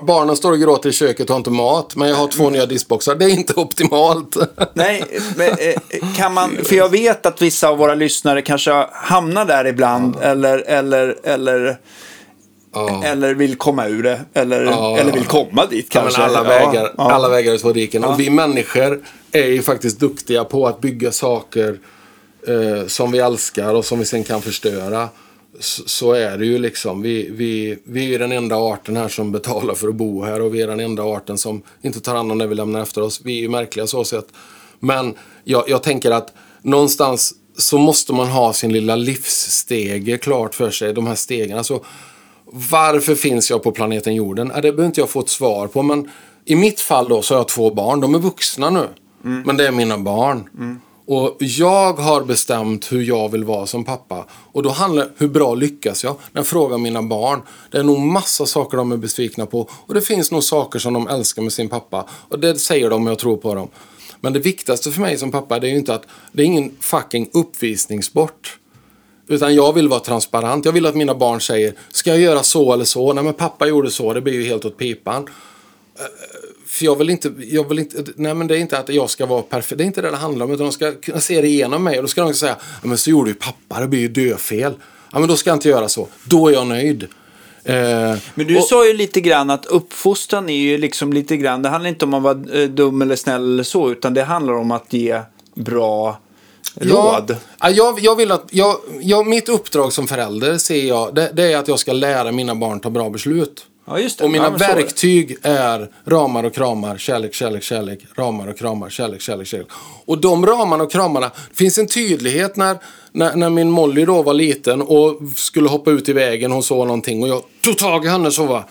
[0.06, 2.66] barnen står och gråter i köket och har inte mat, men jag har två nya
[2.66, 3.16] diskboxar.
[3.16, 4.38] Det är inte optimalt.
[4.74, 5.04] Nej,
[5.36, 9.68] men, eh, kan man, för jag vet att vissa av våra lyssnare kanske hamnar där
[9.68, 11.78] ibland eller, eller, eller,
[13.04, 14.98] eller vill komma ur det eller, Ja.
[14.98, 16.22] eller vill komma dit Ja, kanske.
[16.22, 17.12] alla, vägar, ja.
[17.12, 18.04] alla vägar är två diken.
[18.04, 21.80] Och vi människor är ju faktiskt duktiga på att bygga saker
[22.48, 25.10] eh, som vi älskar och som vi sen kan förstöra.
[25.60, 27.02] Så, så är det ju liksom.
[27.02, 30.42] Vi, vi, vi är ju den enda arten här som betalar för att bo här
[30.42, 33.02] och vi är den enda arten som inte tar hand om det vi lämnar efter
[33.02, 33.22] oss.
[33.24, 34.26] Vi är ju märkliga så sett.
[34.80, 40.72] Men jag, jag tänker att någonstans så måste man ha sin lilla livsstege klart för
[40.72, 40.94] sig.
[40.94, 41.58] De här stegen.
[41.58, 41.84] Alltså,
[42.52, 44.48] varför finns jag på planeten jorden?
[44.48, 45.84] Det behöver inte jag få ett svar på.
[45.84, 46.10] Men
[46.46, 48.00] i mitt fall då så har jag två barn.
[48.00, 48.88] De är vuxna nu.
[49.22, 50.50] Men det är mina barn.
[51.06, 54.26] Och jag har bestämt hur jag vill vara som pappa.
[54.32, 56.16] Och då handlar det hur bra lyckas jag?
[56.32, 57.42] När jag frågar mina barn.
[57.72, 59.70] Det är nog massa saker de är besvikna på.
[59.72, 62.06] Och det finns nog saker som de älskar med sin pappa.
[62.12, 63.68] Och det säger de och jag tror på dem.
[64.22, 66.72] Men det viktigaste för mig som pappa det är ju inte att det är ingen
[66.80, 68.58] fucking uppvisningssport.
[69.32, 70.66] Utan jag vill vara transparent.
[70.66, 73.14] Jag vill att mina barn säger, ska jag göra så eller så?
[73.14, 75.24] Nej men pappa gjorde så, det blir ju helt åt pipan.
[76.00, 76.06] Eh,
[76.68, 79.26] För jag vill inte, jag vill inte, nej men det är inte att jag ska
[79.26, 80.52] vara perfekt, det är inte det det handlar om.
[80.52, 82.98] Utan de ska kunna se det igenom mig och då ska de säga, ja men
[82.98, 84.74] så gjorde ju pappa, det blir ju döfel.
[85.14, 87.04] Ja men då ska jag inte göra så, då är jag nöjd.
[87.64, 87.76] Eh,
[88.36, 91.70] Men du och- sa ju lite grann att uppfostran är ju liksom lite grann, det
[91.70, 94.72] handlar inte om att vara eh, dum eller snäll eller så, utan det handlar om
[94.72, 95.22] att ge
[95.56, 96.20] bra
[96.76, 97.36] råd.
[97.60, 101.54] Ja, jag, jag vill att, jag, jag, mitt uppdrag som förälder ser jag, det, det
[101.54, 103.66] är att jag ska lära mina barn ta bra beslut.
[103.88, 104.24] Ja, just det.
[104.24, 109.22] Och mina Ja, verktyg är ramar och kramar, kärlek, kärlek, kärlek, ramar och kramar, kärlek,
[109.22, 109.68] kärlek, kärlek.
[110.06, 112.78] Och de ramarna och kramarna, det finns en tydlighet när,
[113.12, 116.88] när, när min Molly då var liten och skulle hoppa ut i vägen, hon såg
[116.88, 118.64] någonting och jag tog tag i henne så va.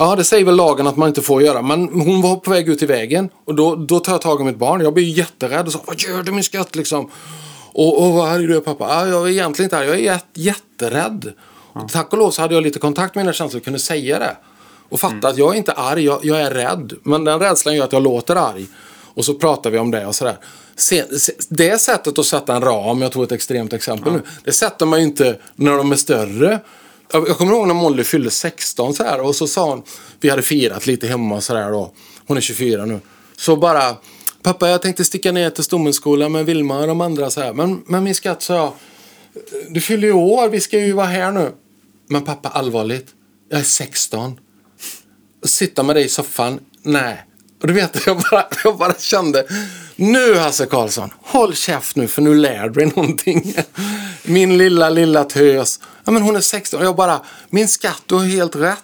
[0.00, 1.62] Ja, det säger väl lagen att man inte får göra.
[1.62, 3.28] Men hon var på väg ut i vägen.
[3.44, 4.80] Och då, då tar jag tag i mitt barn.
[4.80, 7.10] Jag blir jätterädd och sa, vad gör du min skatt liksom?
[7.72, 8.88] Och, och vad är du pappa?
[8.88, 11.32] Ja, jag är egentligen inte arg, jag är jät, jätterädd.
[11.72, 14.18] Och tack och lov så hade jag lite kontakt med mina känslor och kunde säga
[14.18, 14.36] det.
[14.88, 16.92] Och fatta att jag är inte arg, jag, jag är rädd.
[17.02, 18.66] Men den rädslan gör att jag låter arg.
[19.14, 20.38] Och så pratar vi om det och sådär.
[20.76, 24.22] Se, se, det sättet att sätta en ram, jag tog ett extremt exempel nu.
[24.44, 26.60] Det sätter man ju inte när de är större.
[27.12, 29.82] Jag kommer ihåg när Molly fyllde 16 så här och så sa hon,
[30.20, 31.92] vi hade firat lite hemma så sådär då.
[32.26, 33.00] Hon är 24 nu.
[33.36, 33.96] Så bara,
[34.42, 37.52] pappa jag tänkte sticka ner till Stommenskolan med Vilma och de andra så här.
[37.52, 38.72] Men, men min skatt sa jag,
[39.68, 41.52] du fyller ju år, vi ska ju vara här nu.
[42.08, 43.06] Men pappa allvarligt,
[43.48, 44.40] jag är 16.
[45.44, 47.24] Sitta med dig i soffan, nej.
[47.60, 49.46] Och du vet, jag bara, jag bara kände,
[49.96, 53.54] nu Hasse Karlsson, håll käft nu för nu lär du dig någonting.
[54.22, 55.80] Min lilla, lilla tös.
[56.08, 57.20] Ja men hon är 16 och jag bara,
[57.50, 58.78] min skatt, du har helt rätt.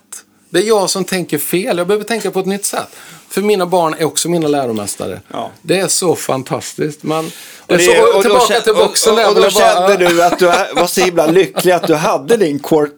[0.51, 2.89] Det är jag som tänker fel, jag behöver tänka på ett nytt sätt.
[3.29, 5.21] För mina barn är också mina läromästare.
[5.33, 5.51] Ja.
[5.63, 7.03] Det är så fantastiskt.
[7.03, 7.31] Men,
[7.67, 9.51] det är det- så, och då tillbaka kän- till boxen och, och, och vill då
[9.51, 12.91] bara- kände du att du var så himla lycklig att du hade din quart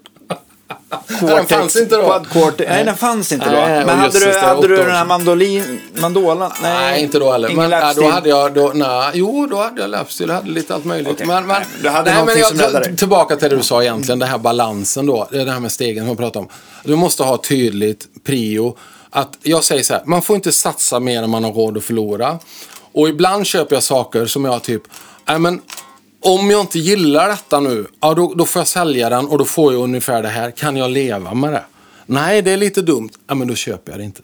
[1.20, 2.24] den fanns inte då.
[2.32, 2.66] Quarter.
[2.68, 3.52] Nej, den fanns inte då.
[3.52, 6.52] Nej, Men hade du, hade du den här mandolin, mandolan?
[6.62, 7.50] Nej, inte då heller.
[7.54, 10.28] Men, nej, då hade jag, då, nej, jo, då hade jag lapstil.
[10.28, 11.12] Jag hade lite allt möjligt.
[11.12, 11.26] Okej.
[11.26, 12.96] Men, men, Nej, du hade nej, men jag, dig.
[12.96, 15.28] Tillbaka till det du sa egentligen, det här balansen då.
[15.30, 16.48] Det här med stegen som jag pratade om.
[16.84, 18.76] Du måste ha tydligt prio.
[19.10, 21.84] Att jag säger så här, man får inte satsa mer än man har råd att
[21.84, 22.38] förlora.
[22.92, 24.82] Och ibland köper jag saker som jag typ,
[25.28, 25.60] nej men
[26.26, 29.44] om jag inte gillar detta nu, ja då, då får jag sälja den och då
[29.44, 30.50] får jag ungefär det här.
[30.50, 31.64] Kan jag leva med det?
[32.06, 33.10] Nej, det är lite dumt.
[33.26, 34.22] Ja, men då köper jag det inte.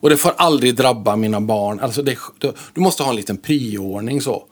[0.00, 1.80] Och det får aldrig drabba mina barn.
[1.80, 4.44] Alltså det, du, du måste ha en liten prioordning så.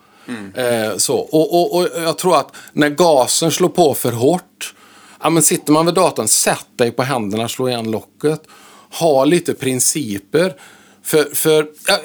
[0.54, 1.16] Eh, så.
[1.16, 4.74] Och, och, och jag tror att när gasen slår på för hårt.
[5.22, 8.42] Ja, men sitter man vid datorn, sätt dig på händerna, slå igen locket.
[8.98, 10.54] Ha lite principer.
[11.02, 11.98] För, för jag,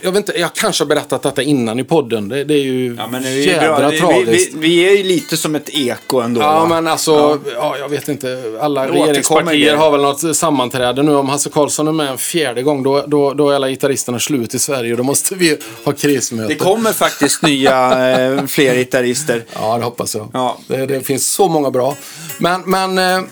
[0.00, 2.28] jag, vet inte, jag kanske har berättat detta innan i podden.
[2.28, 3.88] Det, det är ju Ja, men är ju jädra bra.
[3.88, 4.54] Vi, vi, tragiskt.
[4.54, 6.40] vi, vi är ju lite som ett eko ändå.
[6.40, 6.66] Ja, va?
[6.66, 7.76] men alltså, ja.
[7.78, 8.42] jag vet inte.
[8.60, 11.14] Alla regeringspartier har väl något sammanträde nu.
[11.14, 14.54] Om Hasse Karlsson är med en fjärde gång, då, då, då är alla gitarristerna slut
[14.54, 14.96] i Sverige.
[14.96, 16.48] Då måste vi ha krismöte.
[16.48, 19.44] Det kommer faktiskt nya, eh, fler gitarrister.
[19.54, 20.28] Ja, det hoppas jag.
[20.32, 20.58] Ja.
[20.66, 21.96] Det, det finns så många bra.
[22.38, 23.28] Men, men eh,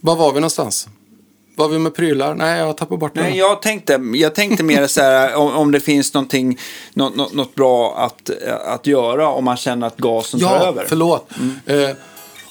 [0.00, 0.88] var var vi någonstans?
[1.56, 2.34] Var vi med prylar?
[2.34, 3.20] Nej, jag tappade bort det.
[3.22, 6.58] Nej, jag tänkte, jag tänkte mer så här om, om det finns någonting,
[6.94, 8.30] något, något, något bra att,
[8.66, 10.84] att göra om man känner att gasen tar Ja, över.
[10.88, 11.30] förlåt.
[11.66, 11.90] Eh,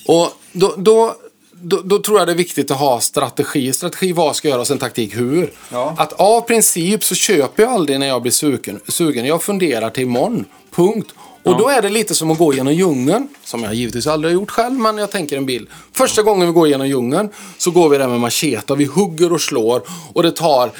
[0.07, 1.15] och då, då,
[1.51, 3.73] då, då tror jag det är viktigt att ha strategi.
[3.73, 5.53] Strategi vad ska göras, en taktik hur.
[5.71, 5.95] Ja.
[5.97, 8.79] Att av princip så köper jag aldrig när jag blir sugen.
[8.87, 9.25] sugen.
[9.25, 10.45] Jag funderar till imorgon.
[10.75, 11.07] Punkt.
[11.45, 13.27] Och då är det lite som att gå genom djungeln.
[13.43, 15.67] Som jag givetvis aldrig har gjort själv, men jag tänker en bild.
[15.93, 18.75] Första gången vi går genom djungeln så går vi där med macheta.
[18.75, 19.81] Vi hugger och slår.
[20.13, 20.71] Och det tar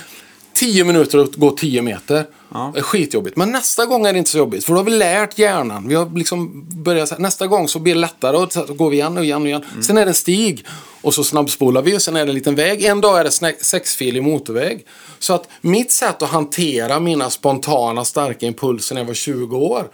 [0.54, 2.26] 10 minuter att gå 10 meter.
[2.50, 3.38] Det är skitjobbigt.
[3.38, 4.66] Men nästa gång är det inte så jobbigt.
[4.66, 5.88] För då har vi lärt hjärnan.
[5.88, 8.38] Vi har liksom börjat, så här, nästa gång så blir det lättare.
[8.38, 9.64] Och så går vi igen och igen och igen.
[9.82, 10.66] Sen är det en stig.
[11.02, 12.84] Och så snabbspolar vi och sen är det en liten väg.
[12.84, 14.86] En dag är det sexfilig motorväg.
[15.20, 19.88] Så att mitt sätt att hantera mina spontana starka impulser när jag var 20 år.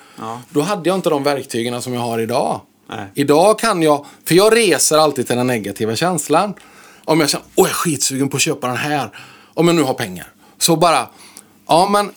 [0.49, 2.61] Då hade jag inte de verktygen som jag har idag.
[2.89, 3.05] Nej.
[3.13, 6.53] Idag kan jag, för jag reser alltid till den negativa känslan.
[7.05, 9.09] Om jag känner, åh jag är skitsugen på att köpa den här.
[9.53, 10.27] Om jag nu har pengar.
[10.59, 11.07] Så bara,
[11.67, 12.11] ja men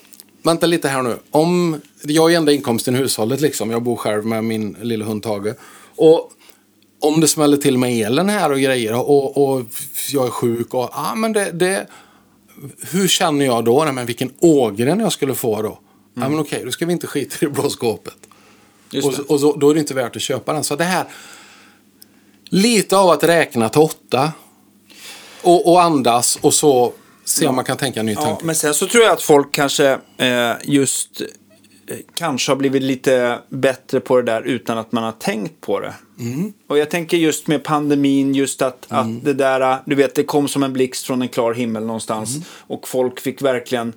[0.45, 1.19] vänta lite här nu.
[1.31, 3.71] Om, jag är enda inkomsten i hushållet liksom.
[3.71, 5.55] Jag bor själv med min lilla hund Tage.
[5.97, 6.31] Och
[7.01, 9.67] om det smäller till med elen här och grejer och, och
[10.13, 11.87] jag är sjuk och, ja men det, det
[12.91, 13.93] hur känner jag då?
[13.93, 15.79] Men vilken ågren jag skulle få då.
[16.15, 18.17] Ja men okej, då ska vi inte skita i det blå skåpet.
[19.05, 20.65] Och, och så, då är det inte värt att köpa den.
[20.65, 21.07] Så det här,
[22.45, 24.33] lite av att räkna till åtta
[25.43, 26.93] och, och andas och så
[27.25, 28.45] se om man kan tänka en ny Ja, tanke.
[28.45, 33.39] men sen så tror jag att folk kanske eh, just eh, kanske har blivit lite
[33.49, 35.95] bättre på det där utan att man har tänkt på det.
[36.19, 36.53] Mm.
[36.67, 40.49] Och jag tänker just med pandemin, just att, att det där, du vet, det kom
[40.49, 42.35] som en blixt från en klar himmel någonstans.
[42.35, 42.47] Mm.
[42.59, 43.93] Och folk fick verkligen,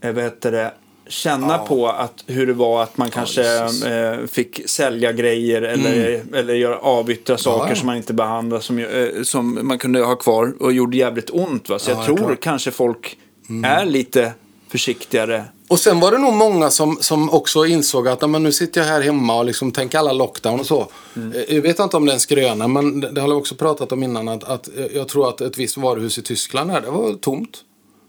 [0.00, 0.72] eh, vad heter det,
[1.08, 3.82] känna på att, hur det var att man kanske Jesus.
[3.84, 7.70] eh, fick sälja grejer eller, eller göra avyttra saker Mm.
[7.70, 7.76] ja.
[7.76, 11.68] som man inte behandlade som, eh, som man kunde ha kvar och gjorde jävligt ont.
[11.68, 11.78] Va?
[11.78, 12.26] Så Ja, jag ja, tror klart.
[12.28, 12.36] Mm.
[12.40, 13.18] kanske folk
[13.64, 14.32] är lite
[14.68, 15.44] försiktigare.
[15.68, 18.80] Och sen var det nog många som, som också insåg att "Ja, men nu sitter
[18.80, 20.80] jag här hemma och liksom tänker alla lockdown och så.
[21.16, 23.54] Eh, Jag vet inte om det är en skröna, men det det har jag också
[23.54, 24.28] pratat om innan.
[24.28, 27.58] Att, att jag tror att ett visst varuhus i Tyskland här, det var tomt.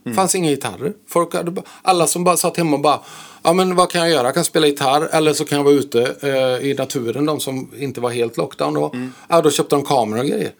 [0.09, 0.93] Det fanns inga gitarrer.
[1.07, 2.99] Folk hade, alla som bara satt hemma och bara,
[3.43, 4.27] ja men vad kan jag göra?
[4.27, 7.71] Jag kan spela gitarr eller så kan jag vara ute eh, i naturen, de som
[7.77, 8.95] inte var helt lockdown då.
[9.27, 10.51] Ja, då köpte de kameror och grejer.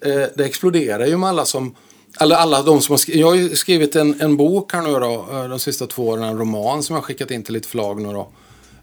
[0.00, 1.74] Eh, det exploderar ju med alla som
[2.20, 4.92] eller alla de som har skrivit, jag har ju skrivit en, en bok här nu
[4.92, 7.66] då, eh, de sista två åren, en roman som jag har skickat in till ett
[7.66, 8.28] förlag nu då.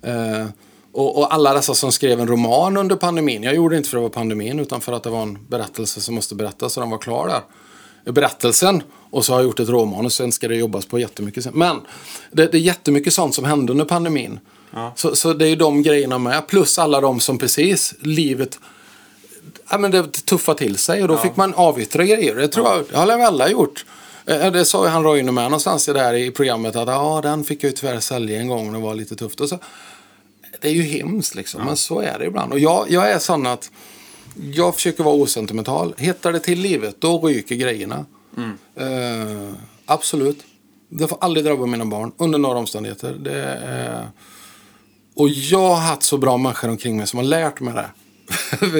[0.02, 0.46] Eh,
[0.92, 3.98] och, och alla dessa som skrev en roman under pandemin, jag gjorde det inte för
[3.98, 6.84] att det var pandemin utan för att det var en berättelse som måste berättas och
[6.84, 7.42] den var klar där.
[8.06, 11.44] Berättelsen och så har jag gjort ett roman och sen ska det jobbas på jättemycket
[11.44, 11.54] sen.
[11.56, 11.82] Men
[12.32, 14.40] det, det är jättemycket sånt som hände under pandemin.
[14.96, 18.60] Så, så det är ju de grejerna med, plus alla de som precis, livet
[19.70, 22.36] ja, men det tuffade till sig och då fick man avyttra grejer.
[22.36, 23.86] Det tror jag, det har vi alla gjort.
[24.26, 27.44] Eh, Det sa ju han Roine med någonstans i där i programmet att ja, den
[27.44, 29.40] fick jag ju tyvärr sälja en gång och det var lite tufft.
[29.42, 29.60] Och så,
[30.62, 32.54] det är ju hemskt liksom, men så är det ibland.
[32.54, 33.72] Och jag, jag är sån att
[34.54, 35.94] jag försöker vara osentimental.
[35.98, 38.06] Hittar det till livet, då ryker grejerna.
[38.76, 39.54] Eh,
[39.86, 40.44] absolut.
[40.90, 43.14] Det får aldrig drabba mina barn under några omständigheter.
[43.20, 44.08] Det är...
[45.16, 47.90] Och jag har haft så bra människor omkring mig som har lärt mig det.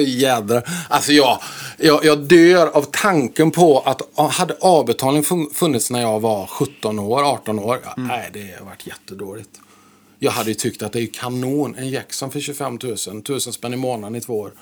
[0.00, 0.68] Jädrar.
[0.88, 1.38] Alltså jag,
[1.78, 4.02] jag, jag dör av tanken på att
[4.32, 7.80] hade avbetalning fun- funnits när jag var 17 år, 18 år.
[7.84, 9.50] Ja, Nej, det har varit jättedåligt.
[10.18, 11.74] Jag hade ju tyckt att det är kanon.
[11.78, 14.52] En Jackson för 25 000, 1000 spänn i månaden i två år.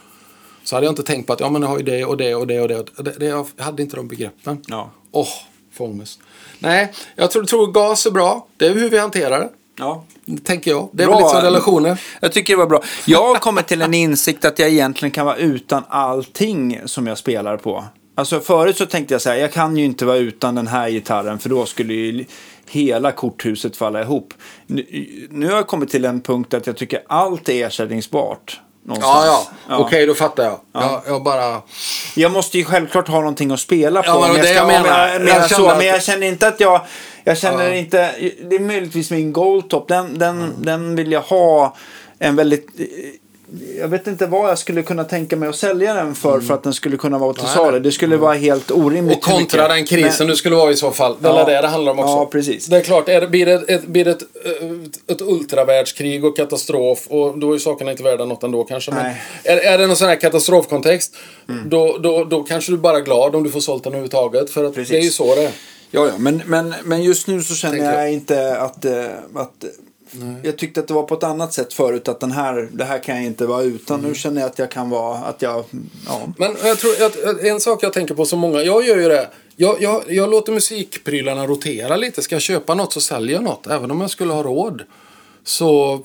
[0.64, 2.34] Så hade jag inte tänkt på att ja, men jag har ju det och det
[2.34, 2.84] och det och det.
[2.96, 4.62] det, det jag hade inte de begreppen.
[4.66, 4.90] Ja.
[5.10, 5.28] Åh,
[5.72, 6.20] får ångest.
[6.58, 8.46] Nej, jag tror, tror gas är bra.
[8.56, 9.48] Det är hur vi hanterar det.
[9.78, 10.04] Ja.
[10.44, 10.88] Tänker jag.
[10.92, 11.16] Det är Bra.
[11.16, 12.00] väl lite som relationer.
[12.20, 12.82] Jag tycker det var bra.
[13.06, 17.18] Jag har kommit till en insikt att jag egentligen kan vara utan allting som jag
[17.18, 17.84] spelar på.
[18.14, 20.90] Alltså förut så tänkte jag så här, jag kan ju inte vara utan den här
[20.90, 22.24] gitarren för då skulle ju
[22.66, 24.34] hela korthuset falla ihop.
[24.66, 28.60] Nu, nu har jag kommit till en punkt att jag tycker allt är ersättningsbart.
[28.84, 29.24] Någonstans.
[29.26, 29.76] Ja, ja.
[29.78, 30.60] Okej, då fattar jag.
[30.72, 31.62] Jag, jag bara...
[32.14, 34.08] Jag måste ju självklart ha någonting att spela på.
[34.08, 34.52] Ja, men ska,
[35.28, 36.80] jag så, att- Men känner inte att jag...
[37.24, 37.74] Jag känner Ja.
[37.74, 38.10] inte...
[38.50, 39.88] Det är möjligtvis min goaltop.
[39.88, 41.76] Den, den, den vill jag ha
[42.18, 42.68] en väldigt...
[43.78, 46.62] Jag vet inte vad jag skulle kunna tänka mig att sälja den för för att
[46.62, 47.80] den skulle kunna vara till salu.
[47.80, 49.16] Det skulle vara helt orimligt.
[49.16, 51.16] Och kontra den krisen Men- du skulle vara i så fall.
[51.20, 51.44] Det är Ja.
[51.44, 52.10] det det handlar om också.
[52.12, 52.66] Ja, precis.
[52.66, 56.24] Det är klart, är det, blir det ett, ett, blir det ett, ett, ett ultravärldskrig
[56.24, 58.90] och katastrof och då är sakerna inte värda något ändå kanske.
[58.90, 59.22] Men Nej.
[59.44, 61.16] är, är det någon sån här katastrofkontext
[61.66, 64.50] då, då, då kanske du bara är glad om du får sålt den överhuvudtaget.
[64.50, 64.90] För att Precis.
[64.90, 65.50] det är ju så det är.
[65.90, 66.12] Ja, ja.
[66.18, 68.12] Men, men, men just nu så känner jag jag.
[68.12, 68.84] inte att...
[68.84, 68.92] eh,
[70.12, 72.08] att jag tyckte att det var på ett annat sätt förut.
[72.08, 73.98] Att den här, det här kan jag inte vara utan.
[73.98, 74.10] Mm.
[74.10, 75.18] Nu känner jag att jag kan vara...
[75.18, 75.64] Att jag,
[76.06, 76.20] ja.
[76.36, 79.28] Men jag tror, att en sak jag tänker på som många, jag gör ju det.
[79.56, 82.22] Jag, jag, jag låter musikprylarna rotera lite.
[82.22, 83.66] Ska jag köpa något så säljer jag något.
[83.66, 84.82] Även om jag skulle ha råd.
[85.44, 86.00] Så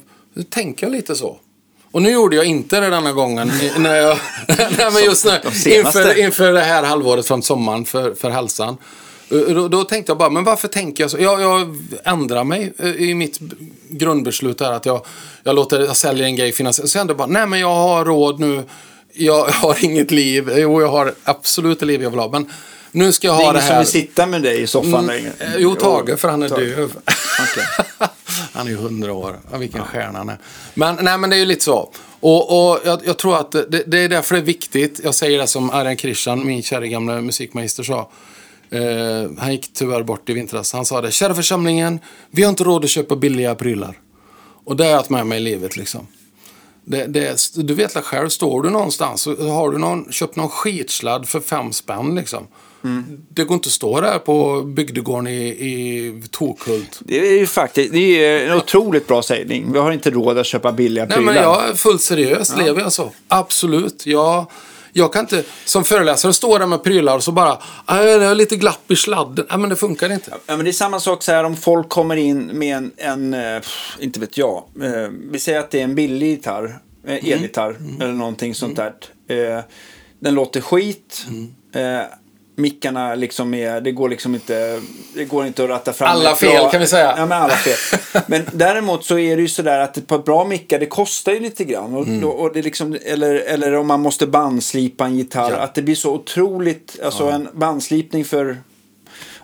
[0.50, 1.38] tänker jag lite så.
[1.92, 3.52] Och nu gjorde jag inte det denna gången.
[3.78, 4.18] När jag,
[4.48, 5.32] nej, men just nu,
[5.72, 8.78] inför, inför det här halvåret från sommaren för, för hälsan.
[9.32, 11.18] Uh, Då, då tänkte jag bara, men varför tänker jag så?
[11.20, 13.40] Jag, jag ändrar mig uh, i mitt
[13.90, 15.06] grundbeslut där att jag,
[15.44, 16.90] jag låter, jag säljer en grej finansiellt.
[16.90, 18.64] Så jag bara, nej men jag har råd nu.
[19.14, 20.50] Jag har inget liv.
[20.56, 22.30] Jo, jag har absolut det liv jag vill ha.
[22.30, 22.52] Men
[22.92, 23.82] nu ska jag Det är ha det ingen som här.
[23.82, 25.32] vill sitta med dig i soffan längre.
[25.40, 26.92] Eh, Jo, Tage, för han är döv.
[27.42, 27.64] Okej.
[28.54, 29.40] han är ju hundra år.
[29.52, 30.38] Ja, vilken stjärna han är.
[30.74, 31.90] Men, nej, men det är ju lite så.
[32.20, 35.00] Och, och jag, jag tror att det, det är därför det är viktigt.
[35.04, 38.10] Jag säger det som Arjan Krishan, min kära gamla musikmagister, sa.
[38.70, 40.74] Eh, han gick tyvärr bort i vintras.
[40.74, 41.12] Han sa det.
[41.12, 42.00] Kära församlingen,
[42.32, 44.00] vi har inte råd att köpa billiga prylar.
[44.66, 46.08] Och det har jag haft med mig i livet liksom.
[46.86, 50.50] Det, det, du vet väl själv, står du någonstans så har du någon, köpt någon
[50.50, 52.48] skitsladd för fem spänn liksom.
[53.30, 57.00] Det går inte att stå där på bygdegården i, i Tokhult.
[57.00, 59.72] Det är ju faktiskt det är en otroligt bra sägning.
[59.72, 61.34] Vi har inte råd att köpa billiga Nej prylar.
[61.34, 63.12] men jag är fullt seriöst, lever jag så.
[63.28, 64.06] Absolut.
[64.06, 64.46] Jag,
[64.98, 68.36] jag kan inte som föreläsare stå där med prylar och så bara, "Ah, det är
[68.36, 69.46] lite glapp i sladden.
[69.50, 70.32] Nej men det funkar inte.
[70.46, 73.34] Ja, men det är samma sak så här om folk kommer in med en, en
[73.34, 77.18] eh, pff, inte vet jag, eh, vi säger att det är en billig gitarr, Mm.
[77.26, 78.94] eh, elgitarr eller någonting sånt där.
[79.58, 79.64] Eh,
[80.20, 81.26] den låter skit.
[81.28, 81.52] Mm.
[82.60, 84.82] Mickarna liksom är, det går liksom inte,
[85.16, 86.10] det går inte att ratta fram.
[86.10, 87.14] Alla fel, kan vi säga.
[87.18, 88.00] Ja, men alla fel.
[88.28, 91.40] Men däremot så är det ju sådär att ett par bra mickar, det kostar ju
[91.40, 91.96] lite grann.
[91.96, 92.24] Och, Mm.
[92.30, 95.58] och det liksom, eller, eller om man måste bandslipa en gitarr, Ja.
[95.58, 98.58] att det blir så otroligt, alltså en bandslipning för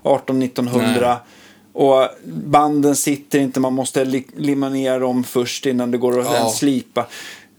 [0.04, 1.16] 18-1900.
[1.74, 6.26] Och banden sitter inte, man måste li- limma ner dem först innan det går att
[6.34, 6.50] Ja.
[6.50, 7.06] slipa.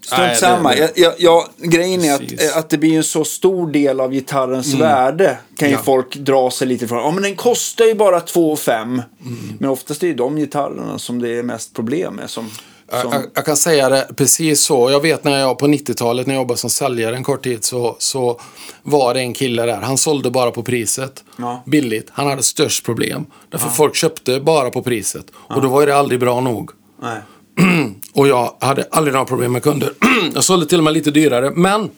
[0.06, 0.76] Strunt samma.
[0.76, 2.50] Jag, jag, jag, grejen är Precis.
[2.50, 5.38] att, att det blir en så stor del av gitarrens värde.
[5.56, 5.80] Kan ju Ja.
[5.84, 6.98] folk dra sig lite ifrån.
[6.98, 9.38] Ja men den kostar ju bara 2 5 Mm.
[9.58, 12.30] Men oftast är det de gitarrerna som det är mest problem med.
[12.30, 12.50] Som,
[12.92, 14.90] Jag, som, jag, jag kan säga det precis så.
[14.90, 17.96] Jag vet när jag på 90-talet när jag jobbade som säljare en kort tid så,
[17.98, 18.40] så
[18.82, 19.80] var det en kille där.
[19.80, 21.24] Han sålde bara på priset.
[21.38, 21.62] Ja.
[21.66, 22.08] Billigt.
[22.12, 23.26] Han hade störst problem.
[23.50, 25.24] Därför folk köpte bara på priset.
[25.34, 26.70] Och då var det aldrig bra nog.
[27.02, 27.18] nej.
[28.14, 29.92] Och jag hade aldrig några problem med kunder.
[30.34, 31.50] jag sålde till och med lite dyrare.
[31.50, 31.90] Men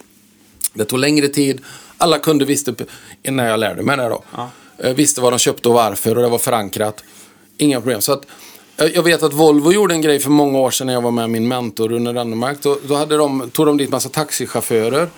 [0.74, 1.60] det tog längre tid.
[1.98, 2.74] Alla kunder visste,
[3.22, 4.24] innan jag lärde mig det då,
[4.78, 7.04] eh, visste vad de köpte och varför och det var förankrat.
[7.58, 8.00] Inga problem.
[8.00, 8.26] Så att,
[8.76, 11.10] eh, jag vet att Volvo gjorde en grej för många år sedan när jag var
[11.10, 12.58] med min mentor Rune Rennemark.
[12.62, 15.08] Då, då hade de, tog de dit massa taxichaufförer.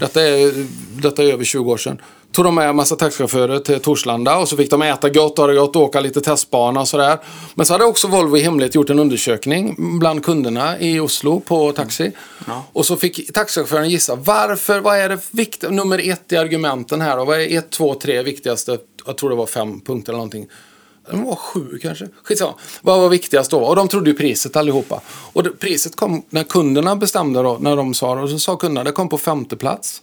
[0.00, 0.66] Detta, är,
[1.02, 2.00] detta är över 20 år sedan.
[2.32, 5.54] Tog de med massa taxichaufförer till Torslanda och så fick de äta gott, ha det
[5.54, 7.18] gott, åka lite testbana och sådär.
[7.54, 11.72] Men så hade också Volvo i hemlighet gjort en undersökning bland kunderna i Oslo på
[11.72, 12.12] taxi.
[12.72, 17.18] Och så fick taxichauffören gissa varför, vad är det viktiga, nummer ett i argumenten här
[17.18, 20.46] och vad är ett, två, tre viktigaste, jag tror det var fem punkter eller någonting.
[21.10, 22.08] Den var sju kanske.
[22.22, 22.54] Skitsamma.
[22.80, 23.58] Vad var viktigast då?
[23.58, 25.00] Och de trodde ju priset allihopa.
[25.32, 28.22] Och det, priset kom när kunderna bestämde då, när de sa det.
[28.22, 30.02] Och så sa kunderna, det kom på femte plats.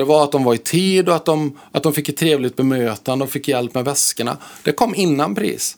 [0.00, 2.56] Det var att de var i tid och att de, att de fick ett trevligt
[2.56, 4.36] bemötande och fick hjälp med väskorna.
[4.62, 5.76] Det kom innan pris.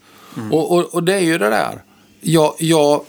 [0.51, 1.82] Och, och, och det är ju det där.
[2.20, 3.05] Jag, jag,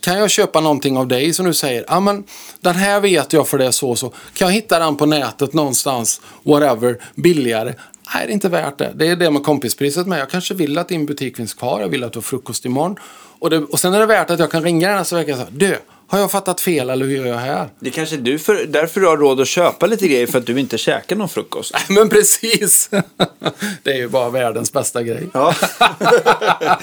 [0.00, 2.24] kan jag köpa någonting av dig som du säger, ja men
[2.60, 4.08] den här vet jag för det är så och så.
[4.08, 7.74] Kan jag hitta den på nätet någonstans, whatever, billigare?
[8.14, 8.92] Nej, det är inte värt det.
[8.94, 10.20] Det är det med kompispriset med.
[10.20, 12.96] Jag kanske vill att din butik finns kvar, jag vill att du har frukost imorgon.
[13.38, 15.38] Och, det, och sen är det värt att jag kan ringa den nästa vecka och
[15.38, 15.78] säga, du,
[16.10, 17.68] har jag fattat fel eller hur gör jag här?
[17.80, 20.46] Det kanske är du för, därför du har råd att köpa lite grejer för att
[20.46, 21.74] du inte käkar någon frukost.
[21.88, 22.90] Men precis!
[23.82, 25.28] det är ju bara världens bästa grej.
[25.34, 25.54] Ja.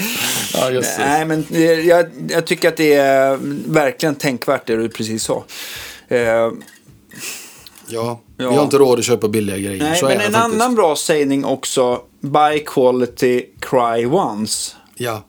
[0.53, 1.06] Ja, just det.
[1.06, 1.45] Nej, men
[1.88, 3.39] jag, jag tycker att det är
[3.73, 5.43] verkligen tänkvärt det du precis sa.
[6.07, 6.52] Eh, Ja.
[7.88, 8.22] Ja.
[8.38, 9.84] Vi har inte råd att köpa billiga grejer.
[9.84, 10.43] nej, så men en faktiskt.
[10.43, 12.02] annan bra sägning också.
[12.22, 14.72] Buy quality, cry once.
[14.95, 15.23] Ja,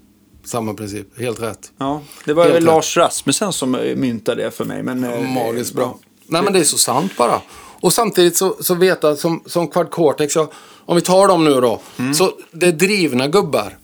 [0.47, 1.21] samma princip.
[1.21, 1.73] Helt rätt.
[1.79, 2.67] Ja, det var Helt väl rätt.
[2.67, 4.83] Lars Rasmussen som eh, myntade det för mig.
[4.83, 5.81] Men, eh, Magiskt ja.
[5.81, 5.99] bra.
[6.27, 7.41] Nej men det är så sant bara.
[7.81, 10.51] Och samtidigt så, så veta som, som Quad Cortex, ja,
[10.87, 11.81] om vi tar dem nu då.
[11.99, 12.15] Mm.
[12.15, 13.79] Så det är drivna gubbar.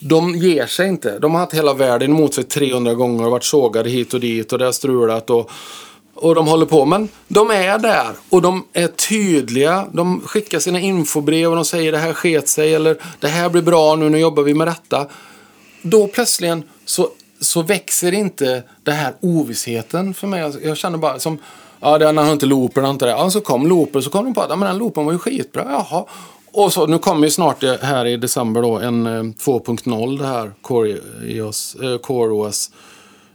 [0.00, 1.18] De ger sig inte.
[1.18, 4.52] De har haft hela världen emot sig 300 gånger och varit sågade hit och dit
[4.52, 5.50] och det har strulat och,
[6.14, 6.84] och de håller på.
[6.84, 9.86] Men de är där och de är tydliga.
[9.92, 13.62] De skickar sina infobrev och de säger det här sket sig eller det här blir
[13.62, 15.06] bra nu, nu jobbar vi med detta.
[15.82, 17.08] Då plötsligen så,
[17.40, 20.42] så växer inte den här ovissheten för mig.
[20.42, 21.38] Alltså, jag känner bara som,
[21.80, 23.10] ja den har inte looper, den har inte det.
[23.10, 25.18] Ja, så kom looper, så kom de på att ja, men den loopen var ju
[25.18, 25.66] skitbra.
[25.70, 26.04] Jaha.
[26.52, 30.52] Och så, nu kommer ju snart här i december då en eh, 2.0 det här
[30.62, 32.70] Core, EOS, eh, Core OS.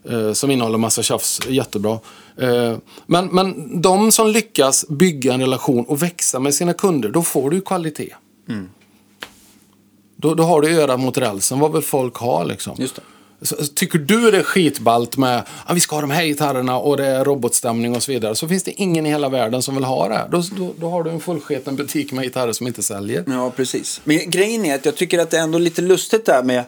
[0.10, 2.00] Eh, som innehåller massa tjafs, jättebra.
[2.38, 7.22] Eh, men, men de som lyckas bygga en relation och växa med sina kunder, då
[7.22, 8.14] får du kvalitet.
[8.48, 8.70] kvalitet.
[10.24, 12.76] Då, då har du öra mot rälsen, vad vill folk ha liksom?
[12.80, 13.02] Just det.
[13.42, 16.98] Så, tycker du det är skitballt med att vi ska ha de här gitarrerna och
[16.98, 18.36] det är robotstämning och så vidare.
[18.36, 20.28] Så finns det ingen i hela världen som vill ha det.
[20.32, 23.24] Då, då, då har du en fullsketen butik med gitarrer som inte säljer.
[23.28, 24.02] Ja, precis.
[24.04, 26.64] Men grejen är att jag tycker att det är ändå lite lustigt där med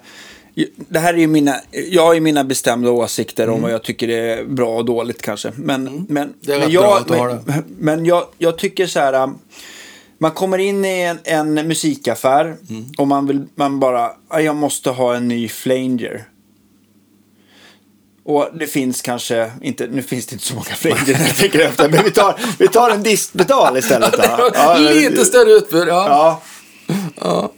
[0.78, 4.10] det här är ju mina, jag har ju mina bestämda åsikter om vad jag tycker
[4.10, 5.52] är bra och dåligt kanske.
[5.56, 7.10] Men, men, är men, rätt jag,
[7.46, 9.30] men, men jag, jag tycker så här.
[10.18, 12.56] Man kommer in i en, en musikaffär
[12.98, 16.26] och man vill man bara, "Ah, jag måste ha en ny flanger.
[18.26, 22.04] Och det finns kanske, inte, nu finns det inte så många flanger tänker efter, men
[22.04, 24.14] vi tar, vi tar en diskpedal istället.
[24.14, 24.24] Då.
[24.54, 26.42] Ja, Lite större utbud, ja.
[27.16, 27.52] Ja.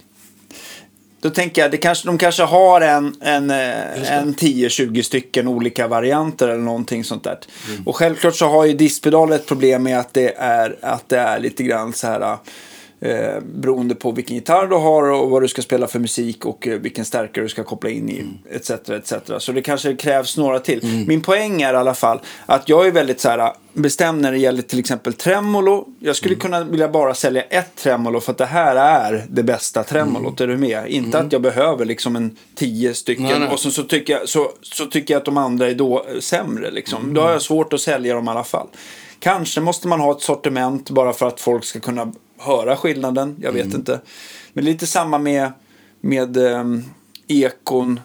[1.21, 5.87] Då tänker jag, det kanske, de kanske har en, en, eh, en 10-20 stycken olika
[5.87, 7.37] varianter eller någonting sånt där.
[7.85, 11.39] Och självklart så har ju diskpedal ett problem med att det är, att det är
[11.39, 12.37] lite grann så här
[12.99, 16.67] eh, beroende på vilken gitarr du har och vad du ska spela för musik och
[16.67, 18.23] eh, vilken stärkare du ska koppla in i
[18.55, 18.69] etc.
[18.69, 19.13] etc.
[19.37, 21.05] Så det kanske krävs några till.
[21.07, 24.37] Min poäng är i alla fall att jag är väldigt så här bestämd när det
[24.37, 25.85] gäller till exempel tremolo.
[25.99, 29.83] Jag skulle kunna vilja bara sälja ett tremolo för att det här är det bästa
[29.83, 30.41] tremolot.
[30.41, 30.87] Är du med?
[30.87, 33.49] Inte att jag behöver liksom en tio stycken Nej, nej.
[33.49, 36.71] och sen så tycker, jag, så, så tycker jag att de andra är då sämre.
[36.71, 37.13] Liksom.
[37.13, 38.67] Då har jag svårt att sälja dem i alla fall.
[39.19, 43.35] Kanske måste man ha ett sortiment bara för att folk ska kunna höra skillnaden.
[43.41, 44.01] Jag vet inte.
[44.53, 45.51] Men lite samma med,
[46.01, 46.83] med um,
[47.27, 47.99] ekon,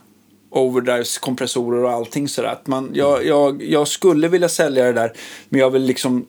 [0.51, 2.49] overdrives, kompressorer och allting sådär.
[2.49, 5.13] Att man, jag, jag, jag skulle vilja sälja det där,
[5.49, 6.27] men jag vill liksom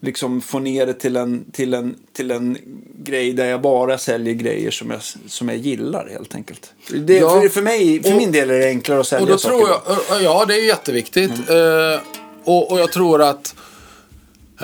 [0.00, 2.58] liksom få ner det till en, till, en, till en
[3.04, 6.72] grej där jag bara säljer grejer som jag, som jag gillar helt enkelt.
[6.96, 7.40] Det, Ja.
[7.40, 9.56] för, för, mig, för Och- min del är det enklare att sälja Och då saker.
[9.58, 9.68] tror
[10.10, 11.30] jag, ja det är jätteviktigt.
[11.30, 12.00] Eh,
[12.44, 13.54] och, och jag tror att,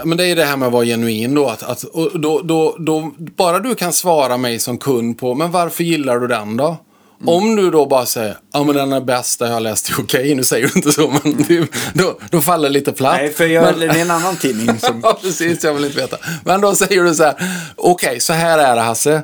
[0.05, 1.49] men det är det här med att vara genuin då.
[1.49, 1.85] Att, att,
[2.15, 3.11] då, då, då.
[3.19, 6.77] Bara du kan svara mig som kund på, men varför gillar du den då?
[7.27, 10.35] Om du då bara säger, ja men den är bäst, det har jag läst, okej
[10.35, 13.17] nu säger du inte så, men du, då, då faller det lite platt.
[13.17, 15.01] Nej, för jag, men, det är en annan tidning som...
[15.03, 15.65] Ja, precis.
[15.65, 16.17] Jag vill inte veta.
[16.45, 17.35] Men då säger du så här.
[17.77, 19.23] Okej, så här är det Hasse.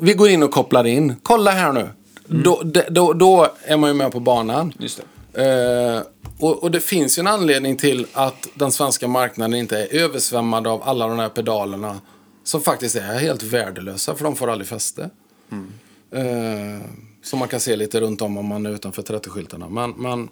[0.00, 1.14] Vi går in och kopplar in.
[1.22, 1.88] Kolla här nu.
[2.26, 4.72] Då, de- då, då är man ju med på banan.
[4.78, 5.00] Just
[5.34, 6.00] Eh,
[6.40, 10.66] och, och det finns ju en anledning till att den svenska marknaden inte är översvämmad
[10.66, 12.00] av alla de här pedalerna.
[12.44, 15.10] Som faktiskt är helt värdelösa för de får aldrig fäste.
[16.12, 16.86] Eh,
[17.22, 19.70] som man kan se lite runt om om man är utanför 30-skyltarna.
[19.70, 20.28] Men, men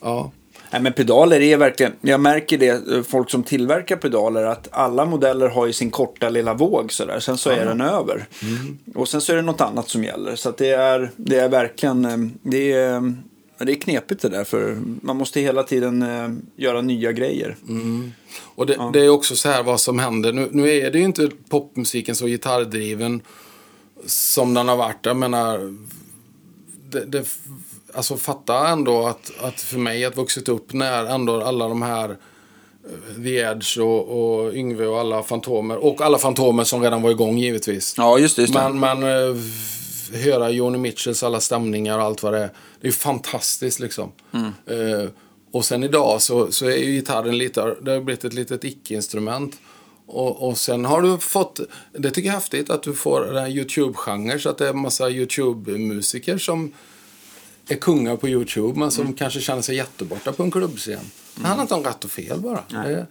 [0.00, 0.30] ja.
[0.70, 5.04] Nej, men pedaler är verkligen, jag märker det, eh, folk som tillverkar pedaler, att alla
[5.04, 8.26] modeller har ju sin korta lilla våg sådär, sen så är den över.
[8.94, 10.36] Och sen så är det något annat som gäller.
[10.36, 13.14] Så det är, det är verkligen, eh, det är,
[13.66, 17.56] det är knepigt det där, för man måste hela tiden eh, göra nya grejer.
[18.54, 20.32] Och det, det är också så här vad som händer.
[20.32, 23.22] Nu, nu är det ju inte popmusiken så gitarrdriven
[24.06, 25.06] som den har varit.
[25.06, 25.74] Jag menar,
[26.90, 27.28] det, det,
[27.94, 32.10] alltså fatta ändå att, att för mig att vuxit upp när ändå alla de här
[32.10, 37.10] eh, The Edge och, och Yngve och alla Fantomer och alla Fantomer som redan var
[37.10, 37.94] igång givetvis.
[37.96, 38.42] Ja, just det.
[38.42, 38.54] Just.
[38.54, 39.36] Men, men eh,
[40.12, 42.50] höra Joni Mitchells alla stämningar och allt vad det är.
[42.80, 44.12] Det är fantastiskt liksom.
[44.66, 45.10] Eh,
[45.52, 49.60] och sen idag så, så är ju gitarren lite, det har blivit ett litet icke-instrument.
[50.06, 51.60] Och, och sen har du fått,
[51.92, 54.40] det tycker jag är häftigt, att du får den här YouTube-genren.
[54.40, 56.72] Så att det är en massa YouTube-musiker som
[57.68, 61.00] är kungar på YouTube men som kanske känner sig jätteborta på en klubbscen.
[61.34, 62.64] Det handlar inte om rätt och fel bara.
[62.68, 63.06] Det,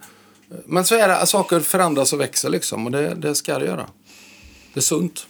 [0.66, 3.86] men så är det, saker förändras och växer liksom och det, det ska det göra.
[4.74, 5.26] Det är sunt.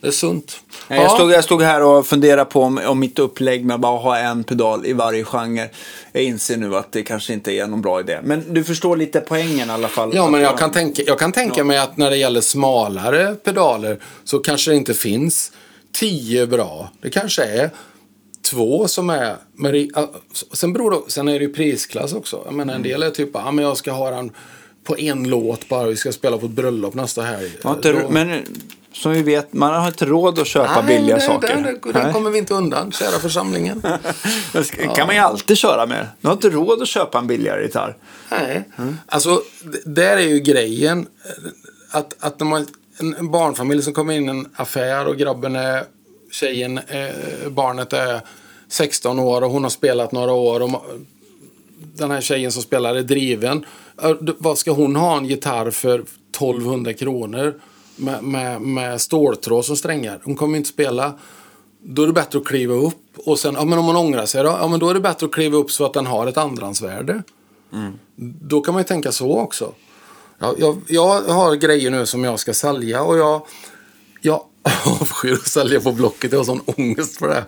[0.00, 0.60] Det är sunt.
[0.88, 3.80] Nej, Jag, stod, jag stod här och funderade på om, om mitt upplägg med att
[3.80, 5.68] bara ha en pedal i varje genre.
[6.12, 8.18] Jag inser nu att det kanske inte är någon bra idé.
[8.22, 10.10] Men du förstår lite poängen i alla fall.
[10.14, 13.34] Ja, men Att- jag kan tänka, jag kan tänka mig att när det gäller smalare
[13.34, 15.52] pedaler så kanske det inte finns
[15.92, 16.90] tio bra.
[17.02, 17.70] Det kanske är
[18.50, 19.36] två som är...
[19.56, 20.06] Men det, ah,
[20.52, 22.42] sen, beror det, sen är det ju prisklass också.
[22.44, 24.32] Jag menar, en del är typ ja, men jag ska ha den
[24.94, 25.86] på en låt bara.
[25.88, 27.50] Vi ska spela på ett bröllop nästa helg.
[27.62, 28.42] Då- Men
[28.92, 31.48] som vi vet, man har inte råd att köpa billiga det, saker.
[31.48, 31.62] Den,
[31.92, 32.12] den Nej.
[32.12, 33.82] kommer vi inte undan, kära församlingen.
[34.52, 36.06] Det kan man ju alltid köra med.
[36.20, 37.96] Du har inte råd att köpa en billigare gitarr.
[38.30, 38.68] Nej.
[39.06, 41.06] Alltså, d- där är ju grejen.
[41.90, 42.66] Att, att när man,
[43.18, 45.84] en, barnfamilj som kommer in i en affär och grabben är,
[46.32, 48.20] tjejen, eh, barnet är
[48.68, 50.60] 16 år och hon har spelat några år.
[50.62, 50.70] Och
[52.00, 53.64] den här tjejen som spelar är driven.
[54.38, 57.54] Vad ska hon ha en gitarr för 1200 kronor?
[57.96, 60.20] Med, med, med ståltråd som strängar.
[60.24, 61.18] Hon kommer inte spela.
[61.82, 62.96] Då är det bättre att kliva upp.
[63.16, 64.56] Och sen, ja men om man ångrar sig då?
[64.60, 67.22] Ja men då är det bättre att kliva upp så att den har ett andrahandsvärde.
[68.40, 69.72] Då kan man ju tänka så också.
[70.38, 73.42] Jag, jag, jag har grejer nu som jag ska sälja och jag,
[74.20, 74.42] jag
[75.00, 76.32] avskyr att sälja på Blocket.
[76.32, 77.44] Jag har sån ångest för det.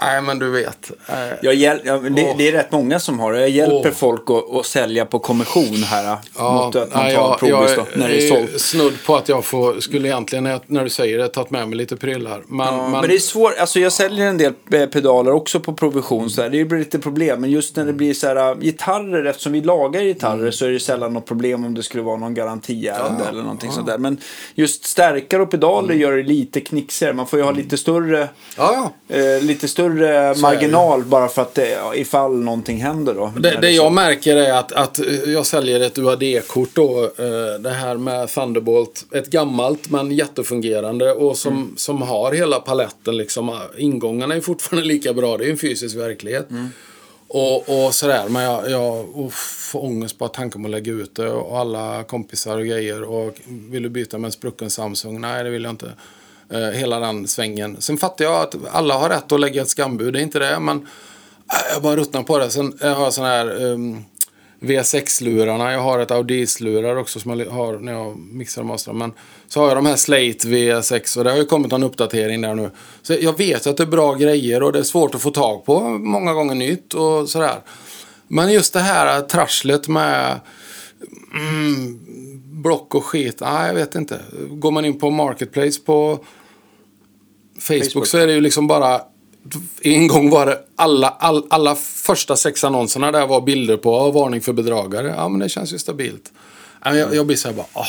[0.00, 0.90] Nej, men du vet.
[1.08, 3.40] Eh, Jag hjäl- ja, men det, det är rätt många som har det.
[3.40, 3.94] Jag hjälper Åh.
[3.94, 6.16] folk att, att sälja på kommission här.
[6.38, 8.60] mot att man nej, tar jag, jag när det är sålt.
[8.60, 11.78] snudd på att jag får, skulle egentligen när, jag, du säger det, tagit med mig
[11.78, 12.42] lite prylar.
[12.48, 15.60] Men, Ja, men, men det är svårt, alltså jag säljer en del eh, pedaler också
[15.60, 16.50] på provision så här.
[16.50, 17.40] Det blir lite problem.
[17.40, 20.52] Men just när det blir så här gitarrer, eftersom vi lagar gitarrer Mm.
[20.52, 23.86] så är det sällan något problem om det skulle vara någon garantiärende eller någonting sånt
[23.86, 23.98] där.
[23.98, 24.18] Men
[24.54, 26.00] just stärkare och pedaler Mm.
[26.00, 27.12] gör det lite knixigare.
[27.14, 29.16] Man får ju ha lite större, ja, ja.
[29.16, 29.87] eh, lite större
[30.40, 33.32] marginal bara för att det, ifall någonting händer då.
[33.36, 33.90] Det, det är jag så.
[33.90, 37.04] märker är att, att jag säljer ett UAD-kort då.
[37.04, 39.04] eh, Det här med Thunderbolt.
[39.14, 41.72] Ett gammalt men jättefungerande och som, Mm.
[41.76, 43.16] som har hela paletten.
[43.16, 43.58] Liksom.
[43.78, 45.36] Ingångarna är fortfarande lika bra.
[45.36, 46.50] Det är en fysisk verklighet.
[46.50, 46.68] Mm.
[47.30, 48.24] Och, och sådär.
[48.28, 51.30] Men jag, jag uff, får ångest bara tanken på att lägga ut det.
[51.30, 53.02] Och alla kompisar och grejer.
[53.02, 53.34] Och
[53.70, 55.20] vill du byta med en sprucken Samsung?
[55.20, 55.92] Nej, det vill jag inte.
[56.50, 57.76] Eh, hela den svängen.
[57.80, 60.12] Sen fattar jag att alla har rätt att lägga ett skambud.
[60.12, 60.60] Det är inte det.
[60.60, 62.50] Men äh, jag bara ruttnar på det.
[62.50, 64.04] Sen jag har jag sådana här ehm, um,
[64.60, 65.72] V6-lurarna.
[65.72, 68.94] Jag har ett Audis-lurar också som jag har när jag mixar och masterar.
[68.94, 69.12] Men
[69.48, 72.54] så har jag de här Slate V6 och det har ju kommit en uppdatering där
[72.54, 72.70] nu.
[73.02, 75.64] Så jag vet att det är bra grejer och det är svårt att få tag
[75.64, 75.80] på.
[75.88, 77.60] Många gånger nytt och sådär.
[78.28, 80.40] Men just det här trasslet med
[81.34, 81.98] mm,
[82.62, 83.40] block och skit.
[83.40, 84.20] Nej, jag vet inte.
[84.50, 86.18] Går man in på Marketplace på
[87.60, 88.06] Facebook, Facebook.
[88.06, 89.00] så är det ju liksom bara...
[89.82, 94.40] En gång var det alla, all, alla första sex annonserna där var bilder på varning
[94.40, 95.14] för bedragare.
[95.16, 96.32] Ja, men det känns ju stabilt.
[96.84, 97.86] Jag, jag blir så här bara, åh.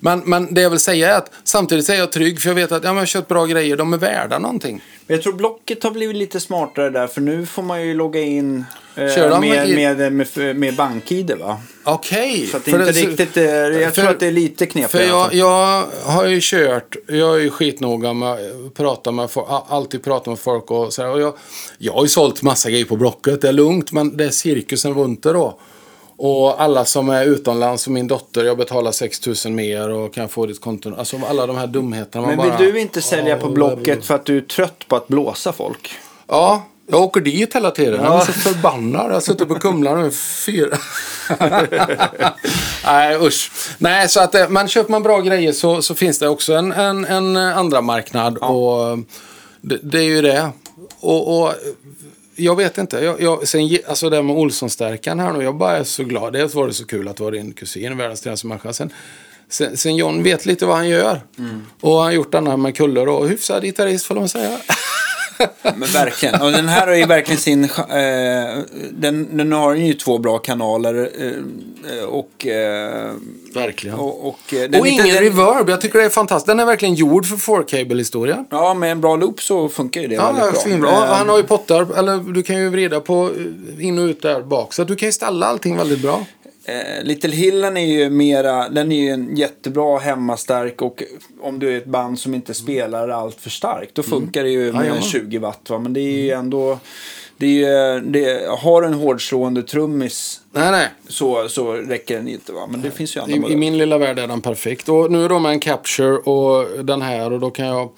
[0.00, 2.72] Men, men det jag vill säga är att samtidigt är jag trygg för jag vet
[2.72, 4.82] att ja, jag har köpt bra grejer, de är värda någonting.
[5.06, 8.20] Men jag tror Blocket har blivit lite smartare där för nu får man ju logga
[8.20, 8.64] in
[8.96, 9.04] eh,
[9.40, 11.60] med, med- med, med, med bank-id va?
[11.84, 12.46] Okej.
[12.46, 14.90] Så att det är inte riktigt, eh, jag tror att det är lite knepigt.
[14.92, 19.46] För jag, jag har ju kört, jag är ju skitnoga med att prata med folk,
[19.68, 21.10] alltid prata med folk och så här.
[21.10, 21.34] Och jag,
[21.78, 24.94] jag har ju sålt massa grejer på Blocket, det är lugnt, men det är cirkusen
[24.94, 25.58] runt det då.
[26.18, 30.28] Och alla som är utomlands, som min dotter, jag betalar 6 000 mer och kan
[30.28, 30.94] få ditt konto.
[30.98, 32.26] Alltså alla de här dumheterna.
[32.26, 34.88] man Men vill bara, du inte sälja på "Åh, Blocket för att du är trött
[34.88, 35.90] på att blåsa folk?
[36.28, 38.04] Ja, jag åker dit hela tiden.
[38.04, 39.06] Jag är så förbannad.
[39.08, 40.78] Jag har suttit på Kumla nu i fyra...
[42.84, 43.50] Nej, usch.
[43.78, 46.72] Nej, så att eh, men köper man bra grejer så, så finns det också en,
[46.72, 48.96] en, en andra marknad Och eh,
[49.60, 50.50] det, det är ju det.
[51.00, 51.52] Och, och
[52.36, 52.96] jag vet inte.
[52.98, 55.44] Jag, jag, sen, alltså det med Olssonstärkan här nu.
[55.44, 56.32] Jag bara är så glad.
[56.32, 58.72] Dels var det så kul att vara din kusin, världens trevligaste människa.
[58.72, 58.92] Sen,
[59.48, 61.20] sen, sen John vet lite vad han gör.
[61.80, 64.58] Och han har gjort den här med kuller och hyfsad gitarrist får man säga.
[65.62, 66.42] Men verkligen.
[66.42, 67.64] Och den här har ju verkligen sin...
[67.64, 67.70] Eh,
[68.92, 71.10] den, den har ju två bra kanaler.
[71.20, 72.46] Eh, och...
[72.46, 73.12] Eh,
[73.54, 73.96] Verkligen.
[73.98, 75.68] och, och, eh, den Och ingen den, reverb.
[75.70, 76.46] Jag tycker det är fantastiskt.
[76.46, 78.44] Den är verkligen gjord för 4-cable-historia.
[78.50, 80.60] Ja, med en bra loop så funkar ju det Ja, väldigt bra.
[80.60, 80.90] svinbra.
[80.90, 83.30] Eh, Han har ju pottar, eller du kan ju vrida på
[83.78, 84.72] eh, in och ut där bak.
[84.74, 86.24] Så du kan ju ställa allting väldigt bra.
[86.68, 91.02] Eh, Little Hillen är ju mera, den är ju en jättebra hemmastark och
[91.40, 94.72] om du är ett band som inte spelar allt för starkt då funkar det ju
[94.72, 95.02] med Jajamän.
[95.02, 95.70] 20 watt.
[95.70, 95.78] Va?
[95.78, 96.78] Men det är ju ändå,
[97.36, 100.88] det är det, har en hårdslående trummis Nej, nej.
[101.08, 102.52] så, så räcker den inte.
[102.52, 102.66] Va?
[102.70, 103.58] Men det finns ju andra I, I modeller.
[103.60, 104.88] min lilla värld är den perfekt.
[104.88, 107.90] Och nu då med en Capture och den här och då kan jag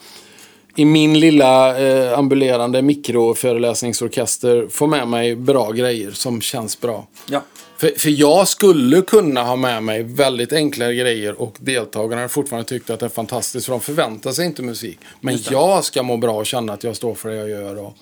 [0.76, 7.06] i min lilla eh, ambulerande mikroföreläsningsorkester få med mig bra grejer som känns bra.
[7.28, 7.42] Ja.
[7.78, 12.68] För, för jag skulle kunna ha med mig väldigt enkla grejer och deltagarna har fortfarande
[12.68, 14.98] tyckt att det är fantastiskt för de förväntar sig inte musik.
[15.20, 17.78] Men jag ska må bra och känna att jag står för det jag gör.
[17.78, 17.96] Och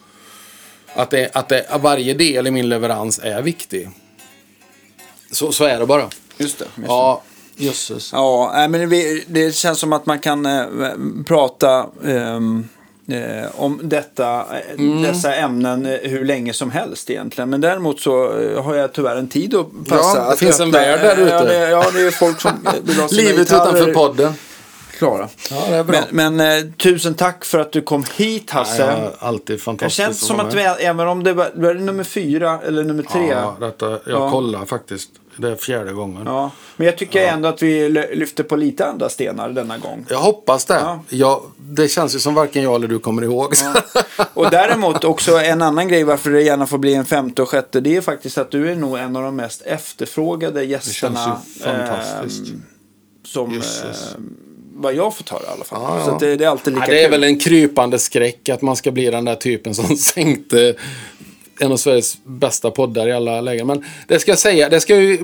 [0.94, 3.90] att, det, att, det, att varje del i min leverans är viktig.
[5.32, 6.08] Så, så är det bara.
[6.38, 6.66] Just det.
[6.86, 7.22] Ja,
[7.56, 8.12] jösses.
[8.12, 10.64] Ja, men det, det känns som att man kan eh,
[11.26, 12.68] prata ehm,
[13.08, 15.02] eh, om detta, eh, Mm.
[15.02, 17.50] dessa ämnen eh, hur länge som helst egentligen.
[17.50, 20.18] Men däremot så eh, har jag tyvärr en tid att passa.
[20.18, 21.30] Ja, det att finns en öppna- värld där ute.
[21.34, 22.50] Ja, det, ja, det är folk som
[22.82, 24.32] vill ha sina Livet gitarrer utanför podden.
[24.98, 25.28] Klara.
[25.50, 25.84] Ja, det.
[26.10, 28.82] Men, men eh, tusen tack för att du kom hit Hasse.
[28.82, 29.96] Ja, ja, alltid det fantastiskt.
[29.96, 33.26] känns som att vi, även om det var, var det nummer fyra eller nummer tre.
[33.30, 34.30] Ja, detta, jag Ja.
[34.30, 35.08] kollar faktiskt.
[35.36, 36.22] Det är fjärde gången.
[36.26, 40.06] Ja, Men jag tycker ändå att vi ly- lyfter på lite andra stenar denna gång.
[40.10, 40.74] Jag hoppas det.
[40.74, 41.00] Ja.
[41.08, 43.54] Jag, det känns ju som varken jag eller du kommer ihåg.
[44.34, 47.80] Och däremot också en annan grej varför det gärna får bli en femte och sjätte.
[47.80, 51.40] Det är faktiskt att du är nog en av de mest efterfrågade gästerna.
[51.56, 52.48] ju fantastiskt.
[52.50, 52.62] ehm,
[53.24, 53.84] som Jösses.
[54.12, 54.20] eh,
[54.78, 55.80] vad jag får höra i alla fall.
[55.82, 56.04] Ja, ja.
[56.04, 57.10] Så att det, det är alltid lika Ja, det är kul.
[57.10, 60.74] väl en krypande skräck att man ska bli den där typen som sänkte
[61.60, 63.66] en av Sveriges bästa poddar i alla lägen.
[63.66, 65.18] Men det ska jag säga, det ska ju...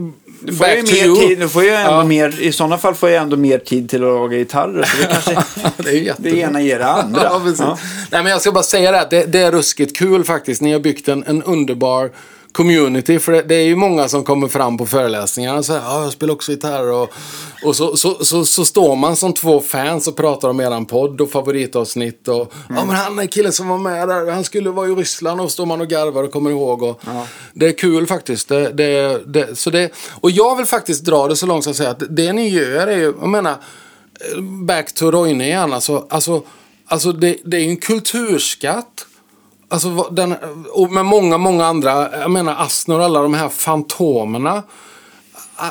[0.45, 2.05] Du får ju mer tid, du får ju ändå Ja.
[2.05, 4.83] mer, I sådana fall får jag ändå mer tid till att laga gitarrer.
[4.83, 5.35] Så det kanske
[5.83, 6.31] det är jättebra.
[6.33, 7.23] det ena ger det andra.
[7.25, 7.43] Ja.
[7.59, 7.79] Ja.
[8.11, 10.61] Nej, men jag ska bara säga det, att det, det är ruskigt kul faktiskt.
[10.63, 12.11] Ni har byggt en, en underbar
[12.53, 13.19] community.
[13.19, 16.13] För det, det är ju många som kommer fram på föreläsningarna och säger ja, jag
[16.13, 16.91] spelar också gitarr.
[16.93, 17.13] Och,
[17.65, 21.21] och så, så, så, så står man som två fans och pratar om eran podd
[21.21, 22.29] och favoritavsnitt.
[22.29, 25.41] Och, Ja, men han är killen som var med där, han skulle vara i Ryssland.
[25.41, 26.83] Och står man och garvar och kommer ihåg.
[26.83, 27.01] Och,
[27.55, 28.49] Det är kul faktiskt.
[28.49, 31.77] Det, det, det, så det, och jag vill faktiskt dra det så långt som att
[31.77, 33.57] säga att det ni gör är ju, jag menar,
[34.67, 35.73] back to Roine igen.
[35.73, 36.43] Alltså, alltså,
[36.87, 38.92] alltså det, det är ju en kulturskatt.
[39.73, 40.35] Alltså, den,
[40.73, 44.63] och med många, många andra, jag menar Asner och alla de här fantomerna.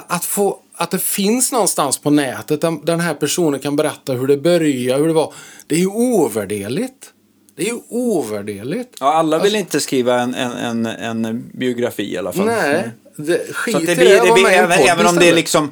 [0.07, 4.27] Att, få, att det finns någonstans på nätet där den här personen kan berätta hur
[4.27, 5.33] det började, hur det var.
[5.67, 7.09] Det är ju ovärderligt.
[7.55, 8.97] Det är ju ovärderligt.
[8.99, 12.45] Ja, alla vill inte skriva en, en, en, en biografi i alla fall.
[12.45, 14.25] Nej, det, Så skit att det i blir, det.
[14.25, 15.71] det blir, i även, även om det är liksom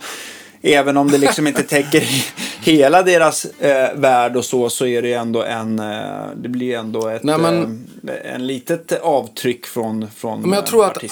[0.61, 2.03] Även om det liksom inte täcker
[2.61, 7.07] hela deras eh, värld och så, så är det ändå en, eh, det blir ändå
[7.07, 11.03] ett, Nej, men- eh, en litet avtryck från, från Men jag tror att,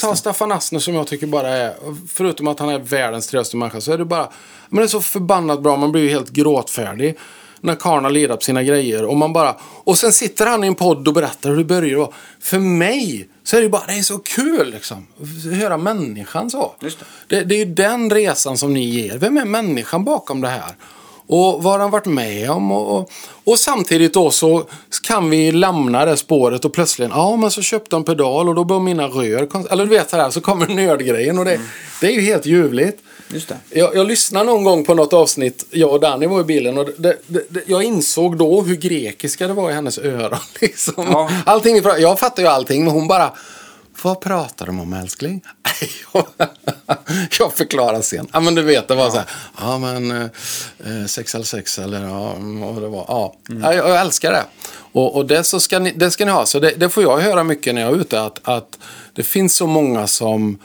[0.00, 1.74] ta Staffan Asner som jag tycker bara är,
[2.08, 4.28] förutom att han är världens trevligaste människa, så är det bara,
[4.68, 7.18] men det är så förbannat bra, man blir ju helt gråtfärdig.
[7.60, 10.66] När karln har lirat på sina grejer och man bara, och sen sitter han i
[10.66, 11.98] en podd och berättar hur det börjar.
[11.98, 15.06] Och för mig så är det ju bara, det är så kul liksom.
[15.20, 16.74] Att Höra människan så.
[16.80, 16.98] Just
[17.28, 19.18] Det, det är ju den resan som ni ger.
[19.18, 20.76] Vem är människan bakom det här?
[21.28, 22.72] Och vad har han varit med om?
[22.72, 23.10] Och, och,
[23.44, 24.64] och samtidigt då så
[25.02, 28.64] kan vi lämna det spåret och plötsligt, ja men så köpte han pedal och då
[28.64, 31.60] börjar mina rör, eller du vet sådär, så kommer nördgrejen och det,
[32.00, 33.02] det är ju helt ljuvligt.
[33.32, 33.56] Just det.
[33.70, 36.88] Jag, jag lyssnade någon gång på något avsnitt, jag och Danny var i bilen och
[36.98, 40.38] det, det, det, jag insåg då hur grekiska det var i hennes öron.
[40.60, 40.94] Liksom.
[40.96, 41.30] Ja.
[41.46, 43.32] Allting, jag fattar ju allting men hon bara,
[44.02, 45.42] vad pratar de om älskling?
[47.38, 48.28] jag förklarar sen.
[48.32, 49.26] Ja men du vet, det var så här,
[49.60, 52.34] ja men eh, 6 eller 6 eller ja,
[52.74, 53.04] vad det var.
[53.08, 54.44] Ja, ja jag, jag älskar det.
[54.92, 56.46] Och, och det, så ska ni, det ska ni ha.
[56.46, 58.78] Så det, det får jag höra mycket när jag är ute, att, att
[59.12, 60.58] det finns så många som,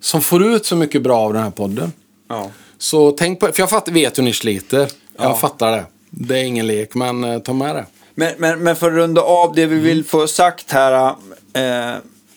[0.00, 1.92] som får ut så mycket bra av den här podden.
[2.28, 2.50] Ja.
[2.78, 4.88] Så tänk på för jag fatt, vet hur ni sliter.
[5.18, 5.84] Jag fattar det.
[6.10, 7.86] Det är ingen lek, men eh, ta med det.
[8.14, 11.14] Men, men, men för att runda av det vi vill få sagt här.
[11.52, 11.96] Eh,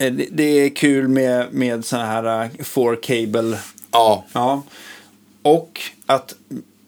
[0.09, 3.57] det, det är kul med, med sådana här eh, four cable.
[3.91, 4.23] Ja.
[4.33, 4.61] Ja.
[5.43, 6.33] Och att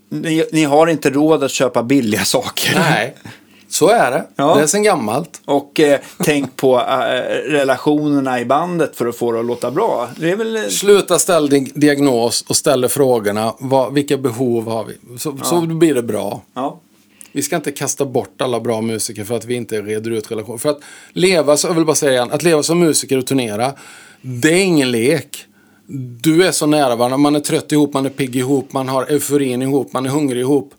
[0.09, 2.75] ni, ni har inte råd att köpa billiga saker.
[2.79, 3.15] Nej,
[3.69, 4.25] så är det.
[4.35, 4.55] Ja.
[4.55, 5.41] Det är sen gammalt.
[5.45, 10.09] Och eh, tänk på eh, relationerna i bandet för att få det att låta bra.
[10.17, 10.55] Väl...
[10.55, 13.53] eh, Sluta ställa diagnos och ställa frågorna.
[13.59, 15.17] Vad, vilka behov har vi?
[15.19, 16.41] Så, så blir det bra.
[16.53, 16.79] Ja.
[17.35, 20.57] Vi ska inte kasta bort alla bra musiker för att vi inte reder ut relationer.
[20.57, 20.79] För att
[21.11, 23.73] leva, så, jag vill bara säga igen, att leva som musiker och turnera,
[24.21, 25.45] det är ingen lek.
[26.21, 29.05] Du är så nära varandra, man är trött ihop, man är pigg ihop, man har
[29.05, 30.73] euforin ihop, man är hungrig ihop.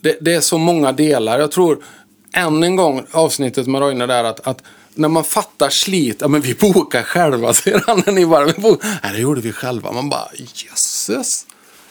[0.00, 1.40] Det, det är så många delar.
[1.40, 1.78] Jag tror,
[2.32, 4.62] än en gång, avsnittet med Roine där, att, att
[4.94, 8.02] när man fattar slit, ja men vi bokar själva, säger han.
[8.06, 9.00] När ni bara, vi bokar.
[9.02, 9.92] Nej, det gjorde vi själva.
[9.92, 11.46] Man bara, jösses.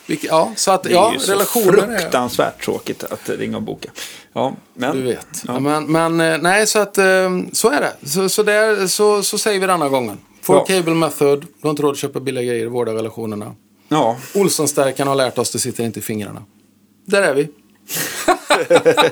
[0.07, 1.97] Vilke- Ja, så att, Det är ja, ju så relationer är...
[1.99, 3.89] fruktansvärt tråkigt att ringa och boka.
[4.33, 4.95] Ja, men...
[4.97, 5.27] Du vet.
[5.47, 5.59] Ja.
[5.59, 8.07] men, men eh, nej, så att eh, så är det.
[8.09, 10.17] Så, så, där, så, så säger vi denna gången.
[10.41, 10.65] For Ja.
[10.65, 13.55] cable method, du har inte råd att köpa billiga grejer, vårda relationerna.
[13.89, 16.43] Ja, Olssonstärkan har lärt oss, det sitter inte i fingrarna.
[17.05, 17.47] Där är vi.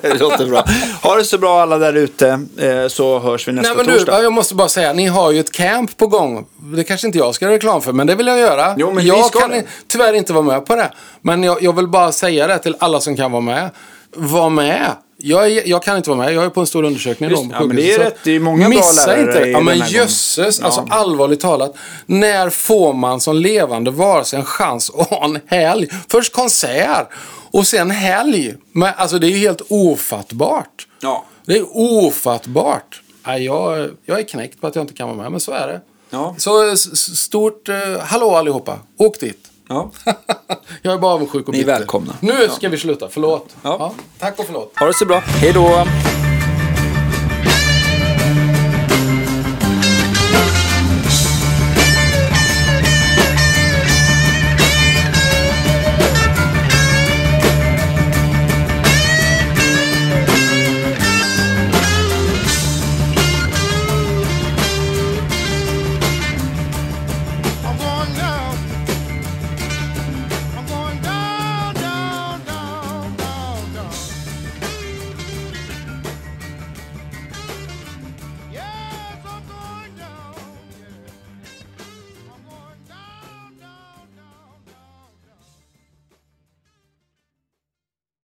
[0.02, 0.66] Det låter bra.
[1.04, 2.28] Ha det så bra alla där ute
[2.58, 4.12] eh, så hörs vi nästa Nej, men du, torsdag.
[4.18, 6.46] ja, jag måste bara säga, ni har ju ett camp på gång.
[6.58, 8.76] Det kanske inte jag ska göra reklam för, men det vill jag göra.
[8.78, 9.64] Jo, men jag ska kan det.
[9.88, 10.92] tyvärr inte vara med på det.
[11.22, 13.70] Men jag, jag vill bara säga det till alla som kan vara med.
[14.16, 14.92] Var med.
[15.24, 17.30] Jag, är, jag kan inte vara med, jag är på en stor undersökning.
[17.30, 18.18] Just- på ja, men det är rätt.
[18.24, 19.40] Det är många bra Missa lärare inte.
[19.50, 20.66] i Ja, men jösses, Ja.
[20.66, 21.76] alltså allvarligt talat.
[22.06, 25.88] När får man som levande varelse en chans att ha en helg?
[26.10, 27.08] Först konsert
[27.52, 28.54] och sen helg.
[28.72, 30.88] Men, alltså det är ju helt ofattbart.
[31.02, 31.26] Ja.
[31.46, 33.02] Det är ofattbart.
[33.28, 35.68] Nej, jag, jag är knäckt på att jag inte kan vara med, men så är
[35.68, 35.82] det.
[36.10, 36.36] Ja.
[36.38, 36.78] Så
[37.16, 38.80] stort eh, hallå allihopa.
[38.98, 39.51] Åk dit.
[39.72, 39.92] Ja.
[40.82, 41.80] jag är bara avundsjuk och Ni är bitter.
[41.80, 42.14] välkomna.
[42.20, 43.56] Nu ska vi sluta, förlåt.
[43.64, 43.94] Ja.
[44.20, 44.74] tack och förlåt.
[44.80, 45.20] Ha det så bra.
[45.26, 45.86] Hej då!